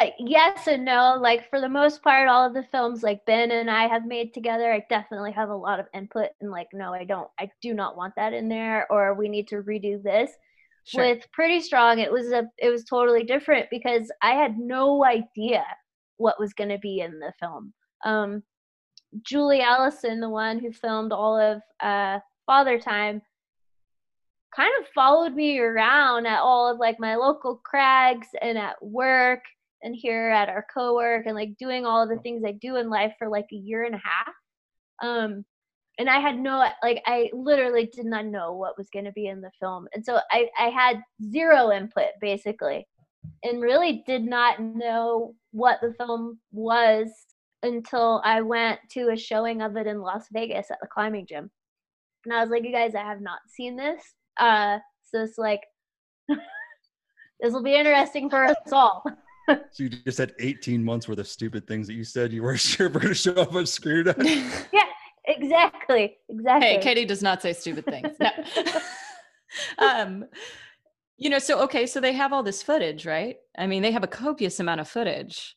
I- 0.00 0.14
yes 0.18 0.68
and 0.68 0.84
no. 0.84 1.18
Like 1.20 1.50
for 1.50 1.60
the 1.60 1.68
most 1.68 2.02
part, 2.02 2.28
all 2.28 2.46
of 2.46 2.54
the 2.54 2.62
films 2.70 3.02
like 3.02 3.24
Ben 3.26 3.50
and 3.50 3.70
I 3.70 3.88
have 3.88 4.06
made 4.06 4.32
together, 4.32 4.72
I 4.72 4.84
definitely 4.88 5.32
have 5.32 5.48
a 5.50 5.56
lot 5.56 5.80
of 5.80 5.86
input 5.92 6.28
and 6.40 6.50
like, 6.50 6.68
no, 6.72 6.92
I 6.94 7.04
don't, 7.04 7.28
I 7.38 7.50
do 7.60 7.74
not 7.74 7.96
want 7.96 8.14
that 8.16 8.32
in 8.32 8.48
there, 8.48 8.86
or 8.92 9.14
we 9.14 9.28
need 9.28 9.48
to 9.48 9.62
redo 9.62 10.00
this. 10.02 10.30
Sure. 10.84 11.04
With 11.04 11.26
Pretty 11.32 11.60
Strong, 11.60 11.98
it 11.98 12.12
was 12.12 12.30
a, 12.30 12.48
it 12.58 12.70
was 12.70 12.84
totally 12.84 13.24
different 13.24 13.68
because 13.70 14.10
I 14.22 14.32
had 14.32 14.56
no 14.56 15.04
idea 15.04 15.64
what 16.16 16.40
was 16.40 16.54
going 16.54 16.70
to 16.70 16.78
be 16.78 17.00
in 17.00 17.18
the 17.18 17.32
film. 17.40 17.72
Um, 18.04 18.42
Julie 19.22 19.60
Ellison, 19.60 20.20
the 20.20 20.28
one 20.28 20.58
who 20.58 20.72
filmed 20.72 21.12
all 21.12 21.38
of 21.38 21.62
uh, 21.80 22.20
Father 22.46 22.78
Time, 22.78 23.22
kind 24.54 24.72
of 24.80 24.88
followed 24.94 25.34
me 25.34 25.58
around 25.58 26.26
at 26.26 26.40
all 26.40 26.70
of 26.70 26.78
like 26.78 26.98
my 26.98 27.16
local 27.16 27.60
crags 27.64 28.28
and 28.40 28.56
at 28.58 28.82
work 28.82 29.40
and 29.82 29.94
here 29.94 30.30
at 30.30 30.48
our 30.48 30.66
co-work 30.72 31.26
and 31.26 31.36
like 31.36 31.56
doing 31.58 31.86
all 31.86 32.08
the 32.08 32.18
things 32.18 32.42
I 32.44 32.52
do 32.52 32.76
in 32.76 32.90
life 32.90 33.12
for 33.18 33.28
like 33.28 33.46
a 33.52 33.56
year 33.56 33.84
and 33.84 33.94
a 33.94 34.02
half. 34.02 34.34
Um, 35.02 35.44
and 35.98 36.08
I 36.08 36.20
had 36.20 36.38
no 36.38 36.64
like 36.82 37.02
I 37.06 37.28
literally 37.32 37.90
did 37.92 38.06
not 38.06 38.24
know 38.24 38.52
what 38.52 38.78
was 38.78 38.88
going 38.90 39.04
to 39.04 39.12
be 39.12 39.26
in 39.26 39.40
the 39.40 39.50
film, 39.60 39.88
and 39.92 40.04
so 40.04 40.20
I 40.30 40.48
I 40.58 40.68
had 40.68 41.02
zero 41.28 41.72
input 41.72 42.10
basically, 42.20 42.86
and 43.42 43.60
really 43.60 44.04
did 44.06 44.22
not 44.22 44.60
know 44.60 45.34
what 45.50 45.80
the 45.82 45.92
film 45.98 46.38
was 46.52 47.10
until 47.62 48.22
I 48.24 48.40
went 48.40 48.80
to 48.92 49.10
a 49.10 49.16
showing 49.16 49.62
of 49.62 49.76
it 49.76 49.86
in 49.86 50.00
Las 50.00 50.26
Vegas 50.32 50.70
at 50.70 50.78
the 50.80 50.88
climbing 50.88 51.26
gym, 51.26 51.50
and 52.24 52.34
I 52.34 52.40
was 52.40 52.50
like, 52.50 52.64
you 52.64 52.72
guys, 52.72 52.94
I 52.94 53.02
have 53.02 53.20
not 53.20 53.40
seen 53.48 53.76
this, 53.76 54.02
uh, 54.38 54.78
so 55.02 55.22
it's 55.22 55.38
like. 55.38 55.60
this 57.40 57.52
will 57.52 57.62
be 57.62 57.74
interesting 57.74 58.28
for 58.28 58.44
us 58.44 58.56
all. 58.72 59.02
so 59.48 59.82
you 59.82 59.88
just 59.88 60.18
had 60.18 60.34
18 60.38 60.84
months 60.84 61.08
worth 61.08 61.18
of 61.18 61.28
stupid 61.28 61.66
things 61.66 61.86
that 61.86 61.94
you 61.94 62.04
said 62.04 62.32
you 62.32 62.42
weren't 62.42 62.60
sure 62.60 62.88
were 62.88 63.00
going 63.00 63.08
to 63.08 63.14
show 63.14 63.34
up 63.34 63.54
on 63.54 63.66
screen. 63.66 64.08
or 64.08 64.14
not. 64.14 64.18
yeah, 64.72 64.82
exactly, 65.26 66.16
exactly. 66.28 66.68
hey, 66.68 66.78
Katie 66.78 67.04
does 67.04 67.22
not 67.22 67.42
say 67.42 67.52
stupid 67.52 67.84
things. 67.86 68.16
No. 68.20 68.30
um, 69.78 70.24
you 71.16 71.30
know, 71.30 71.38
so 71.38 71.60
okay, 71.62 71.86
so 71.86 72.00
they 72.00 72.12
have 72.12 72.32
all 72.32 72.42
this 72.42 72.62
footage, 72.62 73.06
right? 73.06 73.36
I 73.56 73.66
mean, 73.66 73.82
they 73.82 73.90
have 73.90 74.04
a 74.04 74.08
copious 74.08 74.60
amount 74.60 74.80
of 74.80 74.88
footage 74.88 75.56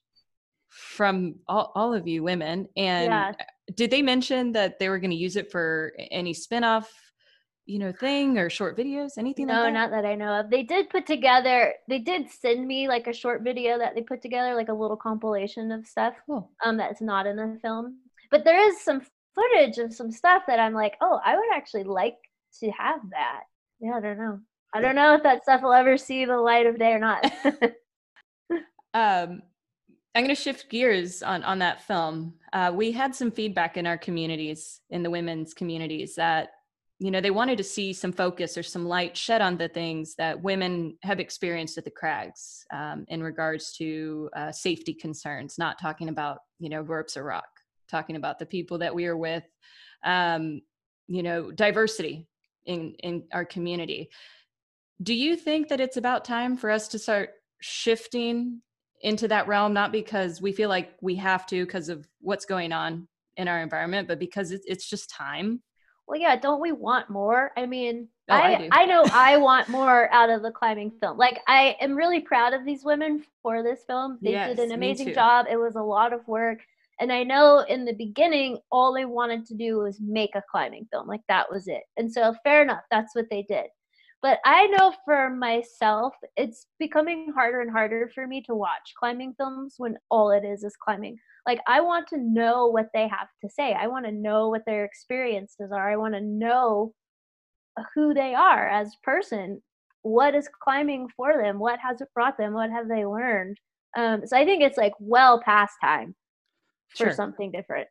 from 0.72 1.36
all, 1.48 1.72
all 1.76 1.94
of 1.94 2.08
you 2.08 2.24
women. 2.24 2.68
And 2.76 3.06
Yeah. 3.10 3.34
did 3.76 3.92
they 3.92 4.02
mention 4.02 4.54
that 4.54 4.80
they 4.80 4.90
were 4.90 5.00
going 5.00 5.12
to 5.12 5.18
use 5.18 5.36
it 5.36 5.52
for 5.52 5.94
any 6.12 6.34
spin-off, 6.34 6.90
you 7.66 7.78
know, 7.78 7.92
thing 7.92 8.38
or 8.38 8.50
short 8.50 8.78
videos, 8.78 9.18
anything 9.18 9.48
No, 9.48 9.54
like 9.64 9.74
that? 9.74 9.74
not 9.74 9.92
that 9.92 10.06
I 10.06 10.16
know 10.16 10.40
of. 10.40 10.50
They 10.50 10.64
did 10.64 10.90
put 10.90 11.06
together. 11.06 11.74
They 11.88 12.00
did 12.00 12.30
send 12.30 12.66
me 12.66 12.88
like 12.88 13.08
a 13.08 13.14
short 13.14 13.44
video 13.44 13.78
that 13.78 13.96
they 13.96 14.02
put 14.02 14.22
together, 14.22 14.56
like 14.56 14.70
a 14.70 14.74
little 14.74 14.98
compilation 14.98 15.72
of 15.72 15.86
stuff. 15.86 16.16
Cool. 16.26 16.50
Um, 16.64 16.78
that's 16.78 17.02
not 17.02 17.28
in 17.28 17.36
the 17.36 17.60
film, 17.62 17.98
but 18.30 18.44
there 18.44 18.60
is 18.70 18.82
some 18.82 19.02
footage 19.36 19.78
of 19.78 19.94
some 19.94 20.12
stuff 20.12 20.44
that 20.48 20.60
I'm 20.60 20.74
like, 20.74 20.96
oh, 21.02 21.20
I 21.24 21.36
would 21.36 21.54
actually 21.54 21.84
like 21.84 22.18
to 22.60 22.72
have 22.72 23.00
that. 23.12 23.42
Yeah, 23.80 23.94
I 23.98 24.00
don't 24.02 24.18
know. 24.18 24.40
I 24.74 24.82
don't 24.82 24.96
know 24.96 25.16
if 25.16 25.24
that 25.24 25.44
stuff 25.44 25.62
will 25.62 25.74
ever 25.74 25.98
see 25.98 26.26
the 26.26 26.38
light 26.38 26.66
of 26.66 26.80
day 26.80 26.94
or 26.94 27.00
not. 27.00 27.30
um 28.94 29.42
i'm 30.16 30.24
going 30.24 30.36
to 30.36 30.42
shift 30.42 30.70
gears 30.70 31.24
on 31.24 31.44
on 31.44 31.60
that 31.60 31.82
film. 31.82 32.34
Uh, 32.54 32.72
we 32.74 32.92
had 32.92 33.16
some 33.16 33.32
feedback 33.32 33.78
in 33.78 33.88
our 33.88 33.98
communities 33.98 34.82
in 34.90 35.04
the 35.04 35.10
women's 35.10 35.54
communities 35.54 36.16
that 36.16 36.50
you 37.00 37.12
know 37.12 37.22
they 37.22 37.32
wanted 37.32 37.58
to 37.58 37.64
see 37.64 37.94
some 37.94 38.12
focus 38.12 38.58
or 38.58 38.64
some 38.64 38.86
light 38.86 39.16
shed 39.16 39.42
on 39.42 39.58
the 39.58 39.68
things 39.70 40.16
that 40.16 40.42
women 40.42 40.98
have 41.04 41.20
experienced 41.20 41.78
at 41.78 41.86
the 41.86 41.92
crags 41.92 42.66
um, 42.74 43.06
in 43.08 43.24
regards 43.24 43.74
to 43.74 44.30
uh, 44.36 44.52
safety 44.52 44.94
concerns 44.94 45.58
not 45.58 45.80
talking 45.80 46.10
about 46.10 46.40
you 46.60 46.70
know 46.70 46.82
ropes 46.82 47.16
or 47.16 47.24
rock 47.24 47.50
talking 47.90 48.16
about 48.16 48.40
the 48.40 48.46
people 48.46 48.78
that 48.78 48.94
we 48.94 49.06
are 49.06 49.18
with 49.18 49.44
um, 50.04 50.62
you 51.08 51.24
know 51.24 51.52
diversity 51.52 52.28
in 52.66 52.96
in 53.00 53.24
our 53.34 53.46
community. 53.46 54.10
Do 55.02 55.14
you 55.14 55.36
think 55.36 55.70
that 55.70 55.82
it's 55.82 55.98
about 55.98 56.26
time 56.26 56.58
for 56.58 56.70
us 56.70 56.88
to 56.90 57.00
start 57.00 57.32
shifting 57.60 58.62
into 59.02 59.28
that 59.28 59.48
realm 59.48 59.74
not 59.74 59.92
because 59.92 60.42
we 60.42 60.52
feel 60.52 60.70
like 60.70 60.96
we 61.02 61.16
have 61.16 61.46
to 61.48 61.66
because 61.66 61.90
of 61.90 62.08
what's 62.20 62.46
going 62.46 62.72
on 62.72 63.08
in 63.38 63.48
our 63.48 63.62
environment 63.62 64.08
but 64.08 64.20
because 64.20 64.52
it's, 64.52 64.66
it's 64.68 64.90
just 64.90 65.10
time 65.10 65.62
well, 66.08 66.20
yeah, 66.20 66.36
don't 66.36 66.60
we 66.60 66.74
want 66.74 67.10
more? 67.10 67.52
I 67.56 67.66
mean, 67.66 68.10
Oh, 68.32 68.36
I 68.36 68.70
I. 68.70 68.70
I 68.72 68.86
know 68.86 69.04
I 69.12 69.38
want 69.38 69.70
more 69.70 70.12
out 70.14 70.30
of 70.30 70.42
the 70.42 70.52
climbing 70.52 70.92
film. 71.02 71.18
Like, 71.18 71.42
I 71.48 71.76
am 71.82 71.96
really 71.96 72.22
proud 72.22 72.54
of 72.54 72.66
these 72.66 72.84
women 72.84 73.24
for 73.44 73.62
this 73.64 73.84
film. 73.86 74.20
They 74.22 74.32
Yes, 74.32 74.56
did 74.56 74.66
an 74.66 74.72
amazing 74.74 75.14
job. 75.14 75.46
It 75.50 75.58
was 75.58 75.76
a 75.76 75.82
lot 75.82 76.14
of 76.14 76.28
work. 76.28 76.60
And 77.00 77.12
I 77.12 77.24
know 77.24 77.60
in 77.68 77.84
the 77.84 77.94
beginning, 77.94 78.60
all 78.72 78.94
they 78.94 79.06
wanted 79.06 79.46
to 79.48 79.56
do 79.56 79.80
was 79.80 80.00
make 80.00 80.36
a 80.36 80.44
climbing 80.50 80.88
film. 80.92 81.08
Like, 81.08 81.22
that 81.28 81.52
was 81.52 81.68
it. 81.68 81.84
And 81.98 82.12
so, 82.12 82.36
fair 82.44 82.62
enough, 82.62 82.84
that's 82.90 83.16
what 83.16 83.30
they 83.30 83.44
did. 83.44 83.68
But 84.22 84.40
I 84.46 84.68
know 84.68 84.94
for 85.04 85.32
myself, 85.32 86.14
it's 86.38 86.68
becoming 86.78 87.34
harder 87.34 87.62
and 87.62 87.72
harder 87.72 88.10
for 88.14 88.28
me 88.28 88.42
to 88.44 88.54
watch 88.54 88.94
climbing 88.98 89.34
films 89.36 89.76
when 89.78 89.98
all 90.12 90.30
it 90.32 90.46
is 90.46 90.64
is 90.64 90.76
climbing. 90.76 91.18
Like 91.48 91.60
i 91.68 91.82
want 91.82 92.08
to 92.10 92.18
know 92.18 92.68
what 92.68 92.90
they 92.94 93.08
have 93.08 93.30
to 93.44 93.50
say. 93.50 93.74
I 93.74 93.88
want 93.88 94.06
to 94.06 94.12
know 94.12 94.50
what 94.50 94.62
their 94.68 94.86
experiences 94.86 95.72
are. 95.72 95.92
I 95.92 95.96
want 95.96 96.14
to 96.14 96.22
know 96.22 96.94
who 97.96 98.14
they 98.14 98.36
are 98.36 98.68
as 98.68 98.96
person. 99.04 99.62
What 100.04 100.36
is 100.36 100.50
climbing 100.64 101.08
for 101.18 101.42
them? 101.42 101.58
What 101.58 101.80
has 101.80 102.02
it 102.02 102.10
brought 102.14 102.38
them? 102.38 102.54
What 102.54 102.70
have 102.70 102.88
they 102.88 103.06
learned? 103.06 103.58
Um, 103.98 104.22
so 104.26 104.38
i 104.38 104.46
think 104.46 104.64
it's 104.64 104.78
like 104.78 104.94
well 105.00 105.42
past 105.44 105.74
time 105.82 106.16
for 106.96 107.08
Sure. 107.08 107.14
something 107.14 107.52
different. 107.52 107.88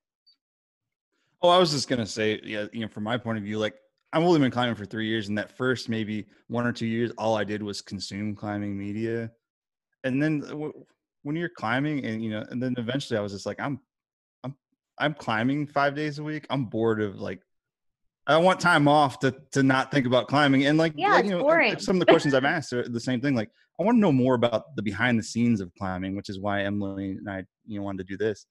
Oh, 1.43 1.49
I 1.49 1.59
was 1.59 1.73
just 1.73 1.89
gonna 1.89 2.07
say, 2.07 2.41
yeah, 2.45 2.67
you 2.73 2.81
know, 2.81 2.89
from 2.89 3.03
my 3.03 3.19
point 3.19 3.39
of 3.39 3.45
view, 3.45 3.59
like 3.59 3.75
I've 4.13 4.23
only 4.23 4.41
been 4.41 4.51
climbing 4.51 4.75
for 4.75 4.85
three 4.85 5.07
years, 5.07 5.29
and 5.29 5.39
that 5.39 5.57
first 5.57 5.89
maybe 5.89 6.27
one 6.49 6.67
or 6.67 6.73
two 6.73 6.87
years, 6.87 7.13
all 7.17 7.37
I 7.37 7.45
did 7.45 7.63
was 7.63 7.81
consume 7.81 8.35
climbing 8.35 8.77
media, 8.77 9.31
and 10.05 10.21
then 10.23 10.43
uh, 10.45 10.49
w- 10.49 10.85
when 11.23 11.37
you're 11.37 11.49
climbing, 11.49 12.05
and 12.05 12.23
you 12.23 12.31
know, 12.31 12.45
and 12.51 12.61
then 12.63 12.75
eventually 12.79 13.19
I 13.19 13.21
was 13.21 13.33
just 13.33 13.47
like, 13.47 13.61
I'm, 13.61 13.79
I'm, 14.43 14.55
I'm 14.99 15.15
climbing 15.15 15.67
five 15.67 15.95
days 15.95 16.19
a 16.19 16.25
week. 16.25 16.47
I'm 16.51 16.65
bored 16.65 17.01
of 17.01 17.21
like, 17.21 17.41
I 18.27 18.37
want 18.39 18.59
time 18.59 18.89
off 18.89 19.21
to 19.21 19.35
to 19.53 19.63
not 19.63 19.93
think 19.93 20.07
about 20.07 20.27
climbing, 20.27 20.67
and 20.67 20.77
like, 20.77 20.95
Yeah, 20.97 21.13
like, 21.13 21.25
you 21.27 21.31
know, 21.31 21.41
boring. 21.43 21.79
some 21.79 21.97
of 21.97 22.01
the 22.01 22.07
questions 22.13 22.35
I've 22.35 22.45
asked 22.45 22.73
are 22.73 22.89
the 22.89 23.01
same 23.01 23.21
thing. 23.21 23.37
Like, 23.37 23.51
I 23.79 23.85
want 23.85 23.97
to 23.97 24.01
know 24.01 24.13
more 24.13 24.35
about 24.35 24.75
the 24.75 24.83
behind 24.83 25.21
the 25.21 25.23
scenes 25.23 25.61
of 25.61 25.73
climbing, 25.79 26.17
which 26.17 26.29
is 26.29 26.41
why 26.41 26.63
Emily 26.63 27.13
and 27.13 27.31
I, 27.31 27.45
you 27.65 27.79
know, 27.79 27.85
wanted 27.85 28.09
to 28.09 28.13
do 28.13 28.17
this. 28.17 28.47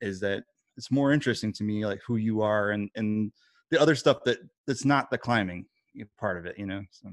Is 0.00 0.18
that 0.20 0.44
it's 0.78 0.90
more 0.90 1.12
interesting 1.12 1.52
to 1.52 1.62
me 1.64 1.84
like 1.84 2.00
who 2.06 2.16
you 2.16 2.40
are 2.40 2.70
and 2.70 2.88
and 2.94 3.32
the 3.74 3.80
other 3.80 3.94
stuff 3.94 4.22
that 4.24 4.38
that's 4.66 4.84
not 4.84 5.10
the 5.10 5.18
climbing 5.18 5.66
part 6.18 6.38
of 6.38 6.46
it 6.46 6.58
you 6.58 6.66
know 6.66 6.82
so 6.90 7.10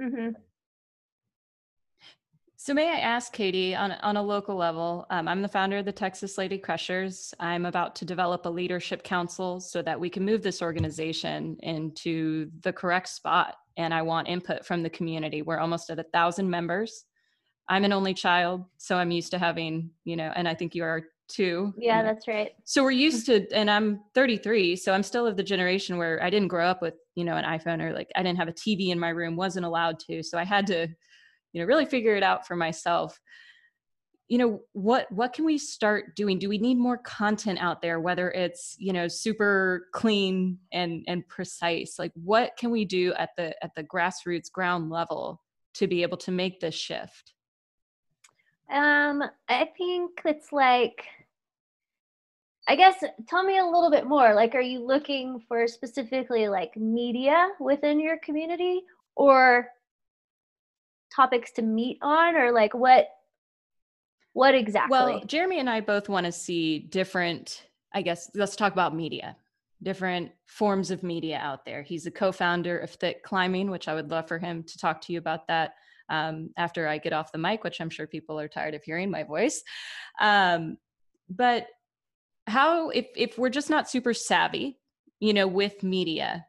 hmm 0.00 0.28
So 2.58 2.72
may 2.74 2.88
I 2.88 3.00
ask, 3.00 3.32
Katie, 3.32 3.76
on 3.76 3.92
on 3.92 4.16
a 4.16 4.22
local 4.22 4.56
level, 4.56 5.06
um, 5.10 5.28
I'm 5.28 5.42
the 5.42 5.48
founder 5.48 5.76
of 5.76 5.84
the 5.84 5.92
Texas 5.92 6.38
Lady 6.38 6.58
Crushers. 6.58 7.34
I'm 7.38 7.66
about 7.66 7.94
to 7.96 8.04
develop 8.04 8.46
a 8.46 8.48
leadership 8.48 9.04
council 9.04 9.60
so 9.60 9.82
that 9.82 10.00
we 10.00 10.08
can 10.08 10.24
move 10.24 10.42
this 10.42 10.62
organization 10.62 11.58
into 11.62 12.50
the 12.62 12.72
correct 12.72 13.08
spot. 13.10 13.56
And 13.76 13.92
I 13.92 14.02
want 14.02 14.28
input 14.28 14.64
from 14.64 14.82
the 14.82 14.90
community. 14.90 15.42
We're 15.42 15.58
almost 15.58 15.90
at 15.90 15.98
a 15.98 16.10
thousand 16.14 16.48
members. 16.48 17.04
I'm 17.68 17.84
an 17.84 17.92
only 17.92 18.14
child, 18.14 18.64
so 18.78 18.96
I'm 18.96 19.10
used 19.10 19.32
to 19.32 19.38
having, 19.38 19.90
you 20.04 20.16
know, 20.16 20.32
and 20.34 20.48
I 20.48 20.54
think 20.54 20.74
you 20.74 20.82
are 20.82 21.02
too. 21.28 21.74
Yeah, 21.78 22.02
that's 22.02 22.28
right. 22.28 22.52
So 22.64 22.82
we're 22.82 22.92
used 22.92 23.26
to, 23.26 23.46
and 23.52 23.70
I'm 23.70 24.00
33, 24.14 24.76
so 24.76 24.92
I'm 24.92 25.02
still 25.02 25.26
of 25.26 25.36
the 25.36 25.42
generation 25.42 25.96
where 25.96 26.22
I 26.22 26.30
didn't 26.30 26.48
grow 26.48 26.66
up 26.66 26.82
with, 26.82 26.94
you 27.14 27.24
know, 27.24 27.36
an 27.36 27.44
iPhone 27.44 27.82
or 27.82 27.92
like 27.92 28.10
I 28.16 28.22
didn't 28.22 28.38
have 28.38 28.48
a 28.48 28.52
TV 28.52 28.88
in 28.88 28.98
my 28.98 29.10
room, 29.10 29.36
wasn't 29.36 29.66
allowed 29.66 29.98
to. 30.00 30.22
So 30.22 30.38
I 30.38 30.44
had 30.44 30.66
to, 30.68 30.88
you 31.52 31.60
know, 31.60 31.66
really 31.66 31.86
figure 31.86 32.16
it 32.16 32.22
out 32.22 32.46
for 32.46 32.56
myself. 32.56 33.20
You 34.28 34.38
know, 34.38 34.60
what 34.72 35.10
what 35.12 35.32
can 35.32 35.44
we 35.44 35.56
start 35.56 36.16
doing? 36.16 36.38
Do 36.38 36.48
we 36.48 36.58
need 36.58 36.78
more 36.78 36.98
content 36.98 37.60
out 37.60 37.80
there, 37.80 38.00
whether 38.00 38.30
it's, 38.32 38.74
you 38.78 38.92
know, 38.92 39.06
super 39.06 39.86
clean 39.92 40.58
and 40.72 41.04
and 41.06 41.26
precise? 41.28 41.96
Like 41.98 42.12
what 42.14 42.56
can 42.58 42.70
we 42.70 42.84
do 42.84 43.14
at 43.14 43.30
the 43.36 43.54
at 43.62 43.70
the 43.76 43.84
grassroots 43.84 44.50
ground 44.50 44.90
level 44.90 45.40
to 45.74 45.86
be 45.86 46.02
able 46.02 46.16
to 46.18 46.32
make 46.32 46.58
this 46.58 46.74
shift? 46.74 47.35
Um, 48.70 49.22
I 49.48 49.68
think 49.76 50.20
it's 50.24 50.52
like 50.52 51.04
I 52.68 52.74
guess 52.74 53.02
tell 53.28 53.44
me 53.44 53.58
a 53.58 53.64
little 53.64 53.90
bit 53.90 54.06
more. 54.06 54.34
Like, 54.34 54.54
are 54.54 54.60
you 54.60 54.84
looking 54.84 55.40
for 55.46 55.68
specifically 55.68 56.48
like 56.48 56.76
media 56.76 57.50
within 57.60 58.00
your 58.00 58.18
community 58.18 58.82
or 59.14 59.68
topics 61.14 61.52
to 61.52 61.62
meet 61.62 61.98
on 62.02 62.34
or 62.34 62.50
like 62.50 62.74
what 62.74 63.08
what 64.32 64.54
exactly? 64.54 64.90
Well, 64.90 65.24
Jeremy 65.24 65.60
and 65.60 65.70
I 65.70 65.80
both 65.80 66.08
want 66.08 66.26
to 66.26 66.32
see 66.32 66.80
different, 66.80 67.66
I 67.94 68.02
guess, 68.02 68.30
let's 68.34 68.56
talk 68.56 68.72
about 68.72 68.94
media, 68.94 69.36
different 69.82 70.32
forms 70.44 70.90
of 70.90 71.02
media 71.02 71.38
out 71.38 71.64
there. 71.64 71.82
He's 71.82 72.06
a 72.06 72.10
co 72.10 72.32
founder 72.32 72.78
of 72.78 72.90
Thick 72.90 73.22
Climbing, 73.22 73.70
which 73.70 73.86
I 73.88 73.94
would 73.94 74.10
love 74.10 74.26
for 74.26 74.38
him 74.38 74.64
to 74.64 74.78
talk 74.78 75.00
to 75.02 75.12
you 75.12 75.18
about 75.18 75.46
that 75.46 75.74
um, 76.08 76.50
after 76.56 76.86
I 76.88 76.98
get 76.98 77.12
off 77.12 77.32
the 77.32 77.38
mic, 77.38 77.64
which 77.64 77.80
I'm 77.80 77.90
sure 77.90 78.06
people 78.06 78.38
are 78.38 78.48
tired 78.48 78.74
of 78.74 78.82
hearing 78.82 79.10
my 79.10 79.22
voice. 79.22 79.62
Um, 80.20 80.78
but 81.28 81.66
how 82.46 82.90
if 82.90 83.06
if 83.16 83.38
we're 83.38 83.48
just 83.48 83.70
not 83.70 83.90
super 83.90 84.14
savvy 84.14 84.78
you 85.18 85.34
know 85.34 85.48
with 85.48 85.82
media 85.82 86.46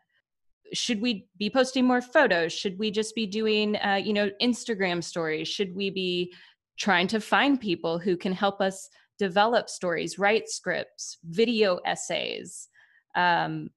should 0.74 1.02
we 1.02 1.28
be 1.38 1.50
posting 1.50 1.86
more 1.86 2.02
photos? 2.02 2.54
Should 2.54 2.78
we 2.78 2.92
just 2.92 3.16
be 3.16 3.26
doing 3.26 3.76
uh, 3.78 4.02
you 4.04 4.14
know 4.14 4.30
instagram 4.42 5.04
stories? 5.04 5.48
Should 5.48 5.76
we 5.76 5.90
be 5.90 6.34
trying 6.78 7.08
to 7.08 7.20
find 7.20 7.60
people 7.60 8.00
who 8.00 8.18
can 8.18 8.34
help 8.34 8.62
us 8.62 8.90
develop 9.18 9.70
stories 9.70 10.20
write 10.20 10.50
scripts 10.50 11.18
video 11.24 11.80
essays? 11.86 12.68
Um, 13.16 13.70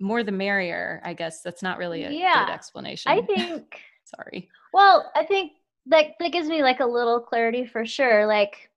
more 0.00 0.24
the 0.24 0.32
merrier 0.32 1.00
i 1.04 1.12
guess. 1.12 1.42
That's 1.42 1.62
not 1.62 1.78
really 1.78 2.04
a 2.04 2.10
yeah, 2.10 2.46
good 2.46 2.52
explanation. 2.52 3.12
i 3.12 3.20
think 3.22 3.80
sorry 4.16 4.48
well 4.72 5.10
i 5.14 5.24
think 5.24 5.52
that 5.86 6.06
that 6.20 6.32
gives 6.32 6.48
me 6.48 6.62
like 6.62 6.80
a 6.80 6.86
little 6.86 7.20
clarity 7.20 7.66
for 7.66 7.84
sure 7.84 8.26
like 8.26 8.70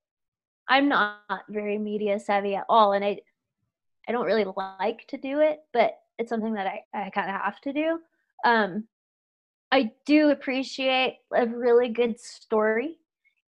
I'm 0.68 0.88
not 0.88 1.20
very 1.48 1.78
media 1.78 2.18
savvy 2.18 2.56
at 2.56 2.66
all, 2.68 2.92
and 2.92 3.04
I 3.04 3.20
I 4.08 4.12
don't 4.12 4.26
really 4.26 4.46
like 4.56 5.06
to 5.08 5.16
do 5.16 5.40
it, 5.40 5.60
but 5.72 5.98
it's 6.18 6.28
something 6.28 6.54
that 6.54 6.66
I, 6.66 6.82
I 6.94 7.10
kind 7.10 7.28
of 7.28 7.40
have 7.40 7.60
to 7.62 7.72
do. 7.72 7.98
Um, 8.44 8.84
I 9.72 9.90
do 10.06 10.30
appreciate 10.30 11.18
a 11.34 11.46
really 11.46 11.88
good 11.88 12.20
story, 12.20 12.98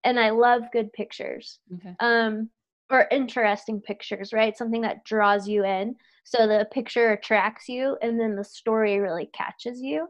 and 0.03 0.19
I 0.19 0.31
love 0.31 0.63
good 0.71 0.91
pictures. 0.93 1.59
Okay. 1.75 1.95
Um, 1.99 2.49
or 2.89 3.07
interesting 3.11 3.81
pictures, 3.81 4.31
right? 4.31 4.57
Something 4.57 4.81
that 4.81 5.03
draws 5.03 5.47
you 5.47 5.65
in. 5.65 5.95
So 6.23 6.47
the 6.47 6.67
picture 6.71 7.11
attracts 7.11 7.67
you, 7.67 7.97
and 8.01 8.19
then 8.19 8.35
the 8.35 8.43
story 8.43 8.99
really 8.99 9.29
catches 9.33 9.81
you. 9.81 10.07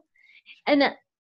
And 0.66 0.82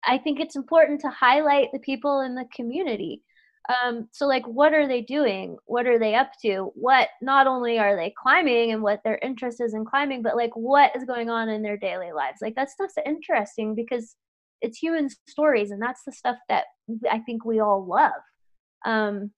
I 0.06 0.18
think 0.18 0.39
it's 0.39 0.56
important 0.56 1.02
to 1.02 1.10
highlight 1.10 1.70
the 1.72 1.80
people 1.80 2.22
in 2.22 2.36
the 2.36 2.45
community. 2.56 3.24
Um, 3.70 4.08
so 4.12 4.26
like 4.26 4.45
what 4.47 4.74
are 4.74 4.88
they 4.88 5.02
doing? 5.02 5.58
What 5.66 5.86
are 5.86 6.00
they 6.00 6.16
up 6.16 6.32
to? 6.41 6.72
What 6.74 7.10
not 7.22 7.45
only 7.45 7.78
are 7.78 7.95
they 7.95 8.14
climbing 8.22 8.72
and 8.72 8.82
what 8.82 9.02
their 9.04 9.20
interest 9.22 9.62
is 9.62 9.74
in 9.74 9.86
climbing 9.86 10.24
but 10.24 10.36
like 10.36 10.52
what 10.56 10.91
is 10.95 11.04
going 11.04 11.30
on 11.30 11.50
in 11.50 11.62
their 11.62 11.78
daily 11.78 12.12
lives? 12.12 12.39
Like 12.41 12.56
that 12.56 12.72
stuff's 12.72 12.95
interesting 13.06 13.76
because 13.76 14.16
it's 14.62 14.78
human 14.78 15.10
stories 15.28 15.72
and 15.72 15.82
that's 15.82 16.04
the 16.06 16.12
stuff 16.12 16.36
that 16.50 16.66
i 17.10 17.20
think 17.20 17.45
we 17.45 17.60
all 17.60 17.86
love. 17.86 18.12
Um, 18.86 19.32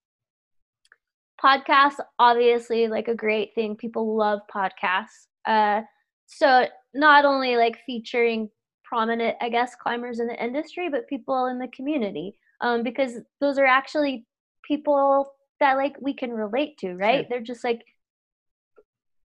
podcasts 1.44 2.00
obviously 2.20 2.88
like 2.88 3.08
a 3.08 3.16
great 3.16 3.54
thing. 3.56 3.76
People 3.76 4.16
love 4.16 4.40
podcasts. 4.54 5.28
Uh, 5.46 5.82
so 6.28 6.68
not 6.94 7.26
only 7.26 7.58
like 7.58 7.78
featuring 7.86 8.50
prominent 8.92 9.38
i 9.40 9.48
guess 9.48 9.76
climbers 9.76 10.20
in 10.20 10.28
the 10.28 10.44
industry 10.44 10.90
but 10.90 11.08
people 11.08 11.46
in 11.46 11.58
the 11.58 11.68
community 11.70 12.36
um, 12.62 12.84
because 12.84 13.14
those 13.40 13.58
are 13.58 13.66
actually 13.66 14.26
people 14.64 15.34
that 15.60 15.78
like 15.78 15.96
we 16.02 16.14
can 16.14 16.32
relate 16.32 16.78
to, 16.80 16.96
right? 16.96 17.22
Sure. 17.22 17.26
They're 17.30 17.42
just 17.42 17.64
like 17.64 17.82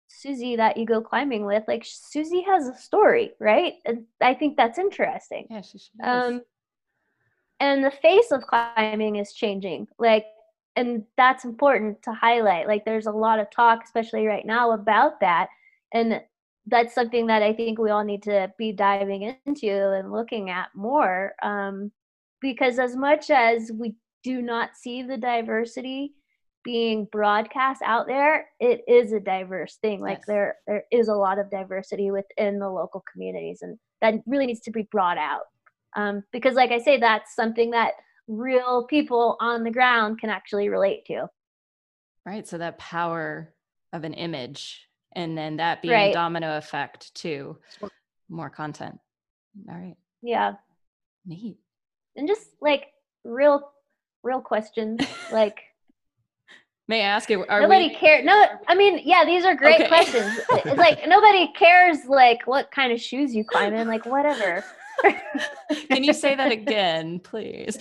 Susie 0.08 0.56
that 0.58 0.78
you 0.78 0.86
go 0.86 1.02
climbing 1.02 1.46
with. 1.46 1.64
Like 1.68 1.84
Susie 1.86 2.44
has 2.44 2.68
a 2.68 2.76
story, 2.76 3.32
right? 3.40 3.74
And 3.86 4.06
I 4.22 4.34
think 4.34 4.58
that's 4.58 4.78
interesting. 4.78 5.48
Yeah, 5.50 5.62
she, 5.62 5.78
she 5.80 5.90
um, 6.04 6.42
and 7.60 7.84
the 7.84 7.92
face 7.92 8.32
of 8.32 8.44
climbing 8.44 9.18
is 9.18 9.34
changing. 9.34 9.88
Like, 9.98 10.26
and 10.76 11.04
that's 11.18 11.46
important 11.46 12.02
to 12.04 12.12
highlight. 12.12 12.68
Like, 12.68 12.84
there's 12.84 13.06
a 13.06 13.12
lot 13.12 13.40
of 13.40 13.50
talk, 13.52 13.82
especially 13.84 14.26
right 14.26 14.46
now, 14.46 14.72
about 14.72 15.20
that, 15.22 15.48
and 15.94 16.20
that's 16.68 16.96
something 16.96 17.28
that 17.28 17.44
I 17.44 17.54
think 17.54 17.80
we 17.80 17.90
all 17.90 18.04
need 18.04 18.24
to 18.24 18.52
be 18.58 18.72
diving 18.72 19.36
into 19.46 19.92
and 19.92 20.12
looking 20.12 20.50
at 20.50 20.70
more. 20.76 21.34
Um, 21.42 21.92
because 22.42 22.80
as 22.80 22.96
much 22.96 23.30
as 23.30 23.72
we 23.74 23.96
do 24.24 24.42
not 24.42 24.76
see 24.76 25.04
the 25.04 25.18
diversity 25.18 26.14
being 26.64 27.08
broadcast 27.12 27.82
out 27.84 28.08
there, 28.08 28.48
it 28.60 28.82
is 28.88 29.12
a 29.12 29.20
diverse 29.20 29.78
thing. 29.82 30.02
Like 30.02 30.20
yes. 30.20 30.28
there 30.28 30.56
there 30.68 30.84
is 30.92 31.10
a 31.10 31.14
lot 31.14 31.40
of 31.40 31.52
diversity 31.52 32.12
within 32.12 32.60
the 32.60 32.70
local 32.70 33.04
communities, 33.12 33.60
and 33.62 33.78
that 34.02 34.16
really 34.26 34.46
needs 34.46 34.62
to 34.62 34.72
be 34.72 34.88
brought 34.92 35.18
out. 35.18 35.44
Um, 35.96 36.24
because, 36.32 36.56
like 36.56 36.72
I 36.72 36.80
say, 36.80 37.00
that's 37.00 37.36
something 37.36 37.72
that 37.72 37.94
real 38.28 38.86
people 38.86 39.38
on 39.40 39.64
the 39.64 39.72
ground 39.72 40.20
can 40.20 40.30
actually 40.30 40.70
relate 40.70 41.06
to. 41.06 41.28
Right. 42.26 42.48
So 42.48 42.58
that 42.58 42.80
power 42.80 43.54
of 43.92 44.04
an 44.06 44.14
image, 44.14 44.88
and 45.16 45.38
then 45.38 45.58
that 45.58 45.82
being 45.82 45.94
right. 45.94 46.14
domino 46.14 46.58
effect 46.58 47.14
to 47.16 47.58
more 48.30 48.50
content. 48.50 49.00
All 49.70 49.76
right. 49.76 49.96
Yeah. 50.22 50.54
Neat 51.26 51.58
and 52.16 52.28
just 52.28 52.50
like 52.62 52.88
real 53.24 53.72
real 54.24 54.42
questions 54.42 55.02
like 55.32 55.62
may 56.88 57.02
i 57.02 57.06
ask 57.06 57.30
you 57.30 57.46
nobody 57.50 57.88
we... 57.88 57.96
care 57.96 58.24
no 58.24 58.46
i 58.68 58.76
mean 58.76 59.00
yeah 59.04 59.24
these 59.26 59.46
are 59.46 59.56
great 59.56 59.80
okay. 59.80 59.88
questions 59.88 60.40
it's 60.52 60.78
like 60.78 61.08
nobody 61.08 61.52
cares 61.54 62.06
like 62.08 62.46
what 62.46 62.70
kind 62.72 62.92
of 62.92 63.00
shoes 63.00 63.34
you 63.34 63.44
climb 63.44 63.74
in 63.74 63.88
like 63.88 64.06
whatever 64.06 64.64
can 65.90 66.04
you 66.04 66.14
say 66.14 66.36
that 66.36 66.52
again 66.52 67.20
please 67.20 67.78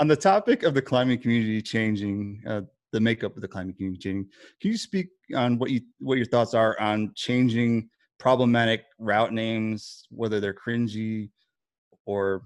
on 0.00 0.08
the 0.08 0.16
topic 0.16 0.62
of 0.62 0.74
the 0.74 0.82
climbing 0.82 1.18
community 1.18 1.60
changing 1.62 2.42
uh, 2.46 2.62
the 2.92 3.00
makeup 3.00 3.34
of 3.36 3.42
the 3.42 3.48
climbing 3.48 3.74
community 3.74 4.00
changing 4.00 4.28
can 4.60 4.70
you 4.70 4.78
speak 4.78 5.08
on 5.34 5.58
what 5.58 5.70
you 5.70 5.80
what 5.98 6.16
your 6.16 6.26
thoughts 6.26 6.54
are 6.54 6.78
on 6.80 7.12
changing 7.14 7.88
problematic 8.18 8.84
route 8.98 9.32
names, 9.32 10.06
whether 10.10 10.40
they're 10.40 10.54
cringy 10.54 11.30
or 12.04 12.42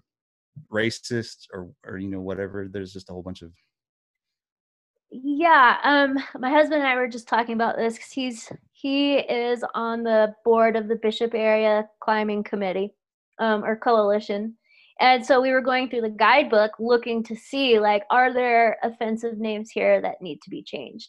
racist 0.71 1.47
or 1.53 1.71
or 1.87 1.99
you 1.99 2.09
know 2.09 2.21
whatever. 2.21 2.69
There's 2.71 2.93
just 2.93 3.11
a 3.11 3.13
whole 3.13 3.23
bunch 3.23 3.43
of 3.43 3.53
yeah 5.11 5.77
um 5.85 6.17
my 6.41 6.49
husband 6.49 6.81
and 6.81 6.89
i 6.89 6.97
were 6.97 7.07
just 7.07 7.29
talking 7.29 7.53
about 7.53 7.77
this 7.77 7.97
because 7.97 8.11
he's 8.11 8.51
he 8.73 9.17
is 9.19 9.63
on 9.75 10.03
the 10.03 10.35
board 10.43 10.75
of 10.75 10.89
the 10.89 10.97
bishop 10.97 11.35
area 11.35 11.87
climbing 12.01 12.43
committee 12.43 12.95
um 13.39 13.63
or 13.63 13.77
coalition 13.77 14.57
and 15.01 15.25
so 15.25 15.41
we 15.41 15.51
were 15.51 15.61
going 15.61 15.89
through 15.89 16.01
the 16.01 16.09
guidebook 16.09 16.73
looking 16.79 17.23
to 17.23 17.35
see 17.35 17.79
like 17.79 18.03
are 18.11 18.33
there 18.33 18.77
offensive 18.83 19.39
names 19.39 19.71
here 19.71 20.01
that 20.01 20.21
need 20.21 20.39
to 20.43 20.51
be 20.51 20.63
changed 20.63 21.09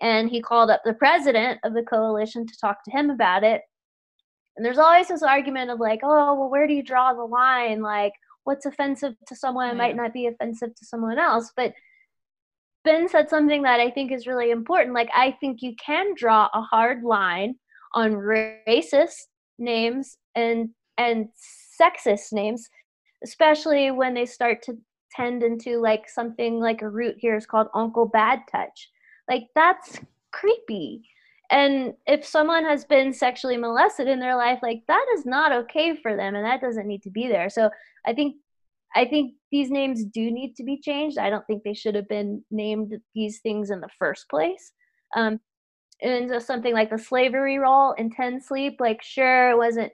and 0.00 0.30
he 0.30 0.40
called 0.40 0.70
up 0.70 0.80
the 0.84 0.94
president 0.94 1.58
of 1.64 1.74
the 1.74 1.82
coalition 1.82 2.46
to 2.46 2.54
talk 2.60 2.82
to 2.84 2.90
him 2.90 3.10
about 3.10 3.44
it 3.44 3.62
and 4.58 4.64
there's 4.64 4.78
always 4.78 5.06
this 5.06 5.22
argument 5.22 5.70
of 5.70 5.78
like, 5.78 6.00
oh, 6.02 6.34
well, 6.34 6.50
where 6.50 6.66
do 6.66 6.74
you 6.74 6.82
draw 6.82 7.14
the 7.14 7.22
line? 7.22 7.80
Like, 7.80 8.12
what's 8.42 8.66
offensive 8.66 9.14
to 9.28 9.36
someone 9.36 9.76
might 9.76 9.94
not 9.94 10.12
be 10.12 10.26
offensive 10.26 10.74
to 10.74 10.84
someone 10.84 11.16
else. 11.16 11.52
But 11.56 11.74
Ben 12.84 13.08
said 13.08 13.30
something 13.30 13.62
that 13.62 13.78
I 13.78 13.88
think 13.88 14.10
is 14.10 14.26
really 14.26 14.50
important. 14.50 14.96
Like, 14.96 15.10
I 15.14 15.36
think 15.40 15.62
you 15.62 15.76
can 15.76 16.12
draw 16.16 16.48
a 16.52 16.60
hard 16.60 17.04
line 17.04 17.54
on 17.94 18.14
racist 18.14 19.26
names 19.60 20.18
and 20.34 20.70
and 20.98 21.28
sexist 21.80 22.32
names, 22.32 22.68
especially 23.22 23.90
when 23.90 24.14
they 24.14 24.26
start 24.26 24.62
to 24.62 24.76
tend 25.10 25.42
into 25.42 25.80
like 25.80 26.08
something 26.08 26.60
like 26.60 26.82
a 26.82 26.88
root 26.88 27.16
here 27.18 27.36
is 27.36 27.46
called 27.46 27.68
Uncle 27.74 28.06
Bad 28.06 28.40
Touch. 28.50 28.90
Like 29.28 29.44
that's 29.54 29.98
creepy 30.32 31.02
and 31.50 31.94
if 32.06 32.26
someone 32.26 32.64
has 32.64 32.84
been 32.84 33.12
sexually 33.12 33.56
molested 33.56 34.06
in 34.06 34.20
their 34.20 34.36
life 34.36 34.58
like 34.62 34.82
that 34.86 35.04
is 35.14 35.24
not 35.24 35.52
okay 35.52 35.96
for 35.96 36.14
them 36.14 36.34
and 36.34 36.44
that 36.44 36.60
doesn't 36.60 36.86
need 36.86 37.02
to 37.02 37.08
be 37.08 37.26
there 37.26 37.48
so 37.48 37.70
i 38.06 38.12
think 38.12 38.36
I 38.94 39.04
think 39.04 39.34
these 39.52 39.70
names 39.70 40.04
do 40.04 40.30
need 40.30 40.54
to 40.56 40.64
be 40.64 40.80
changed. 40.80 41.18
I 41.18 41.30
don't 41.30 41.46
think 41.46 41.62
they 41.62 41.74
should 41.74 41.94
have 41.94 42.08
been 42.08 42.42
named 42.50 42.94
these 43.14 43.40
things 43.40 43.70
in 43.70 43.80
the 43.80 43.88
first 43.98 44.28
place. 44.28 44.72
Um, 45.16 45.40
and 46.00 46.28
so 46.28 46.38
something 46.38 46.74
like 46.74 46.90
the 46.90 46.98
slavery 46.98 47.58
role 47.58 47.92
in 47.92 48.10
10 48.10 48.40
sleep, 48.40 48.76
like 48.80 49.02
sure, 49.02 49.50
it 49.50 49.56
wasn't 49.56 49.92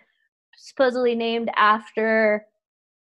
supposedly 0.56 1.14
named 1.14 1.50
after 1.56 2.46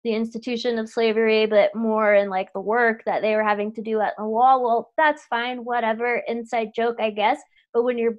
the 0.04 0.14
institution 0.14 0.78
of 0.78 0.90
slavery, 0.90 1.46
but 1.46 1.74
more 1.74 2.14
in 2.14 2.30
like 2.30 2.52
the 2.54 2.60
work 2.60 3.04
that 3.06 3.22
they 3.22 3.36
were 3.36 3.44
having 3.44 3.74
to 3.74 3.82
do 3.82 4.02
at 4.02 4.14
the 4.18 4.26
wall. 4.26 4.64
Well, 4.64 4.92
that's 4.98 5.26
fine, 5.26 5.64
whatever. 5.64 6.22
Inside 6.28 6.72
joke, 6.76 6.98
I 7.00 7.10
guess. 7.10 7.40
But 7.74 7.84
when 7.84 7.98
you're 7.98 8.16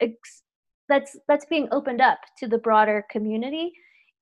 ex- 0.00 0.42
that's 0.88 1.16
that's 1.26 1.46
being 1.46 1.68
opened 1.72 2.00
up 2.00 2.18
to 2.38 2.48
the 2.48 2.58
broader 2.58 3.04
community, 3.10 3.72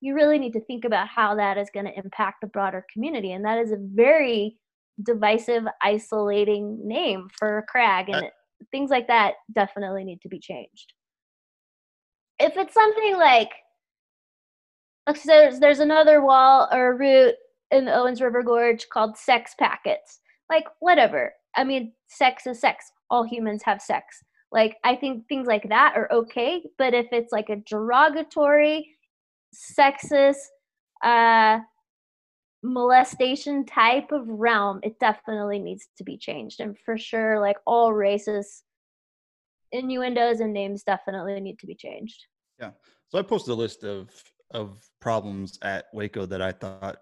you 0.01 0.15
really 0.15 0.39
need 0.39 0.53
to 0.53 0.61
think 0.61 0.83
about 0.83 1.07
how 1.07 1.35
that 1.35 1.57
is 1.57 1.69
going 1.73 1.85
to 1.85 1.97
impact 1.97 2.37
the 2.41 2.47
broader 2.47 2.85
community, 2.91 3.33
and 3.33 3.45
that 3.45 3.59
is 3.59 3.71
a 3.71 3.77
very 3.79 4.57
divisive, 5.03 5.63
isolating 5.83 6.79
name 6.87 7.27
for 7.37 7.63
crag, 7.69 8.09
and 8.09 8.29
things 8.71 8.89
like 8.89 9.07
that 9.07 9.35
definitely 9.53 10.03
need 10.03 10.21
to 10.21 10.29
be 10.29 10.39
changed. 10.39 10.93
If 12.39 12.57
it's 12.57 12.73
something 12.73 13.15
like 13.15 13.51
so 15.15 15.21
there's 15.25 15.59
there's 15.59 15.79
another 15.79 16.23
wall 16.23 16.67
or 16.71 16.97
route 16.97 17.35
in 17.71 17.85
the 17.85 17.95
Owens 17.95 18.21
River 18.21 18.43
Gorge 18.43 18.87
called 18.89 19.17
sex 19.17 19.55
packets. 19.57 20.19
Like 20.49 20.65
whatever. 20.79 21.33
I 21.55 21.63
mean, 21.63 21.93
sex 22.07 22.47
is 22.47 22.59
sex. 22.59 22.85
All 23.09 23.23
humans 23.23 23.63
have 23.63 23.81
sex. 23.81 24.23
Like 24.51 24.77
I 24.83 24.95
think 24.95 25.27
things 25.27 25.47
like 25.47 25.67
that 25.69 25.93
are 25.95 26.11
okay, 26.11 26.63
but 26.77 26.93
if 26.93 27.07
it's 27.11 27.31
like 27.31 27.49
a 27.49 27.57
derogatory, 27.67 28.95
sexist, 29.53 30.37
uh, 31.03 31.59
molestation 32.63 33.65
type 33.65 34.11
of 34.11 34.27
realm, 34.27 34.79
it 34.83 34.99
definitely 34.99 35.59
needs 35.59 35.87
to 35.97 36.03
be 36.03 36.17
changed. 36.17 36.59
And 36.59 36.77
for 36.85 36.97
sure, 36.97 37.39
like 37.39 37.57
all 37.65 37.93
races, 37.93 38.63
innuendos 39.71 40.39
and 40.39 40.53
names 40.53 40.83
definitely 40.83 41.39
need 41.39 41.59
to 41.59 41.67
be 41.67 41.75
changed. 41.75 42.25
Yeah. 42.59 42.71
So 43.09 43.19
I 43.19 43.21
posted 43.21 43.51
a 43.51 43.55
list 43.55 43.83
of 43.83 44.09
of 44.51 44.77
problems 44.99 45.59
at 45.61 45.93
Hueco 45.93 46.27
that 46.29 46.41
I 46.41 46.51
thought 46.51 46.97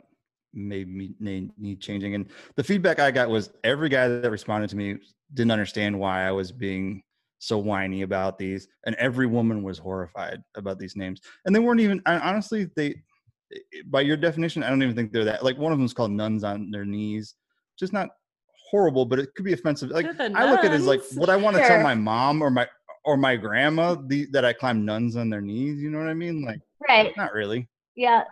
made 0.53 0.87
me 0.87 1.13
need 1.19 1.81
changing. 1.81 2.15
And 2.15 2.29
the 2.55 2.63
feedback 2.63 2.99
I 2.99 3.11
got 3.11 3.29
was 3.29 3.51
every 3.63 3.89
guy 3.89 4.07
that 4.07 4.31
responded 4.31 4.69
to 4.71 4.77
me 4.77 4.97
didn't 5.33 5.51
understand 5.51 5.99
why 5.99 6.27
I 6.27 6.31
was 6.31 6.51
being 6.51 7.03
so 7.39 7.57
whiny 7.57 8.01
about 8.01 8.37
these, 8.37 8.67
and 8.85 8.95
every 8.95 9.27
woman 9.27 9.63
was 9.63 9.77
horrified 9.77 10.41
about 10.55 10.79
these 10.79 10.95
names. 10.95 11.21
And 11.45 11.55
they 11.55 11.59
weren't 11.59 11.81
even 11.81 12.01
honestly 12.05 12.69
they 12.75 12.95
by 13.85 14.01
your 14.01 14.17
definition, 14.17 14.63
I 14.63 14.69
don't 14.69 14.81
even 14.81 14.95
think 14.95 15.11
they're 15.11 15.25
that 15.25 15.43
like 15.43 15.57
one 15.57 15.71
of 15.71 15.77
them 15.77 15.85
is 15.85 15.93
called 15.93 16.11
nuns 16.11 16.43
on 16.43 16.71
their 16.71 16.85
knees, 16.85 17.35
just 17.77 17.93
not 17.93 18.09
horrible, 18.71 19.05
but 19.05 19.19
it 19.19 19.33
could 19.35 19.45
be 19.45 19.53
offensive. 19.53 19.91
Like 19.91 20.07
I 20.19 20.49
look 20.49 20.63
at 20.63 20.65
it 20.65 20.71
as 20.71 20.85
like 20.85 21.01
what 21.15 21.29
I 21.29 21.35
want 21.35 21.55
to 21.55 21.61
sure. 21.61 21.69
tell 21.69 21.83
my 21.83 21.95
mom 21.95 22.41
or 22.41 22.49
my 22.49 22.67
or 23.03 23.17
my 23.17 23.35
grandma 23.35 23.95
the, 23.95 24.25
that 24.31 24.43
I 24.43 24.53
climb 24.53 24.83
nuns 24.83 25.15
on 25.15 25.29
their 25.29 25.41
knees. 25.41 25.79
You 25.79 25.91
know 25.91 25.99
what 25.99 26.07
I 26.07 26.13
mean? 26.13 26.43
Like 26.43 26.59
right? 26.87 27.15
Not 27.17 27.33
really. 27.33 27.67
Yeah, 27.95 28.23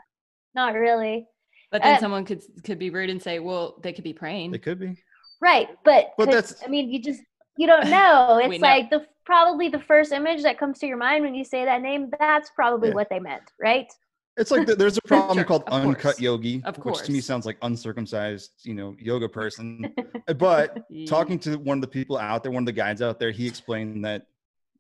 not 0.56 0.74
really. 0.74 1.28
But 1.72 1.82
then 1.82 1.96
uh, 1.96 2.00
someone 2.00 2.26
could 2.26 2.44
could 2.64 2.78
be 2.78 2.90
rude 2.90 3.10
and 3.10 3.22
say, 3.22 3.40
"Well, 3.40 3.80
they 3.82 3.94
could 3.94 4.04
be 4.04 4.14
praying." 4.14 4.52
They 4.52 4.60
could 4.60 4.80
be. 4.80 4.96
Right, 5.42 5.70
but 5.84 6.14
but 6.18 6.30
that's. 6.30 6.56
I 6.64 6.70
mean, 6.70 6.90
you 6.90 7.02
just 7.02 7.22
you 7.58 7.68
don't 7.68 7.90
know. 7.90 8.40
It's 8.44 8.62
know. 8.62 8.68
like 8.68 8.90
the 8.90 9.06
probably 9.26 9.70
the 9.70 9.80
first 9.80 10.12
image 10.12 10.44
that 10.44 10.60
comes 10.60 10.80
to 10.80 10.88
your 10.88 10.98
mind 10.98 11.24
when 11.24 11.34
you 11.34 11.44
say 11.44 11.66
that 11.66 11.82
name. 11.82 12.12
That's 12.20 12.52
probably 12.52 12.90
yeah. 12.90 12.96
what 12.96 13.10
they 13.10 13.20
meant, 13.20 13.52
right? 13.60 13.92
It's 14.36 14.52
like 14.52 14.66
the, 14.66 14.76
there's 14.76 14.98
a 14.98 15.02
problem 15.08 15.38
sure, 15.38 15.46
called 15.46 15.64
uncut 15.68 16.02
course. 16.02 16.20
yogi, 16.20 16.64
which 16.84 17.00
to 17.00 17.12
me 17.12 17.22
sounds 17.22 17.46
like 17.46 17.58
uncircumcised, 17.62 18.52
you 18.64 18.74
know, 18.74 18.96
yoga 19.00 19.30
person. 19.30 19.94
but 20.38 20.86
talking 21.08 21.38
to 21.40 21.58
one 21.58 21.78
of 21.78 21.82
the 21.82 21.88
people 21.88 22.18
out 22.18 22.44
there, 22.44 22.52
one 22.52 22.64
of 22.64 22.68
the 22.68 22.72
guides 22.72 23.02
out 23.02 23.20
there, 23.20 23.32
he 23.32 23.48
explained 23.48 24.04
that 24.06 24.26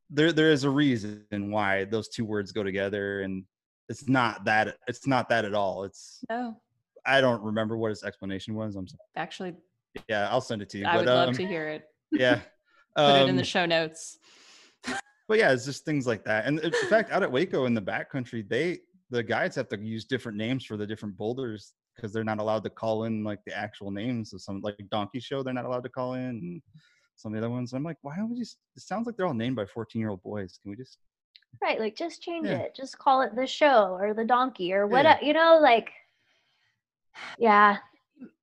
there 0.09 0.31
there 0.31 0.51
is 0.51 0.63
a 0.63 0.69
reason 0.69 1.25
why 1.31 1.85
those 1.85 2.07
two 2.09 2.25
words 2.25 2.51
go 2.51 2.63
together, 2.63 3.21
and 3.21 3.45
it's 3.89 4.07
not 4.07 4.45
that 4.45 4.77
it's 4.87 5.07
not 5.07 5.29
that 5.29 5.45
at 5.45 5.53
all. 5.53 5.83
It's 5.83 6.23
no. 6.29 6.57
I 7.05 7.19
don't 7.19 7.41
remember 7.41 7.77
what 7.77 7.89
his 7.89 8.03
explanation 8.03 8.55
was. 8.55 8.75
I'm 8.75 8.87
sorry. 8.87 8.99
Actually, 9.17 9.55
yeah, 10.07 10.29
I'll 10.29 10.41
send 10.41 10.61
it 10.61 10.69
to 10.69 10.77
you. 10.77 10.85
I 10.85 10.93
but, 10.93 10.97
would 10.99 11.05
love 11.07 11.29
um, 11.29 11.35
to 11.35 11.45
hear 11.45 11.67
it. 11.67 11.83
Yeah, 12.11 12.39
put 12.95 13.03
um, 13.03 13.21
it 13.21 13.29
in 13.29 13.35
the 13.35 13.41
um, 13.41 13.45
show 13.45 13.65
notes. 13.65 14.17
but 15.27 15.37
yeah, 15.37 15.51
it's 15.51 15.65
just 15.65 15.85
things 15.85 16.07
like 16.07 16.23
that. 16.25 16.45
And 16.45 16.59
in 16.59 16.71
fact, 16.89 17.11
out 17.11 17.23
at 17.23 17.29
Hueco 17.29 17.67
in 17.67 17.73
the 17.73 17.81
backcountry, 17.81 18.47
they 18.47 18.79
the 19.09 19.21
guides 19.23 19.55
have 19.55 19.69
to 19.69 19.79
use 19.79 20.05
different 20.05 20.37
names 20.37 20.65
for 20.65 20.77
the 20.77 20.87
different 20.87 21.17
boulders 21.17 21.73
because 21.95 22.11
they're 22.11 22.23
not 22.23 22.39
allowed 22.39 22.63
to 22.63 22.69
call 22.69 23.03
in 23.03 23.23
like 23.23 23.39
the 23.45 23.55
actual 23.55 23.91
names 23.91 24.33
of 24.33 24.41
some 24.41 24.61
like 24.61 24.77
donkey 24.89 25.19
show. 25.19 25.43
They're 25.43 25.53
not 25.53 25.65
allowed 25.65 25.83
to 25.83 25.89
call 25.89 26.13
in 26.15 26.61
some 27.15 27.33
of 27.33 27.39
the 27.39 27.45
other 27.45 27.53
ones. 27.53 27.73
I'm 27.73 27.83
like, 27.83 27.97
why 28.01 28.15
don't 28.15 28.29
we 28.29 28.39
just? 28.39 28.57
It 28.75 28.83
sounds 28.83 29.05
like 29.05 29.17
they're 29.17 29.27
all 29.27 29.33
named 29.33 29.55
by 29.55 29.65
14 29.65 29.99
year 29.99 30.09
old 30.09 30.23
boys. 30.23 30.57
Can 30.61 30.71
we 30.71 30.77
just? 30.77 30.97
Right, 31.61 31.79
like 31.79 31.95
just 31.95 32.21
change 32.21 32.47
yeah. 32.47 32.59
it. 32.59 32.75
Just 32.75 32.97
call 32.97 33.21
it 33.21 33.35
the 33.35 33.47
show 33.47 33.97
or 33.99 34.13
the 34.13 34.25
donkey 34.25 34.73
or 34.73 34.87
what? 34.87 35.05
Yeah. 35.05 35.21
You 35.21 35.33
know, 35.33 35.59
like, 35.61 35.91
yeah. 37.37 37.77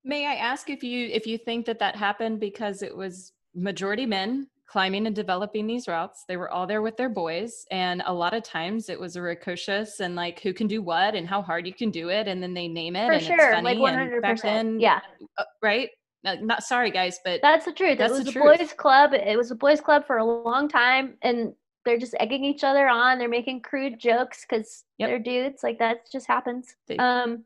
May 0.02 0.26
I 0.26 0.34
ask 0.34 0.70
if 0.70 0.82
you 0.82 1.08
if 1.08 1.26
you 1.26 1.36
think 1.36 1.66
that 1.66 1.78
that 1.80 1.96
happened 1.96 2.40
because 2.40 2.82
it 2.82 2.96
was 2.96 3.32
majority 3.54 4.06
men 4.06 4.46
climbing 4.70 5.06
and 5.06 5.16
developing 5.16 5.66
these 5.66 5.88
routes. 5.88 6.24
They 6.28 6.36
were 6.36 6.48
all 6.48 6.64
there 6.64 6.80
with 6.80 6.96
their 6.96 7.08
boys. 7.08 7.66
And 7.72 8.02
a 8.06 8.14
lot 8.14 8.34
of 8.34 8.44
times 8.44 8.88
it 8.88 8.98
was 8.98 9.16
a 9.16 9.20
precocious 9.20 9.98
and 9.98 10.14
like 10.14 10.40
who 10.40 10.52
can 10.52 10.68
do 10.68 10.80
what 10.80 11.16
and 11.16 11.26
how 11.26 11.42
hard 11.42 11.66
you 11.66 11.74
can 11.74 11.90
do 11.90 12.08
it. 12.08 12.28
And 12.28 12.40
then 12.40 12.54
they 12.54 12.68
name 12.68 12.94
it. 12.94 13.06
For 13.06 13.12
and 13.12 13.22
sure. 13.22 13.34
It's 13.34 13.54
funny. 13.56 13.74
Like 13.76 13.94
100%. 13.94 14.12
And 14.12 14.22
back 14.22 14.42
then, 14.42 14.78
yeah. 14.78 15.00
Uh, 15.36 15.44
right? 15.61 15.90
Uh, 16.24 16.36
not 16.40 16.62
sorry 16.62 16.92
guys, 16.92 17.18
but 17.24 17.40
that's 17.42 17.64
the 17.64 17.72
truth. 17.72 17.98
That's 17.98 18.12
it 18.12 18.18
was 18.18 18.28
a 18.28 18.32
truth. 18.32 18.58
boys 18.58 18.72
club. 18.72 19.12
It 19.12 19.36
was 19.36 19.50
a 19.50 19.56
boys 19.56 19.80
club 19.80 20.06
for 20.06 20.18
a 20.18 20.24
long 20.24 20.68
time. 20.68 21.14
And 21.22 21.54
they're 21.84 21.98
just 21.98 22.14
egging 22.20 22.44
each 22.44 22.64
other 22.64 22.88
on. 22.88 23.18
They're 23.18 23.28
making 23.28 23.62
crude 23.62 23.98
jokes 23.98 24.44
because 24.48 24.84
yep. 24.98 25.08
they're 25.08 25.18
dudes. 25.18 25.62
Like 25.62 25.78
that 25.78 26.10
just 26.10 26.26
happens. 26.26 26.74
They, 26.86 26.96
um, 26.96 27.44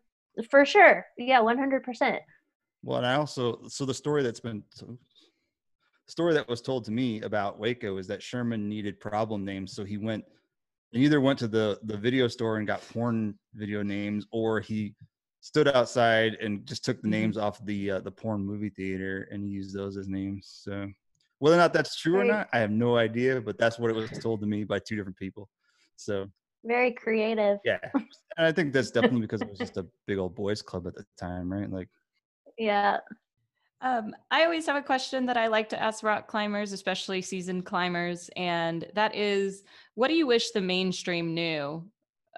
for 0.50 0.64
sure. 0.64 1.06
Yeah, 1.16 1.40
100%. 1.40 2.18
Well, 2.82 2.98
and 2.98 3.06
I 3.06 3.14
also, 3.14 3.60
so 3.68 3.84
the 3.84 3.94
story 3.94 4.22
that's 4.22 4.40
been, 4.40 4.62
so 4.70 4.98
story 6.06 6.34
that 6.34 6.48
was 6.48 6.60
told 6.60 6.84
to 6.84 6.90
me 6.90 7.22
about 7.22 7.60
Hueco 7.60 7.98
is 7.98 8.06
that 8.08 8.22
Sherman 8.22 8.68
needed 8.68 9.00
problem 9.00 9.44
names, 9.44 9.74
so 9.74 9.84
he 9.84 9.96
went 9.96 10.24
he 10.92 11.04
either 11.04 11.20
went 11.20 11.38
to 11.40 11.48
the 11.48 11.78
the 11.84 11.96
video 11.96 12.28
store 12.28 12.58
and 12.58 12.66
got 12.66 12.86
porn 12.90 13.36
video 13.54 13.82
names, 13.82 14.26
or 14.30 14.60
he 14.60 14.94
stood 15.40 15.68
outside 15.68 16.34
and 16.40 16.64
just 16.66 16.84
took 16.84 17.02
the 17.02 17.08
mm-hmm. 17.08 17.22
names 17.22 17.36
off 17.36 17.64
the 17.64 17.92
uh, 17.92 18.00
the 18.00 18.10
porn 18.10 18.44
movie 18.44 18.70
theater 18.70 19.28
and 19.30 19.50
used 19.50 19.74
those 19.74 19.96
as 19.96 20.08
names. 20.08 20.60
So 20.62 20.88
whether 21.44 21.56
or 21.56 21.58
not 21.58 21.74
that's 21.74 21.94
true 21.94 22.20
or 22.20 22.24
not, 22.24 22.48
I 22.54 22.58
have 22.60 22.70
no 22.70 22.96
idea, 22.96 23.38
but 23.38 23.58
that's 23.58 23.78
what 23.78 23.90
it 23.90 23.94
was 23.94 24.08
told 24.12 24.40
to 24.40 24.46
me 24.46 24.64
by 24.64 24.78
two 24.78 24.96
different 24.96 25.18
people. 25.18 25.50
So 25.94 26.26
very 26.64 26.90
creative. 26.90 27.58
Yeah, 27.66 27.80
and 27.94 28.46
I 28.46 28.50
think 28.50 28.72
that's 28.72 28.90
definitely 28.90 29.20
because 29.20 29.42
it 29.42 29.50
was 29.50 29.58
just 29.58 29.76
a 29.76 29.84
big 30.06 30.16
old 30.16 30.34
boys 30.34 30.62
club 30.62 30.86
at 30.86 30.94
the 30.94 31.04
time, 31.20 31.52
right? 31.52 31.70
Like, 31.70 31.90
yeah. 32.56 33.00
Um, 33.82 34.16
I 34.30 34.44
always 34.44 34.64
have 34.64 34.76
a 34.76 34.82
question 34.82 35.26
that 35.26 35.36
I 35.36 35.48
like 35.48 35.68
to 35.68 35.82
ask 35.82 36.02
rock 36.02 36.28
climbers, 36.28 36.72
especially 36.72 37.20
seasoned 37.20 37.66
climbers, 37.66 38.30
and 38.36 38.86
that 38.94 39.14
is 39.14 39.64
what 39.96 40.08
do 40.08 40.14
you 40.14 40.26
wish 40.26 40.52
the 40.52 40.62
mainstream 40.62 41.34
knew 41.34 41.86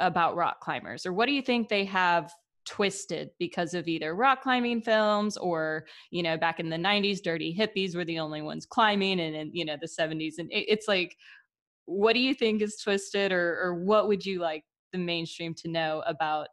about 0.01 0.35
rock 0.35 0.59
climbers? 0.59 1.07
Or 1.07 1.13
what 1.13 1.27
do 1.27 1.33
you 1.33 1.43
think 1.43 1.69
they 1.69 1.85
have 1.85 2.35
twisted 2.67 3.31
because 3.39 3.75
of 3.75 3.89
either 3.89 4.15
rock 4.15 4.43
climbing 4.43 4.83
films 4.83 5.37
or, 5.37 5.87
you 6.11 6.23
know, 6.23 6.37
back 6.37 6.61
in 6.61 6.69
the 6.69 6.77
90s, 6.77 7.23
dirty 7.23 7.57
hippies 7.59 7.97
were 7.97 8.05
the 8.05 8.19
only 8.19 8.43
ones 8.43 8.67
climbing, 8.67 9.21
and 9.21 9.35
in, 9.35 9.51
you 9.55 9.65
know, 9.65 9.77
the 9.81 9.89
70s. 9.89 10.35
And 10.39 10.51
it, 10.53 10.67
it's 10.69 10.89
like, 10.89 11.17
what 11.87 12.15
do 12.15 12.21
you 12.21 12.35
think 12.35 12.63
is 12.63 12.77
twisted, 12.77 13.33
or, 13.33 13.59
or 13.63 13.75
what 13.75 14.09
would 14.09 14.27
you 14.27 14.41
like 14.41 14.65
the 14.93 14.99
mainstream 14.99 15.55
to 15.55 15.69
know 15.69 16.03
about 16.07 16.49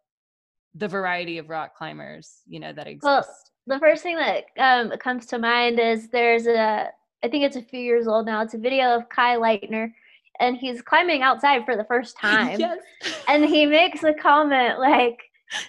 the 0.75 0.87
variety 0.87 1.37
of 1.37 1.49
rock 1.49 1.75
climbers, 1.75 2.41
you 2.47 2.59
know, 2.59 2.71
that 2.73 2.87
exist? 2.87 3.03
Well, 3.03 3.25
the 3.67 3.79
first 3.79 4.03
thing 4.03 4.17
that 4.17 4.45
um, 4.57 4.91
comes 4.99 5.25
to 5.27 5.39
mind 5.39 5.79
is 5.79 6.09
there's 6.09 6.47
a 6.47 6.89
I 7.23 7.29
think 7.29 7.45
it's 7.45 7.55
a 7.55 7.61
few 7.61 7.79
years 7.79 8.05
old 8.05 8.25
now. 8.25 8.41
It's 8.41 8.53
a 8.53 8.57
video 8.57 8.93
of 8.93 9.07
Kai 9.07 9.37
Lightner, 9.37 9.93
and 10.41 10.57
he's 10.57 10.81
climbing 10.81 11.21
outside 11.21 11.63
for 11.63 11.77
the 11.77 11.85
first 11.85 12.17
time. 12.21 12.59
yes. 12.59 12.79
And 13.27 13.45
he 13.45 13.65
makes 13.65 14.03
a 14.03 14.13
comment 14.13 14.79
like 14.79 15.19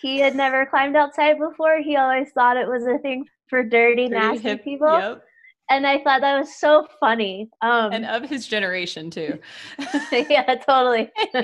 he 0.03 0.18
had 0.18 0.35
never 0.35 0.66
climbed 0.66 0.97
outside 0.97 1.39
before. 1.39 1.80
He 1.80 1.97
always 1.97 2.30
thought 2.32 2.57
it 2.57 2.68
was 2.68 2.87
a 2.87 2.99
thing 2.99 3.26
for 3.49 3.62
dirty, 3.62 4.09
dirty 4.09 4.09
nasty 4.09 4.49
hip, 4.49 4.64
people. 4.64 4.99
Yep. 4.99 5.24
And 5.70 5.87
I 5.87 6.03
thought 6.03 6.20
that 6.20 6.39
was 6.39 6.55
so 6.55 6.87
funny. 7.01 7.51
Um, 7.62 7.93
and 7.93 8.05
of 8.05 8.28
his 8.28 8.47
generation 8.47 9.11
too. 9.11 9.39
yeah, 10.12 10.55
totally. 10.57 11.11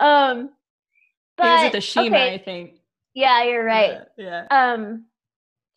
um, 0.00 0.50
but, 1.36 1.46
he 1.46 1.50
was 1.50 1.64
at 1.64 1.72
the 1.72 1.80
Shima, 1.80 2.16
okay. 2.16 2.34
I 2.34 2.38
think. 2.38 2.74
Yeah, 3.14 3.44
you're 3.44 3.64
right. 3.64 4.00
Yeah. 4.16 4.46
yeah. 4.50 4.72
Um, 4.72 5.06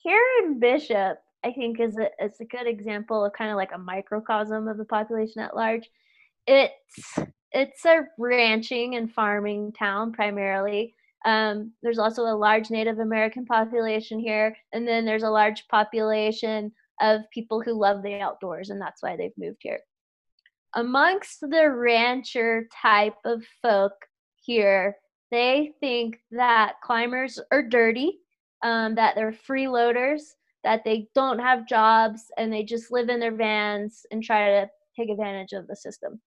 Karen 0.04 0.60
Bishop, 0.60 1.20
I 1.44 1.52
think, 1.52 1.80
is 1.80 1.98
a 1.98 2.10
is 2.24 2.40
a 2.40 2.46
good 2.46 2.68
example 2.68 3.26
of 3.26 3.34
kind 3.34 3.52
of 3.52 3.58
like 3.58 3.72
a 3.74 3.78
microcosm 3.78 4.68
of 4.68 4.78
the 4.78 4.86
population 4.86 5.42
at 5.42 5.56
large. 5.56 5.90
It's 6.46 7.18
it's 7.52 7.86
a 7.86 8.08
ranching 8.18 8.96
and 8.96 9.12
farming 9.12 9.74
town 9.74 10.14
primarily. 10.14 10.96
Um, 11.26 11.74
there's 11.82 12.00
also 12.00 12.24
a 12.24 12.38
large 12.38 12.70
Native 12.70 13.00
American 13.00 13.46
population 13.46 14.20
here, 14.20 14.56
and 14.74 14.88
then 14.88 15.06
there's 15.06 15.24
a 15.24 15.30
large 15.30 15.68
population 15.68 16.72
of 17.02 17.22
people 17.34 17.62
who 17.62 17.74
love 17.74 18.04
the 18.04 18.20
outdoors, 18.20 18.70
and 18.70 18.82
that's 18.82 19.02
why 19.02 19.16
they've 19.16 19.38
moved 19.38 19.60
here. 19.62 19.80
Amongst 20.76 21.42
the 21.42 21.70
rancher 21.70 22.68
type 22.82 23.16
of 23.26 23.44
folk 23.62 23.94
here, 24.36 24.96
they 25.32 25.74
think 25.80 26.20
that 26.32 26.76
climbers 26.84 27.40
are 27.52 27.64
dirty, 27.64 28.20
um, 28.64 28.96
that 28.96 29.16
they're 29.16 29.32
freeloaders, 29.32 30.22
that 30.64 30.84
they 30.84 31.08
don't 31.16 31.40
have 31.40 31.68
jobs, 31.68 32.26
and 32.38 32.52
they 32.52 32.64
just 32.64 32.92
live 32.92 33.10
in 33.10 33.20
their 33.20 33.36
vans 33.36 34.06
and 34.12 34.24
try 34.24 34.48
to 34.50 34.70
take 34.96 35.10
advantage 35.10 35.54
of 35.54 35.68
the 35.68 35.76
system. 35.76 36.22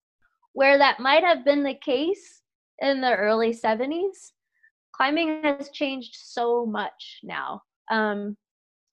Where 0.52 0.78
that 0.78 1.00
might 1.00 1.24
have 1.24 1.44
been 1.44 1.62
the 1.62 1.74
case 1.74 2.42
in 2.80 3.00
the 3.00 3.14
early 3.14 3.52
70s, 3.52 4.32
climbing 5.00 5.42
has 5.42 5.70
changed 5.70 6.14
so 6.14 6.66
much 6.66 7.20
now. 7.22 7.62
Um, 7.90 8.36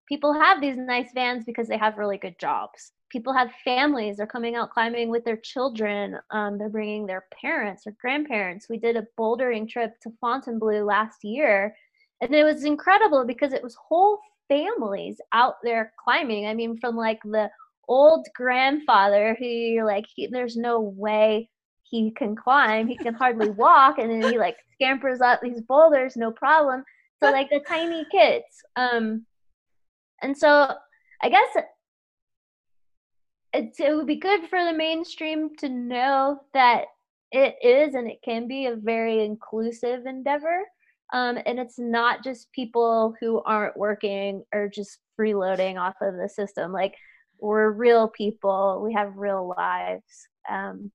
people 0.07 0.31
have 0.31 0.61
these 0.61 0.77
nice 0.77 1.09
vans 1.13 1.43
because 1.43 1.67
they 1.67 1.77
have 1.77 1.97
really 1.97 2.17
good 2.17 2.39
jobs. 2.39 2.93
People 3.11 3.33
have 3.33 3.51
families. 3.65 4.15
They're 4.15 4.25
coming 4.25 4.55
out 4.55 4.69
climbing 4.69 5.09
with 5.09 5.25
their 5.25 5.35
children. 5.35 6.17
Um, 6.31 6.57
they're 6.57 6.69
bringing 6.69 7.05
their 7.05 7.25
parents 7.41 7.85
or 7.85 7.93
grandparents. 7.99 8.67
We 8.69 8.77
did 8.77 8.95
a 8.95 9.05
bouldering 9.19 9.67
trip 9.67 9.99
to 10.03 10.11
Fontainebleau 10.21 10.85
last 10.85 11.25
year, 11.25 11.75
and 12.21 12.33
it 12.33 12.45
was 12.45 12.63
incredible 12.63 13.25
because 13.25 13.51
it 13.51 13.61
was 13.63 13.75
whole 13.75 14.21
families 14.47 15.17
out 15.33 15.55
there 15.61 15.91
climbing. 16.01 16.47
I 16.47 16.53
mean, 16.53 16.77
from 16.77 16.95
like 16.95 17.19
the 17.25 17.49
old 17.89 18.25
grandfather 18.33 19.35
who 19.37 19.45
you're 19.45 19.85
like, 19.85 20.05
he, 20.15 20.27
there's 20.27 20.55
no 20.55 20.79
way 20.79 21.49
he 21.89 22.11
can 22.11 22.35
climb. 22.35 22.87
He 22.87 22.97
can 22.97 23.13
hardly 23.13 23.49
walk, 23.49 23.97
and 23.97 24.09
then 24.09 24.31
he 24.31 24.37
like 24.37 24.57
scampers 24.73 25.21
up 25.21 25.41
these 25.41 25.61
boulders, 25.61 26.15
no 26.15 26.31
problem. 26.31 26.83
So 27.21 27.31
like 27.31 27.49
the 27.49 27.61
tiny 27.67 28.05
kids. 28.11 28.45
Um, 28.75 29.25
and 30.21 30.37
so 30.37 30.73
I 31.21 31.29
guess 31.29 31.47
it, 33.53 33.75
it 33.79 33.95
would 33.95 34.07
be 34.07 34.17
good 34.17 34.47
for 34.49 34.63
the 34.63 34.73
mainstream 34.73 35.55
to 35.57 35.69
know 35.69 36.41
that 36.53 36.85
it 37.31 37.55
is 37.61 37.93
and 37.95 38.09
it 38.09 38.19
can 38.23 38.47
be 38.47 38.67
a 38.67 38.75
very 38.75 39.23
inclusive 39.25 40.05
endeavor. 40.05 40.63
Um, 41.13 41.37
and 41.45 41.57
it's 41.57 41.79
not 41.79 42.23
just 42.23 42.51
people 42.51 43.15
who 43.19 43.41
aren't 43.43 43.77
working 43.77 44.43
or 44.53 44.67
just 44.67 44.99
freeloading 45.19 45.79
off 45.79 45.95
of 46.01 46.15
the 46.17 46.29
system. 46.29 46.71
Like 46.71 46.95
we're 47.39 47.71
real 47.71 48.09
people. 48.09 48.81
We 48.83 48.93
have 48.93 49.15
real 49.15 49.53
lives. 49.57 50.27
Um, 50.49 50.91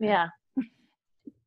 yeah. 0.00 0.28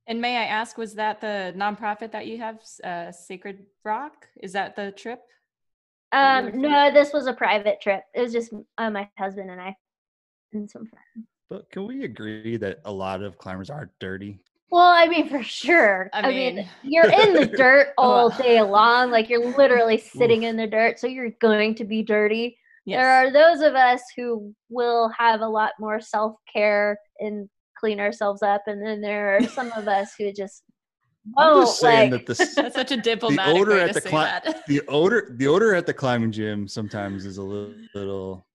And 0.06 0.20
may 0.20 0.36
I 0.38 0.44
ask, 0.44 0.78
was 0.78 0.96
that 0.96 1.22
the 1.22 1.54
nonprofit 1.56 2.12
that 2.12 2.28
you 2.28 2.38
have, 2.40 2.60
uh, 2.84 3.12
Sacred 3.12 3.66
Rok? 3.86 4.28
Is 4.42 4.52
that 4.52 4.76
the 4.76 4.92
trip? 4.92 5.22
Um, 6.12 6.62
no, 6.62 6.92
this 6.92 7.14
was 7.14 7.26
a 7.26 7.34
private 7.34 7.80
trip. 7.82 8.04
It 8.14 8.22
was 8.22 8.34
just 8.34 8.54
uh, 8.78 8.90
my 8.90 9.10
husband 9.18 9.50
and 9.50 9.62
I 9.62 9.76
and 10.52 10.70
some 10.70 10.86
friends. 10.86 11.28
But 11.50 11.70
can 11.72 11.88
we 11.88 12.04
agree 12.04 12.58
that 12.58 12.80
a 12.86 12.92
lot 12.92 13.22
of 13.24 13.38
climbers 13.38 13.70
are 13.70 13.92
dirty? 14.00 14.40
Well, 14.70 14.82
I 14.82 15.08
mean, 15.08 15.30
for 15.30 15.42
sure. 15.42 16.10
I 16.14 16.22
I 16.22 16.30
mean, 16.30 16.56
mean- 16.58 16.70
you're 16.84 17.10
in 17.10 17.34
the 17.34 17.46
dirt 17.58 17.94
all 17.98 18.30
day 18.30 18.62
long. 18.62 19.10
Like 19.10 19.30
you're 19.30 19.56
literally 19.56 19.98
sitting 19.98 20.44
in 20.44 20.58
the 20.58 20.68
dirt, 20.68 21.00
so 21.00 21.08
you're 21.08 21.32
going 21.42 21.76
to 21.76 21.86
be 21.86 22.04
dirty. 22.04 22.58
Yes. 22.86 23.00
There 23.00 23.10
are 23.10 23.32
those 23.32 23.62
of 23.62 23.76
us 23.76 24.02
who 24.18 24.54
will 24.70 25.10
have 25.18 25.42
a 25.42 25.48
lot 25.48 25.72
more 25.80 26.02
self 26.02 26.36
care 26.52 27.00
and 27.20 27.50
clean 27.84 28.00
ourselves 28.00 28.42
up, 28.42 28.62
and 28.68 28.82
then 28.82 29.02
there 29.02 29.36
are 29.36 29.44
some 29.44 29.70
of 29.74 29.90
us 29.90 30.14
who 30.18 30.32
just 30.32 30.64
Oh, 31.38 31.60
I'm 31.60 31.66
just 31.66 31.80
saying 31.82 32.12
like, 32.12 32.26
that 32.26 32.38
the 32.38 32.52
That's 32.62 32.76
such 32.76 32.92
a 32.92 32.98
diplomatic 32.98 33.56
odor 33.56 33.72
way 33.72 33.82
at 33.82 33.88
to 33.90 33.94
the 33.96 34.02
say 34.02 34.10
cli- 34.10 34.20
that. 34.20 34.64
the 34.68 34.82
odor 34.88 35.36
the 35.38 35.48
odor 35.48 35.76
at 35.76 35.86
the 35.86 35.94
climbing 35.94 36.32
gym 36.32 36.66
sometimes 36.66 37.26
is 37.26 37.38
a 37.40 37.44
little 37.44 37.74
little 37.94 38.48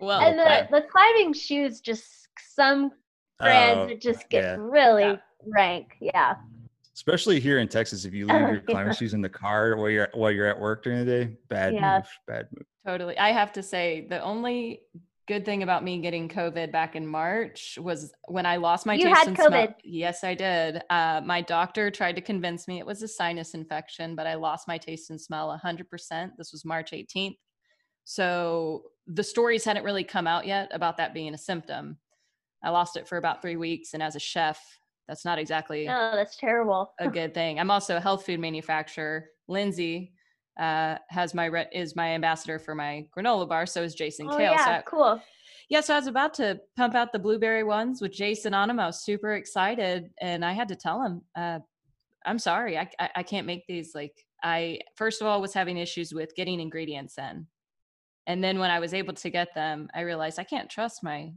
Well, 0.00 0.20
and 0.20 0.38
the, 0.38 0.50
I- 0.64 0.66
the 0.70 0.86
climbing 0.86 1.32
shoes 1.32 1.80
just 1.80 2.28
some 2.54 2.90
brands 3.38 3.78
Oh, 3.80 3.86
that 3.88 4.00
just 4.02 4.28
get 4.28 4.42
yeah. 4.44 4.56
really 4.58 5.02
Yeah. 5.02 5.16
rank. 5.46 5.96
Yeah. 6.00 6.34
especially 6.94 7.40
here 7.40 7.58
in 7.58 7.68
Texas 7.68 8.04
if 8.04 8.12
you 8.12 8.26
leave 8.26 8.48
your 8.50 8.60
climbing 8.60 8.92
shoes 8.94 9.14
in 9.14 9.22
the 9.22 9.28
car 9.30 9.76
while 9.76 9.88
you're 9.88 10.08
while 10.12 10.30
you're 10.30 10.46
at 10.46 10.60
work 10.60 10.82
during 10.84 10.98
the 11.06 11.10
day 11.10 11.36
bad 11.48 11.72
Yeah. 11.72 11.96
move 11.96 12.08
bad 12.26 12.48
move 12.54 12.66
Totally. 12.86 13.16
I 13.16 13.30
have 13.30 13.52
to 13.52 13.62
say, 13.62 14.06
the 14.10 14.20
only 14.22 14.80
good 15.28 15.44
thing 15.44 15.62
about 15.62 15.84
me 15.84 15.98
getting 16.00 16.28
COVID 16.28 16.72
back 16.72 16.96
in 16.96 17.06
March 17.06 17.78
was 17.80 18.12
when 18.28 18.44
I 18.44 18.56
lost 18.56 18.86
my 18.86 18.94
You 18.94 19.04
taste 19.04 19.16
had 19.18 19.28
and 19.28 19.36
smell. 19.36 19.74
Yes, 19.84 20.24
I 20.24 20.34
did. 20.34 20.82
Uh, 20.90 21.20
my 21.24 21.40
doctor 21.40 21.90
tried 21.90 22.16
to 22.16 22.20
convince 22.22 22.66
me 22.66 22.78
it 22.78 22.86
was 22.86 23.02
a 23.02 23.08
sinus 23.08 23.54
infection, 23.54 24.16
but 24.16 24.26
I 24.26 24.34
lost 24.34 24.66
my 24.66 24.78
taste 24.78 25.10
and 25.10 25.20
smell 25.20 25.58
100%. 25.64 26.30
This 26.36 26.52
was 26.52 26.64
March 26.64 26.90
18th. 26.92 27.36
So 28.04 28.82
the 29.06 29.22
stories 29.22 29.64
hadn't 29.64 29.84
really 29.84 30.04
come 30.04 30.26
out 30.26 30.46
yet 30.46 30.68
about 30.72 30.96
that 30.96 31.14
being 31.14 31.34
a 31.34 31.38
symptom. 31.38 31.98
I 32.64 32.70
lost 32.70 32.96
it 32.96 33.06
for 33.08 33.16
about 33.16 33.42
three 33.42 33.56
weeks. 33.56 33.94
And 33.94 34.02
as 34.02 34.16
a 34.16 34.20
chef, 34.20 34.60
that's 35.08 35.24
not 35.24 35.38
exactly 35.38 35.88
Oh, 35.88 36.12
that's 36.14 36.36
terrible. 36.36 36.92
a 36.98 37.08
good 37.08 37.34
thing. 37.34 37.58
I'm 37.58 37.70
also 37.70 37.96
a 37.96 38.00
health 38.00 38.24
food 38.26 38.40
manufacturer. 38.40 39.26
Lindsay 39.48 40.12
uh, 40.58 40.96
has 41.08 41.34
my 41.34 41.46
re- 41.46 41.68
is 41.72 41.96
my 41.96 42.08
ambassador 42.10 42.58
for 42.58 42.74
my 42.74 43.06
granola 43.16 43.48
bar. 43.48 43.66
So 43.66 43.82
is 43.82 43.94
Jason 43.94 44.26
Oh 44.30 44.36
Kale. 44.36 44.56
So 44.58 44.64
yeah, 44.70 44.78
I- 44.78 44.82
cool. 44.82 45.22
yeah, 45.68 45.80
so 45.80 45.94
I 45.94 45.98
was 45.98 46.06
about 46.06 46.34
to 46.34 46.60
pump 46.76 46.94
out 46.94 47.12
the 47.12 47.18
blueberry 47.18 47.64
ones 47.64 48.00
with 48.02 48.12
Jason 48.12 48.52
on 48.54 48.68
them. 48.68 48.78
I 48.80 48.86
was 48.86 49.02
super 49.04 49.34
excited, 49.34 50.10
and 50.20 50.44
I 50.44 50.52
had 50.52 50.68
to 50.68 50.76
tell 50.76 51.02
him, 51.02 51.22
uh, 51.36 51.60
"I'm 52.26 52.38
sorry, 52.38 52.76
I, 52.78 52.88
I 52.98 53.10
I 53.16 53.22
can't 53.22 53.46
make 53.46 53.66
these." 53.66 53.94
Like, 53.94 54.14
I 54.42 54.80
first 54.96 55.20
of 55.22 55.26
all 55.26 55.40
was 55.40 55.54
having 55.54 55.78
issues 55.78 56.12
with 56.12 56.34
getting 56.34 56.60
ingredients 56.60 57.16
in, 57.18 57.46
and 58.26 58.42
then 58.44 58.58
when 58.58 58.70
I 58.70 58.78
was 58.80 58.92
able 58.94 59.14
to 59.14 59.30
get 59.30 59.54
them, 59.54 59.88
I 59.94 60.00
realized 60.00 60.38
I 60.38 60.44
can't 60.44 60.68
trust 60.70 61.02
my 61.02 61.32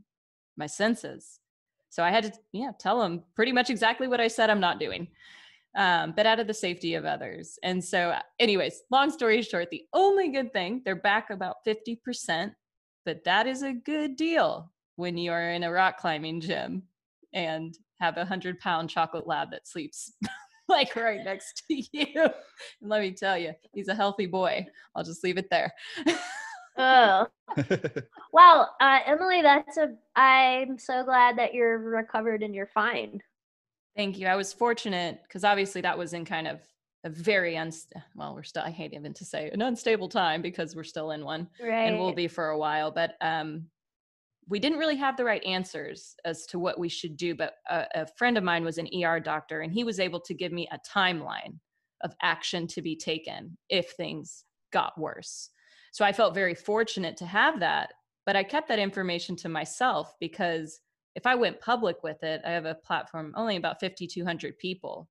my 0.58 0.66
senses. 0.68 1.40
So 1.90 2.04
I 2.04 2.12
had 2.12 2.26
to, 2.26 2.34
yeah, 2.52 2.72
tell 2.78 3.02
him 3.02 3.24
pretty 3.36 3.54
much 3.54 3.70
exactly 3.70 4.08
what 4.10 4.20
I 4.20 4.28
said 4.28 4.50
I'm 4.50 4.60
not 4.60 4.80
doing, 4.82 5.08
um, 5.76 6.14
but 6.16 6.26
out 6.26 6.40
of 6.40 6.48
the 6.48 6.54
safety 6.54 6.96
of 6.96 7.06
others. 7.06 7.60
And 7.64 7.84
so, 7.84 8.16
anyways, 8.40 8.84
long 8.92 9.12
story 9.12 9.42
short, 9.42 9.70
the 9.70 9.84
only 9.94 10.30
good 10.30 10.54
thing 10.54 10.82
they're 10.86 10.96
back 10.96 11.30
about 11.30 11.58
fifty 11.64 11.96
percent 11.96 12.54
but 13.06 13.24
that 13.24 13.46
is 13.48 13.62
a 13.62 13.72
good 13.72 14.18
deal 14.18 14.72
when 14.96 15.18
you 15.18 15.32
are 15.32 15.52
in 15.52 15.64
a 15.64 15.72
rock 15.72 15.98
climbing 15.98 16.42
gym 16.42 16.84
and 17.34 17.78
have 18.00 18.18
a 18.18 18.26
hundred 18.26 18.60
pound 18.60 18.90
chocolate 18.90 19.28
lab 19.28 19.52
that 19.52 19.68
sleeps 19.68 20.14
like 20.68 20.96
right 20.96 21.24
next 21.24 21.64
to 21.68 21.76
you. 21.94 22.08
And 22.16 22.90
let 22.90 23.02
me 23.02 23.12
tell 23.12 23.38
you, 23.38 23.54
he's 23.74 23.88
a 23.88 23.96
healthy 23.96 24.26
boy. 24.26 24.66
I'll 24.96 25.04
just 25.04 25.24
leave 25.24 25.38
it 25.38 25.50
there. 25.50 25.72
Oh, 26.78 27.26
wow, 28.34 28.68
uh, 28.82 29.00
Emily, 29.06 29.42
that's 29.42 29.78
a. 29.78 29.96
I'm 30.20 30.78
so 30.78 31.06
glad 31.06 31.38
that 31.38 31.54
you're 31.54 31.78
recovered 31.78 32.44
and 32.44 32.54
you're 32.54 32.70
fine. 32.74 33.22
Thank 33.96 34.20
you. 34.20 34.28
I 34.28 34.36
was 34.36 34.54
fortunate 34.54 35.22
because 35.24 35.44
obviously 35.44 35.82
that 35.82 35.98
was 35.98 36.14
in 36.14 36.26
kind 36.26 36.48
of 36.48 36.62
a 37.04 37.10
very 37.10 37.54
unst 37.54 37.88
well, 38.16 38.34
we're 38.34 38.44
still 38.44 38.64
I 38.64 38.72
hate 38.72 38.94
even 38.94 39.14
to 39.14 39.26
say 39.26 39.50
an 39.52 39.62
unstable 39.62 40.10
time 40.10 40.42
because 40.42 40.76
we're 40.76 40.84
still 40.84 41.12
in 41.12 41.24
one. 41.24 41.48
Right. 41.62 41.88
and 41.88 42.00
will 42.00 42.14
be 42.14 42.28
for 42.28 42.50
a 42.50 42.58
while. 42.58 42.92
But 42.92 43.16
um, 43.22 43.68
we 44.48 44.60
didn't 44.60 44.80
really 44.80 44.96
have 44.98 45.18
the 45.18 45.24
right 45.24 45.44
answers 45.44 46.16
as 46.26 46.46
to 46.48 46.60
what 46.60 46.80
we 46.80 46.90
should 46.90 47.16
do. 47.16 47.36
But 47.36 47.56
a, 47.70 47.86
a 47.96 48.08
friend 48.18 48.38
of 48.38 48.44
mine 48.44 48.64
was 48.64 48.78
an 48.78 48.90
ER 49.04 49.20
doctor, 49.20 49.62
and 49.62 49.72
he 49.72 49.84
was 49.84 50.00
able 50.00 50.20
to 50.22 50.34
give 50.34 50.52
me 50.52 50.68
a 50.72 50.80
timeline 50.88 51.60
of 52.02 52.16
action 52.22 52.68
to 52.68 52.82
be 52.82 52.96
taken 52.96 53.58
if 53.70 53.92
things 53.92 54.44
got 54.74 55.00
worse. 55.00 55.50
So 55.92 56.04
I 56.04 56.12
felt 56.12 56.36
very 56.36 56.54
fortunate 56.54 57.18
to 57.18 57.26
have 57.26 57.60
that. 57.62 57.94
But 58.26 58.36
I 58.36 58.44
kept 58.44 58.68
that 58.70 58.80
information 58.80 59.36
to 59.38 59.50
myself 59.50 60.16
because 60.20 60.82
if 61.16 61.26
I 61.26 61.36
went 61.36 61.62
public 61.62 62.04
with 62.04 62.22
it, 62.24 62.42
I 62.46 62.52
have 62.52 62.66
a 62.66 62.76
platform 62.76 63.34
only 63.36 63.56
about 63.56 63.80
5,200 63.80 64.58
people. 64.58 65.08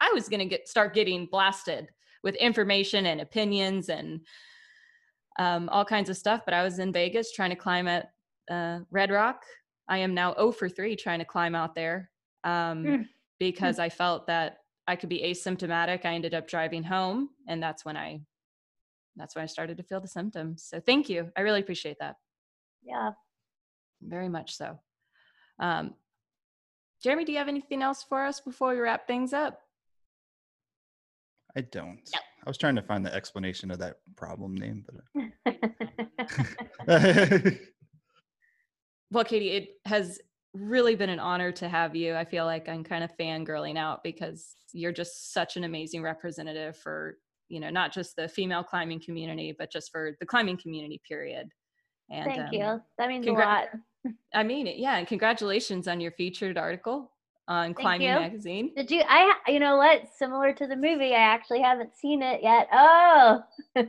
I 0.00 0.10
was 0.12 0.28
going 0.28 0.40
to 0.40 0.46
get 0.46 0.68
start 0.68 0.94
getting 0.94 1.26
blasted 1.26 1.88
with 2.22 2.34
information 2.36 3.06
and 3.06 3.20
opinions 3.20 3.88
and 3.88 4.20
um, 5.38 5.68
all 5.68 5.84
kinds 5.84 6.10
of 6.10 6.16
stuff. 6.16 6.42
But 6.44 6.54
I 6.54 6.62
was 6.64 6.78
in 6.80 6.92
Vegas 6.92 7.32
trying 7.32 7.50
to 7.50 7.56
climb 7.56 7.86
at 7.86 8.10
uh, 8.50 8.80
Red 8.90 9.10
Rock. 9.10 9.44
I 9.88 9.98
am 9.98 10.14
now 10.14 10.34
0 10.34 10.52
for 10.52 10.68
3 10.68 10.96
trying 10.96 11.20
to 11.20 11.24
climb 11.24 11.54
out 11.54 11.74
there 11.74 12.10
um, 12.44 12.84
Mm. 12.84 13.08
because 13.38 13.78
I 13.78 13.88
felt 13.88 14.26
that 14.26 14.58
I 14.86 14.96
could 14.96 15.08
be 15.08 15.22
asymptomatic. 15.22 16.04
I 16.04 16.14
ended 16.14 16.34
up 16.34 16.48
driving 16.48 16.82
home, 16.82 17.30
and 17.46 17.62
that's 17.62 17.84
when 17.84 17.96
I 17.96 18.20
that's 19.16 19.34
when 19.34 19.42
I 19.42 19.46
started 19.46 19.76
to 19.78 19.82
feel 19.82 20.00
the 20.00 20.08
symptoms. 20.08 20.62
So 20.62 20.80
thank 20.80 21.08
you. 21.08 21.30
I 21.36 21.40
really 21.40 21.60
appreciate 21.60 21.98
that 21.98 22.16
yeah. 22.84 23.10
very 24.00 24.28
much 24.28 24.56
so. 24.56 24.78
Um, 25.58 25.94
Jeremy, 27.02 27.24
do 27.24 27.32
you 27.32 27.38
have 27.38 27.48
anything 27.48 27.82
else 27.82 28.02
for 28.02 28.24
us 28.24 28.40
before 28.40 28.72
we 28.72 28.78
wrap 28.78 29.06
things 29.06 29.32
up? 29.32 29.62
i 31.56 31.62
don't 31.62 32.00
Yep. 32.12 32.22
i 32.46 32.50
was 32.50 32.58
trying 32.58 32.76
to 32.76 32.82
find 32.82 33.04
the 33.04 33.12
explanation 33.14 33.70
of 33.70 33.78
that 33.78 33.96
problem 34.16 34.54
name 34.54 34.84
but 34.86 34.96
Well, 39.10 39.24
Katie, 39.24 39.50
it 39.50 39.68
has 39.86 40.20
really 40.52 40.94
been 40.94 41.08
an 41.08 41.18
honor 41.18 41.50
to 41.52 41.68
have 41.68 41.96
you. 41.96 42.14
I 42.14 42.24
feel 42.24 42.44
like 42.44 42.68
I'm 42.68 42.84
kind 42.84 43.02
of 43.02 43.10
fangirling 43.18 43.78
out 43.78 44.02
because 44.02 44.54
you're 44.72 44.92
just 44.92 45.32
such 45.32 45.56
an 45.56 45.64
amazing 45.64 46.02
representative 46.02 46.76
for, 46.76 47.16
you 47.48 47.58
know, 47.60 47.70
not 47.70 47.92
just 47.92 48.16
the 48.16 48.28
female 48.28 48.62
climbing 48.62 49.00
community, 49.00 49.54
but 49.58 49.72
just 49.72 49.90
for 49.90 50.14
the 50.20 50.26
climbing 50.26 50.58
community, 50.58 51.00
period. 51.08 51.48
And, 52.10 52.24
Thank 52.26 52.48
um, 52.48 52.52
you. 52.52 52.82
That 52.98 53.08
means 53.08 53.24
congra- 53.24 53.44
a 53.44 53.46
lot. 53.46 53.68
I 54.34 54.42
mean 54.42 54.66
it. 54.66 54.76
Yeah. 54.76 54.96
And 54.96 55.06
congratulations 55.06 55.88
on 55.88 56.00
your 56.00 56.12
featured 56.12 56.58
article 56.58 57.10
on 57.46 57.68
Thank 57.68 57.78
Climbing 57.78 58.08
you. 58.08 58.14
Magazine. 58.14 58.72
Did 58.76 58.90
you? 58.90 59.02
I, 59.08 59.34
you 59.48 59.58
know 59.58 59.76
what? 59.76 60.08
Similar 60.16 60.52
to 60.54 60.66
the 60.66 60.76
movie, 60.76 61.14
I 61.14 61.20
actually 61.20 61.62
haven't 61.62 61.96
seen 61.96 62.22
it 62.22 62.42
yet. 62.42 62.68
Oh. 62.72 63.42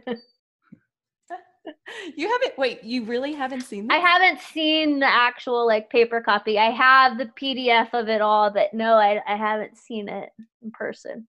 you 2.16 2.30
haven't 2.30 2.58
wait 2.58 2.84
you 2.84 3.04
really 3.04 3.34
haven't 3.34 3.62
seen 3.62 3.88
this? 3.88 3.96
i 3.96 4.00
haven't 4.00 4.40
seen 4.42 5.00
the 5.00 5.06
actual 5.06 5.68
like 5.68 5.90
paper 5.90 6.22
copy 6.22 6.58
i 6.58 6.72
have 6.72 7.18
the 7.18 7.26
pdf 7.26 7.94
of 7.94 8.08
it 8.08 8.22
all 8.22 8.50
but 8.50 8.74
no 8.74 8.94
i, 8.96 9.22
I 9.28 9.36
haven't 9.36 9.78
seen 9.78 10.10
it 10.10 10.32
in 10.64 10.72
person 10.72 11.28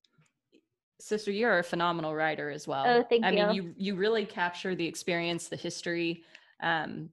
sister 0.98 1.30
you're 1.30 1.58
a 1.58 1.64
phenomenal 1.64 2.14
writer 2.14 2.50
as 2.50 2.66
well 2.66 2.84
oh 2.86 3.04
thank 3.08 3.24
i 3.24 3.30
you 3.30 3.46
mean 3.46 3.54
you 3.54 3.74
you 3.76 3.94
really 3.96 4.24
capture 4.24 4.74
the 4.74 4.86
experience 4.86 5.48
the 5.48 5.56
history 5.56 6.22
um 6.62 7.10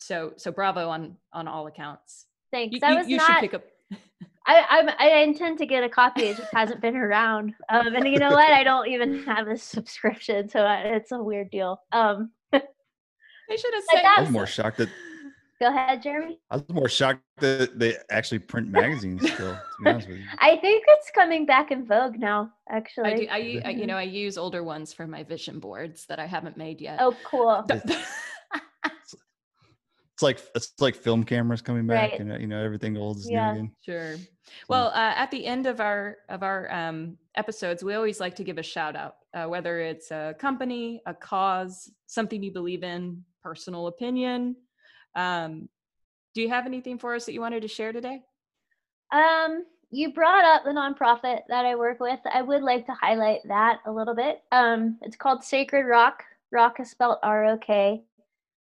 so 0.00 0.32
so 0.36 0.50
bravo 0.50 0.88
on 0.88 1.16
on 1.32 1.46
all 1.46 1.66
accounts 1.66 2.26
thanks 2.50 2.74
you, 2.74 2.80
I 2.82 2.94
was 2.94 3.06
you, 3.06 3.12
you 3.12 3.16
not, 3.18 3.26
should 3.26 3.40
pick 3.40 3.54
up 3.54 3.64
I, 4.46 4.94
I, 4.98 5.06
I 5.06 5.18
intend 5.20 5.58
to 5.58 5.66
get 5.66 5.84
a 5.84 5.88
copy. 5.88 6.22
It 6.22 6.36
just 6.36 6.52
hasn't 6.52 6.80
been 6.80 6.96
around. 6.96 7.54
Um, 7.68 7.94
and 7.94 8.06
you 8.08 8.18
know 8.18 8.30
what? 8.30 8.50
I 8.50 8.64
don't 8.64 8.88
even 8.88 9.22
have 9.24 9.46
a 9.48 9.56
subscription, 9.56 10.48
so 10.48 10.66
it's 10.68 11.12
a 11.12 11.22
weird 11.22 11.50
deal. 11.50 11.80
Um, 11.92 12.32
I 12.52 12.60
should 13.56 13.74
have 13.74 13.84
said. 13.92 14.04
I'm 14.04 14.32
more 14.32 14.46
shocked 14.46 14.78
that. 14.78 14.88
Go 15.60 15.68
ahead, 15.68 16.02
Jeremy. 16.02 16.40
I 16.50 16.56
was 16.56 16.68
more 16.70 16.88
shocked 16.88 17.20
that 17.36 17.78
they 17.78 17.96
actually 18.10 18.38
print 18.38 18.68
magazines 18.68 19.20
still. 19.30 19.52
To 19.52 19.60
be 19.84 19.90
honest 19.90 20.08
with 20.08 20.18
you. 20.18 20.24
I 20.38 20.56
think 20.56 20.84
it's 20.88 21.10
coming 21.10 21.44
back 21.44 21.70
in 21.70 21.84
vogue 21.84 22.18
now. 22.18 22.50
Actually, 22.70 23.28
I 23.28 23.42
do. 23.42 23.60
I, 23.62 23.68
I 23.68 23.70
you 23.70 23.86
know 23.86 23.96
I 23.96 24.02
use 24.02 24.38
older 24.38 24.64
ones 24.64 24.94
for 24.94 25.06
my 25.06 25.22
vision 25.22 25.60
boards 25.60 26.06
that 26.06 26.18
I 26.18 26.26
haven't 26.26 26.56
made 26.56 26.80
yet. 26.80 26.98
Oh, 27.00 27.14
cool. 27.24 27.66
It's 30.20 30.22
like 30.22 30.42
it's 30.54 30.74
like 30.80 30.96
film 30.96 31.24
cameras 31.24 31.62
coming 31.62 31.86
back 31.86 32.10
right. 32.10 32.20
and 32.20 32.38
you 32.42 32.46
know 32.46 32.62
everything 32.62 32.94
old 32.94 33.16
is 33.16 33.30
yeah. 33.30 33.52
new 33.52 33.58
again. 33.60 33.72
Sure. 33.80 34.16
Well, 34.68 34.88
uh, 34.88 35.14
at 35.16 35.30
the 35.30 35.46
end 35.46 35.66
of 35.66 35.80
our 35.80 36.18
of 36.28 36.42
our 36.42 36.70
um, 36.70 37.16
episodes, 37.36 37.82
we 37.82 37.94
always 37.94 38.20
like 38.20 38.34
to 38.34 38.44
give 38.44 38.58
a 38.58 38.62
shout 38.62 38.96
out, 38.96 39.14
uh, 39.32 39.46
whether 39.46 39.80
it's 39.80 40.10
a 40.10 40.34
company, 40.38 41.00
a 41.06 41.14
cause, 41.14 41.90
something 42.04 42.42
you 42.42 42.52
believe 42.52 42.82
in, 42.82 43.24
personal 43.42 43.86
opinion. 43.86 44.56
Um, 45.14 45.70
do 46.34 46.42
you 46.42 46.50
have 46.50 46.66
anything 46.66 46.98
for 46.98 47.14
us 47.14 47.24
that 47.24 47.32
you 47.32 47.40
wanted 47.40 47.62
to 47.62 47.68
share 47.68 47.92
today? 47.92 48.20
Um, 49.12 49.64
you 49.90 50.12
brought 50.12 50.44
up 50.44 50.64
the 50.64 50.70
nonprofit 50.70 51.40
that 51.48 51.64
I 51.64 51.76
work 51.76 51.98
with. 51.98 52.20
I 52.30 52.42
would 52.42 52.62
like 52.62 52.84
to 52.84 52.92
highlight 52.92 53.40
that 53.48 53.78
a 53.86 53.90
little 53.90 54.14
bit. 54.14 54.42
Um, 54.52 54.98
it's 55.00 55.16
called 55.16 55.44
Sacred 55.44 55.86
Rok. 55.86 56.22
Rok 56.52 56.78
is 56.78 56.90
spelled 56.90 57.16
R 57.22 57.46
O 57.46 57.56
K. 57.56 58.04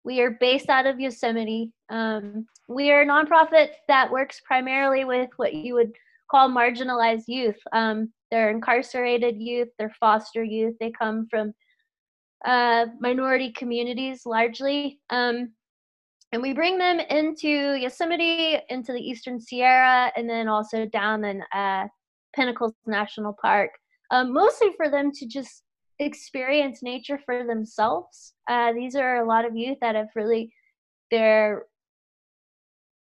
We 0.07 0.21
are 0.21 0.39
based 0.39 0.69
out 0.69 0.87
of 0.87 1.01
Yosemite. 1.01 1.73
Um, 1.91 2.47
we 2.69 2.93
are 2.93 3.03
a 3.03 3.07
nonprofit 3.07 3.71
that 3.89 4.09
works 4.09 4.41
primarily 4.47 5.05
with 5.05 5.31
what 5.35 5.53
you 5.53 5.75
would 5.75 5.91
call 6.31 6.49
marginalized 6.49 7.25
youth. 7.27 7.59
Um, 7.73 8.13
they're 8.31 8.51
incarcerated 8.51 9.35
youth, 9.41 9.69
they're 9.81 9.95
foster 9.99 10.45
youth. 10.45 10.75
They 10.79 10.93
come 10.93 11.27
from 11.29 11.53
uh, 12.45 12.87
minority 13.01 13.51
communities 13.51 14.23
largely. 14.25 15.01
Um, 15.11 15.51
and 16.31 16.41
we 16.41 16.53
bring 16.53 16.79
them 16.79 17.01
into 17.01 17.75
Yosemite, 17.75 18.61
into 18.69 18.93
the 18.93 19.01
Eastern 19.01 19.41
Sierra, 19.41 20.13
and 20.17 20.31
then 20.31 20.47
also 20.47 20.87
down 20.87 21.25
in 21.25 21.43
uh, 21.53 21.89
Pinnacles 22.33 22.75
National 22.87 23.35
Park, 23.43 23.71
um, 24.13 24.33
mostly 24.33 24.69
for 24.77 24.89
them 24.89 25.11
to 25.11 25.27
just 25.27 25.65
experience 25.99 26.83
nature 26.83 27.19
for 27.25 27.47
themselves. 27.47 28.35
Uh, 28.49 28.73
these 28.73 28.95
are 28.95 29.17
a 29.17 29.27
lot 29.27 29.45
of 29.45 29.57
youth 29.57 29.79
that 29.81 29.95
have 29.95 30.09
really 30.15 30.53
their 31.11 31.65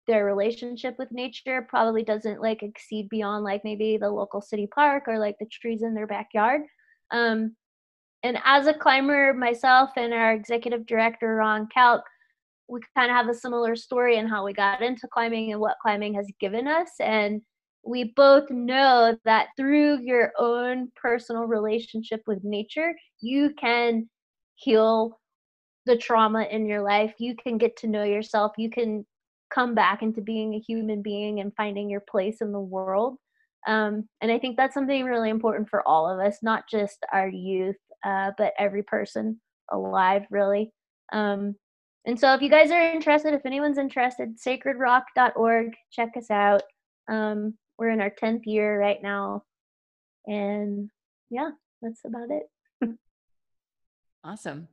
their 0.07 0.25
relationship 0.25 0.95
with 0.97 1.11
nature 1.11 1.65
probably 1.69 2.03
doesn't 2.03 2.41
like 2.41 2.63
exceed 2.63 3.07
beyond 3.09 3.43
like 3.43 3.63
maybe 3.63 3.97
the 3.97 4.09
local 4.09 4.41
city 4.41 4.67
park 4.67 5.03
or 5.07 5.19
like 5.19 5.35
the 5.39 5.45
trees 5.45 5.83
in 5.83 5.93
their 5.93 6.07
backyard. 6.07 6.61
Um, 7.11 7.55
and 8.23 8.37
as 8.43 8.67
a 8.67 8.73
climber 8.73 9.33
myself 9.33 9.91
and 9.95 10.13
our 10.13 10.33
executive 10.33 10.85
director 10.85 11.35
ron 11.35 11.67
Kauk, 11.75 12.01
we 12.67 12.79
kind 12.95 13.11
of 13.11 13.15
have 13.15 13.29
a 13.29 13.33
similar 13.33 13.75
story 13.75 14.17
in 14.17 14.27
how 14.27 14.45
we 14.45 14.53
got 14.53 14.81
into 14.81 15.07
climbing 15.07 15.51
and 15.51 15.61
what 15.61 15.77
climbing 15.81 16.13
has 16.15 16.27
given 16.39 16.67
us 16.67 16.89
and 16.99 17.41
we 17.83 18.13
both 18.15 18.49
know 18.49 19.17
that 19.25 19.47
through 19.57 19.99
your 20.01 20.31
own 20.37 20.91
personal 20.95 21.43
relationship 21.43 22.21
with 22.27 22.43
nature 22.43 22.93
you 23.21 23.51
can 23.59 24.09
heal 24.55 25.19
the 25.85 25.97
trauma 25.97 26.43
in 26.43 26.65
your 26.65 26.81
life 26.81 27.13
you 27.17 27.35
can 27.35 27.57
get 27.57 27.75
to 27.77 27.87
know 27.87 28.03
yourself 28.03 28.51
you 28.57 28.69
can 28.69 29.05
come 29.53 29.75
back 29.75 30.01
into 30.01 30.21
being 30.21 30.53
a 30.53 30.59
human 30.59 31.01
being 31.01 31.39
and 31.39 31.51
finding 31.55 31.89
your 31.89 32.03
place 32.09 32.41
in 32.41 32.51
the 32.51 32.59
world 32.59 33.17
um, 33.67 34.07
and 34.21 34.31
i 34.31 34.37
think 34.37 34.57
that's 34.57 34.73
something 34.73 35.03
really 35.03 35.29
important 35.29 35.67
for 35.69 35.85
all 35.87 36.09
of 36.09 36.19
us 36.19 36.37
not 36.41 36.63
just 36.69 37.05
our 37.11 37.27
youth 37.27 37.75
uh, 38.03 38.31
but 38.37 38.53
every 38.57 38.83
person 38.83 39.39
alive, 39.71 40.23
really. 40.29 40.71
Um, 41.11 41.55
and 42.05 42.19
so, 42.19 42.33
if 42.33 42.41
you 42.41 42.49
guys 42.49 42.71
are 42.71 42.91
interested, 42.91 43.33
if 43.33 43.45
anyone's 43.45 43.77
interested, 43.77 44.37
sacredrok.org, 44.39 45.73
check 45.91 46.09
us 46.17 46.31
out. 46.31 46.63
Um, 47.09 47.55
we're 47.81 47.89
in 47.89 47.99
our 47.99 48.11
10th 48.11 48.45
year 48.45 48.79
right 48.79 49.01
now. 49.01 49.43
And 50.27 50.91
yeah, 51.31 51.49
that's 51.81 52.01
about 52.05 52.29
it. 52.29 52.47
awesome. 54.23 54.67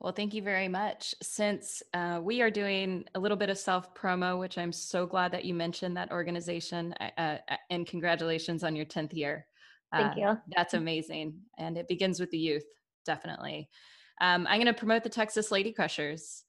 Well, 0.00 0.12
thank 0.12 0.34
you 0.34 0.42
very 0.42 0.66
much. 0.66 1.14
Since 1.22 1.80
uh, 1.94 2.18
we 2.20 2.42
are 2.42 2.50
doing 2.50 3.04
a 3.14 3.20
little 3.20 3.36
bit 3.36 3.50
of 3.50 3.58
self 3.58 3.94
promo, 3.94 4.36
which 4.36 4.58
I'm 4.58 4.72
so 4.72 5.06
glad 5.06 5.30
that 5.30 5.44
you 5.44 5.54
mentioned 5.54 5.96
that 5.96 6.10
organization, 6.10 6.92
uh, 7.00 7.10
uh 7.18 7.36
and 7.70 7.86
congratulations 7.86 8.64
on 8.64 8.74
your 8.74 8.86
10th 8.86 9.14
year. 9.14 9.46
Thank 9.92 10.16
uh, 10.16 10.20
you. 10.20 10.38
That's 10.56 10.74
amazing. 10.74 11.34
And 11.56 11.78
it 11.78 11.86
begins 11.86 12.18
with 12.18 12.30
the 12.30 12.38
youth, 12.38 12.64
definitely. 13.06 13.68
Um, 14.20 14.48
I'm 14.48 14.60
going 14.60 14.66
to 14.66 14.74
promote 14.74 15.04
the 15.04 15.08
Texas 15.08 15.52
Lady 15.52 15.72
Crushers. 15.72 16.42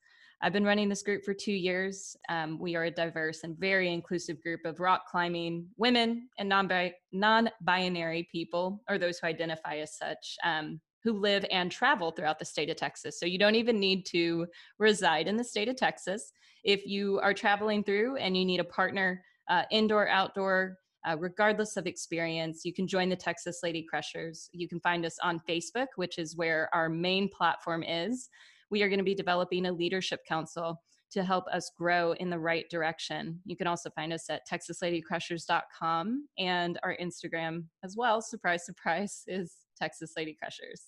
I've 0.44 0.54
been 0.54 0.66
running 0.66 0.90
this 0.90 1.04
group 1.04 1.24
for 1.24 1.34
two 1.34 1.52
years. 1.52 2.16
Um, 2.28 2.58
we 2.60 2.76
are 2.76 2.86
a 2.86 2.92
diverse 2.92 3.44
and 3.44 3.58
very 3.58 3.94
inclusive 3.94 4.42
group 4.42 4.62
of 4.66 4.80
rock 4.80 5.04
climbing 5.10 5.68
women 5.78 6.30
and 6.40 6.50
non 6.50 7.50
binary 7.62 8.28
people, 8.32 8.82
or 8.90 8.98
those 8.98 9.20
who 9.20 9.28
identify 9.28 9.78
as 9.78 9.96
such, 9.98 10.38
um, 10.44 10.82
who 11.04 11.14
live 11.14 11.46
and 11.52 11.72
travel 11.72 12.12
throughout 12.12 12.40
the 12.40 12.46
state 12.46 12.70
of 12.70 12.78
Texas. 12.78 13.20
So 13.20 13.26
you 13.28 13.38
don't 13.38 13.56
even 13.56 13.80
need 13.80 14.06
to 14.08 14.48
reside 14.80 15.28
in 15.28 15.38
the 15.38 15.44
state 15.44 15.68
of 15.68 15.76
Texas. 15.76 16.32
If 16.64 16.88
you 16.88 17.20
are 17.20 17.34
traveling 17.34 17.84
through 17.84 18.18
and 18.18 18.36
you 18.36 18.46
need 18.46 18.60
a 18.60 18.66
partner, 18.66 19.24
uh, 19.48 19.64
indoor, 19.70 20.08
outdoor, 20.08 20.78
uh, 21.08 21.18
regardless 21.20 21.78
of 21.78 21.88
experience. 21.88 22.64
You 22.64 22.74
can 22.74 22.88
join 22.88 23.10
the 23.10 23.16
Texas 23.16 23.62
Lady 23.64 23.84
Crushers. 23.90 24.50
You 24.54 24.68
can 24.68 24.80
find 24.80 25.06
us 25.06 25.18
on 25.24 25.42
Facebook, 25.50 25.88
which 25.96 26.18
is 26.18 26.38
where 26.38 26.70
our 26.74 26.90
main 26.90 27.30
platform 27.30 27.84
is. 27.84 28.30
We 28.72 28.82
are 28.82 28.90
going 28.90 29.00
to 29.00 29.06
be 29.06 29.14
developing 29.14 29.66
a 29.68 29.72
leadership 29.72 30.22
council 30.26 30.82
to 31.12 31.24
help 31.24 31.46
us 31.48 31.72
grow 31.78 32.14
in 32.14 32.30
the 32.30 32.40
right 32.40 32.66
direction. 32.70 33.40
You 33.46 33.58
can 33.58 33.68
also 33.68 33.90
find 33.90 34.14
us 34.14 34.30
at 34.30 34.48
texasladycrushers.com 34.50 36.28
and 36.40 36.80
our 36.84 36.96
Instagram 37.02 37.66
as 37.84 37.96
well. 37.98 38.22
Surprise, 38.22 38.66
surprise, 38.66 39.24
is 39.28 39.54
Texas 39.78 40.14
Lady 40.16 40.36
Crushers. 40.42 40.88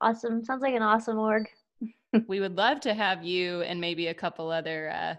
Awesome. 0.00 0.44
Sounds 0.44 0.62
like 0.62 0.74
an 0.74 0.82
awesome 0.82 1.18
org. 1.18 1.48
we 2.28 2.40
would 2.40 2.56
love 2.56 2.80
to 2.80 2.94
have 2.94 3.24
you 3.24 3.62
and 3.62 3.80
maybe 3.80 4.08
a 4.08 4.14
couple 4.14 4.50
other 4.50 4.90
uh, 4.90 5.14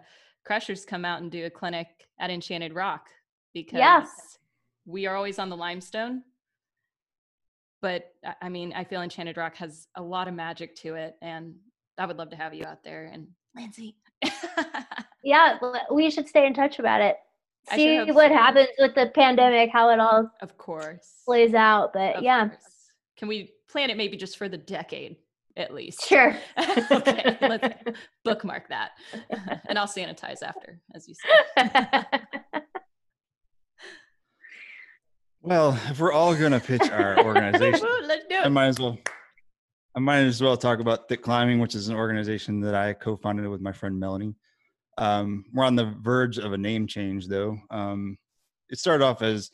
crushers 0.46 0.86
come 0.86 1.06
out 1.06 1.22
and 1.22 1.32
do 1.32 1.46
a 1.46 1.50
clinic 1.50 1.88
at 2.20 2.30
Enchanted 2.30 2.74
Rock 2.74 3.08
because 3.54 3.80
yes. 3.80 4.10
we 4.86 5.06
are 5.06 5.16
always 5.16 5.40
on 5.40 5.50
the 5.50 5.58
limestone. 5.58 6.24
But 7.82 8.14
I 8.42 8.48
mean, 8.48 8.72
I 8.74 8.86
feel 8.86 9.02
Enchanted 9.02 9.36
Rock 9.36 9.56
has 9.58 9.88
a 9.96 10.02
lot 10.02 10.30
of 10.30 10.34
magic 10.34 10.74
to 10.78 10.96
it, 10.96 11.16
and 11.22 11.56
I 11.98 12.06
would 12.06 12.18
love 12.18 12.30
to 12.32 12.36
have 12.36 12.54
you 12.54 12.66
out 12.66 12.84
there. 12.84 13.10
And 13.12 13.28
Lindsay. 13.56 13.96
yeah, 15.24 15.58
we 15.92 16.10
should 16.10 16.28
stay 16.28 16.46
in 16.46 16.54
touch 16.54 16.80
about 16.80 17.02
it. 17.02 17.18
See 17.74 18.00
what 18.12 18.30
so. 18.30 18.36
happens 18.36 18.68
with 18.78 18.94
the 18.94 19.12
pandemic, 19.16 19.70
how 19.72 19.90
it 19.90 20.00
all 20.00 20.30
of 20.42 20.58
course 20.58 21.22
plays 21.26 21.54
out. 21.54 21.94
But 21.94 22.18
of 22.18 22.24
yeah. 22.24 22.50
Course. 22.50 22.92
Can 23.18 23.28
we 23.28 23.54
plan 23.70 23.90
it 23.90 23.98
maybe 23.98 24.18
just 24.18 24.38
for 24.38 24.50
the 24.50 24.58
decade? 24.58 25.18
at 25.56 25.74
least. 25.74 26.08
Sure. 26.08 26.36
okay, 26.92 27.38
let's 27.42 27.68
bookmark 28.24 28.70
that. 28.70 28.92
and 29.68 29.78
I'll 29.78 29.88
sanitize 29.88 30.42
after, 30.42 30.80
as 30.96 31.08
you 31.08 31.14
said. 31.56 32.26
Well, 35.42 35.78
if 35.90 36.00
we're 36.00 36.14
all 36.14 36.34
going 36.36 36.54
to 36.54 36.60
pitch 36.62 36.90
our 36.90 37.20
organization, 37.20 37.86
I 38.32 38.48
might 38.48 38.68
as 38.68 38.80
well. 38.80 38.98
I 39.96 40.00
might 40.00 40.20
as 40.22 40.42
well 40.42 40.58
talk 40.58 40.80
about 40.80 41.08
Thick 41.08 41.22
Climbing, 41.22 41.60
which 41.60 41.76
is 41.76 41.88
an 41.88 41.96
organization 41.96 42.60
that 42.62 42.74
I 42.74 42.94
co-founded 42.94 43.48
with 43.48 43.62
my 43.62 43.72
friend 43.72 44.00
Melanie. 44.00 44.36
Um, 44.98 45.46
we're 45.54 45.66
on 45.66 45.76
the 45.76 45.94
verge 46.02 46.40
of 46.40 46.52
a 46.52 46.58
name 46.58 46.88
change, 46.88 47.28
though. 47.28 47.58
Um, 47.70 48.18
it 48.70 48.80
started 48.80 49.04
off 49.04 49.22
as 49.22 49.52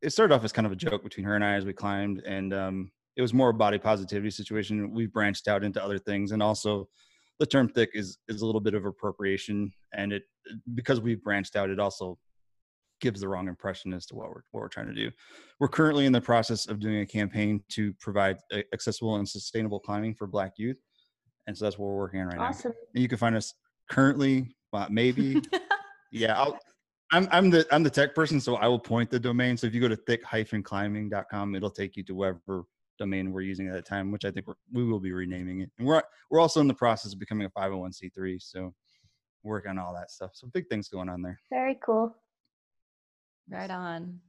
it 0.00 0.10
started 0.10 0.34
off 0.34 0.42
as 0.42 0.52
kind 0.52 0.66
of 0.66 0.72
a 0.72 0.76
joke 0.76 1.02
between 1.02 1.26
her 1.26 1.34
and 1.34 1.44
I 1.44 1.54
as 1.54 1.66
we 1.66 1.74
climbed, 1.74 2.22
and 2.26 2.54
um, 2.54 2.92
it 3.16 3.22
was 3.22 3.34
more 3.34 3.50
a 3.50 3.54
body 3.54 3.78
positivity 3.78 4.30
situation. 4.30 4.90
We've 4.90 5.12
branched 5.12 5.48
out 5.48 5.64
into 5.64 5.84
other 5.84 5.98
things, 5.98 6.32
and 6.32 6.42
also 6.42 6.88
the 7.38 7.46
term 7.46 7.68
thick 7.68 7.90
is 7.92 8.18
is 8.28 8.40
a 8.40 8.46
little 8.46 8.60
bit 8.60 8.74
of 8.74 8.86
appropriation, 8.86 9.70
and 9.92 10.14
it 10.14 10.22
because 10.74 11.00
we've 11.00 11.22
branched 11.22 11.56
out, 11.56 11.68
it 11.68 11.78
also 11.78 12.18
gives 13.02 13.20
the 13.20 13.28
wrong 13.28 13.48
impression 13.48 13.92
as 13.92 14.06
to 14.06 14.14
what 14.14 14.30
we're 14.30 14.42
what 14.52 14.60
we're 14.60 14.68
trying 14.68 14.86
to 14.86 14.94
do. 14.94 15.10
We're 15.60 15.68
currently 15.68 16.06
in 16.06 16.12
the 16.12 16.20
process 16.20 16.66
of 16.66 16.80
doing 16.80 17.00
a 17.00 17.06
campaign 17.06 17.62
to 17.70 17.92
provide 18.00 18.38
accessible 18.72 19.16
and 19.16 19.28
sustainable 19.28 19.80
climbing 19.80 20.14
for 20.14 20.26
Black 20.26 20.54
youth, 20.56 20.78
and 21.46 21.58
so 21.58 21.66
that's 21.66 21.78
what 21.78 21.88
we're 21.88 21.98
working 21.98 22.20
on 22.20 22.28
right 22.28 22.38
awesome. 22.38 22.70
now. 22.70 22.76
And 22.94 23.02
you 23.02 23.08
can 23.08 23.18
find 23.18 23.36
us 23.36 23.52
currently, 23.90 24.56
well, 24.72 24.86
maybe, 24.88 25.42
yeah. 26.12 26.40
I'll, 26.40 26.58
I'm 27.12 27.28
I'm 27.30 27.50
the 27.50 27.66
I'm 27.70 27.82
the 27.82 27.90
tech 27.90 28.14
person, 28.14 28.40
so 28.40 28.56
I 28.56 28.68
will 28.68 28.78
point 28.78 29.10
the 29.10 29.20
domain. 29.20 29.58
So 29.58 29.66
if 29.66 29.74
you 29.74 29.82
go 29.82 29.88
to 29.88 29.96
thick-climbing.com, 29.96 31.54
it'll 31.54 31.70
take 31.70 31.96
you 31.96 32.02
to 32.04 32.14
wherever 32.14 32.64
domain 32.98 33.32
we're 33.32 33.42
using 33.42 33.68
at 33.68 33.74
the 33.74 33.82
time, 33.82 34.12
which 34.12 34.24
I 34.24 34.30
think 34.30 34.46
we're, 34.46 34.54
we 34.72 34.84
will 34.84 35.00
be 35.00 35.12
renaming 35.12 35.60
it. 35.60 35.70
And 35.78 35.86
we're 35.86 36.02
we're 36.30 36.40
also 36.40 36.60
in 36.60 36.68
the 36.68 36.74
process 36.74 37.12
of 37.12 37.18
becoming 37.18 37.46
a 37.46 37.50
501c3, 37.50 38.40
so 38.40 38.72
work 39.42 39.66
on 39.68 39.78
all 39.78 39.92
that 39.94 40.10
stuff. 40.10 40.30
So 40.34 40.48
big 40.54 40.68
things 40.68 40.88
going 40.88 41.08
on 41.08 41.20
there. 41.20 41.38
Very 41.50 41.78
cool. 41.84 42.16
Right 43.48 43.70
on. 43.70 44.20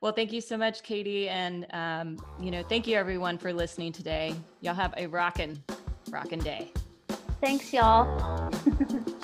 Well, 0.00 0.12
thank 0.12 0.32
you 0.32 0.40
so 0.40 0.56
much, 0.56 0.82
Katie. 0.82 1.28
And, 1.28 1.66
um, 1.72 2.18
you 2.40 2.50
know, 2.50 2.62
thank 2.62 2.86
you 2.86 2.96
everyone 2.96 3.38
for 3.38 3.52
listening 3.52 3.92
today. 3.92 4.34
Y'all 4.60 4.74
have 4.74 4.94
a 4.96 5.06
rockin', 5.06 5.62
rockin' 6.10 6.40
day. 6.40 6.72
Thanks, 7.40 7.72
y'all. 7.72 8.50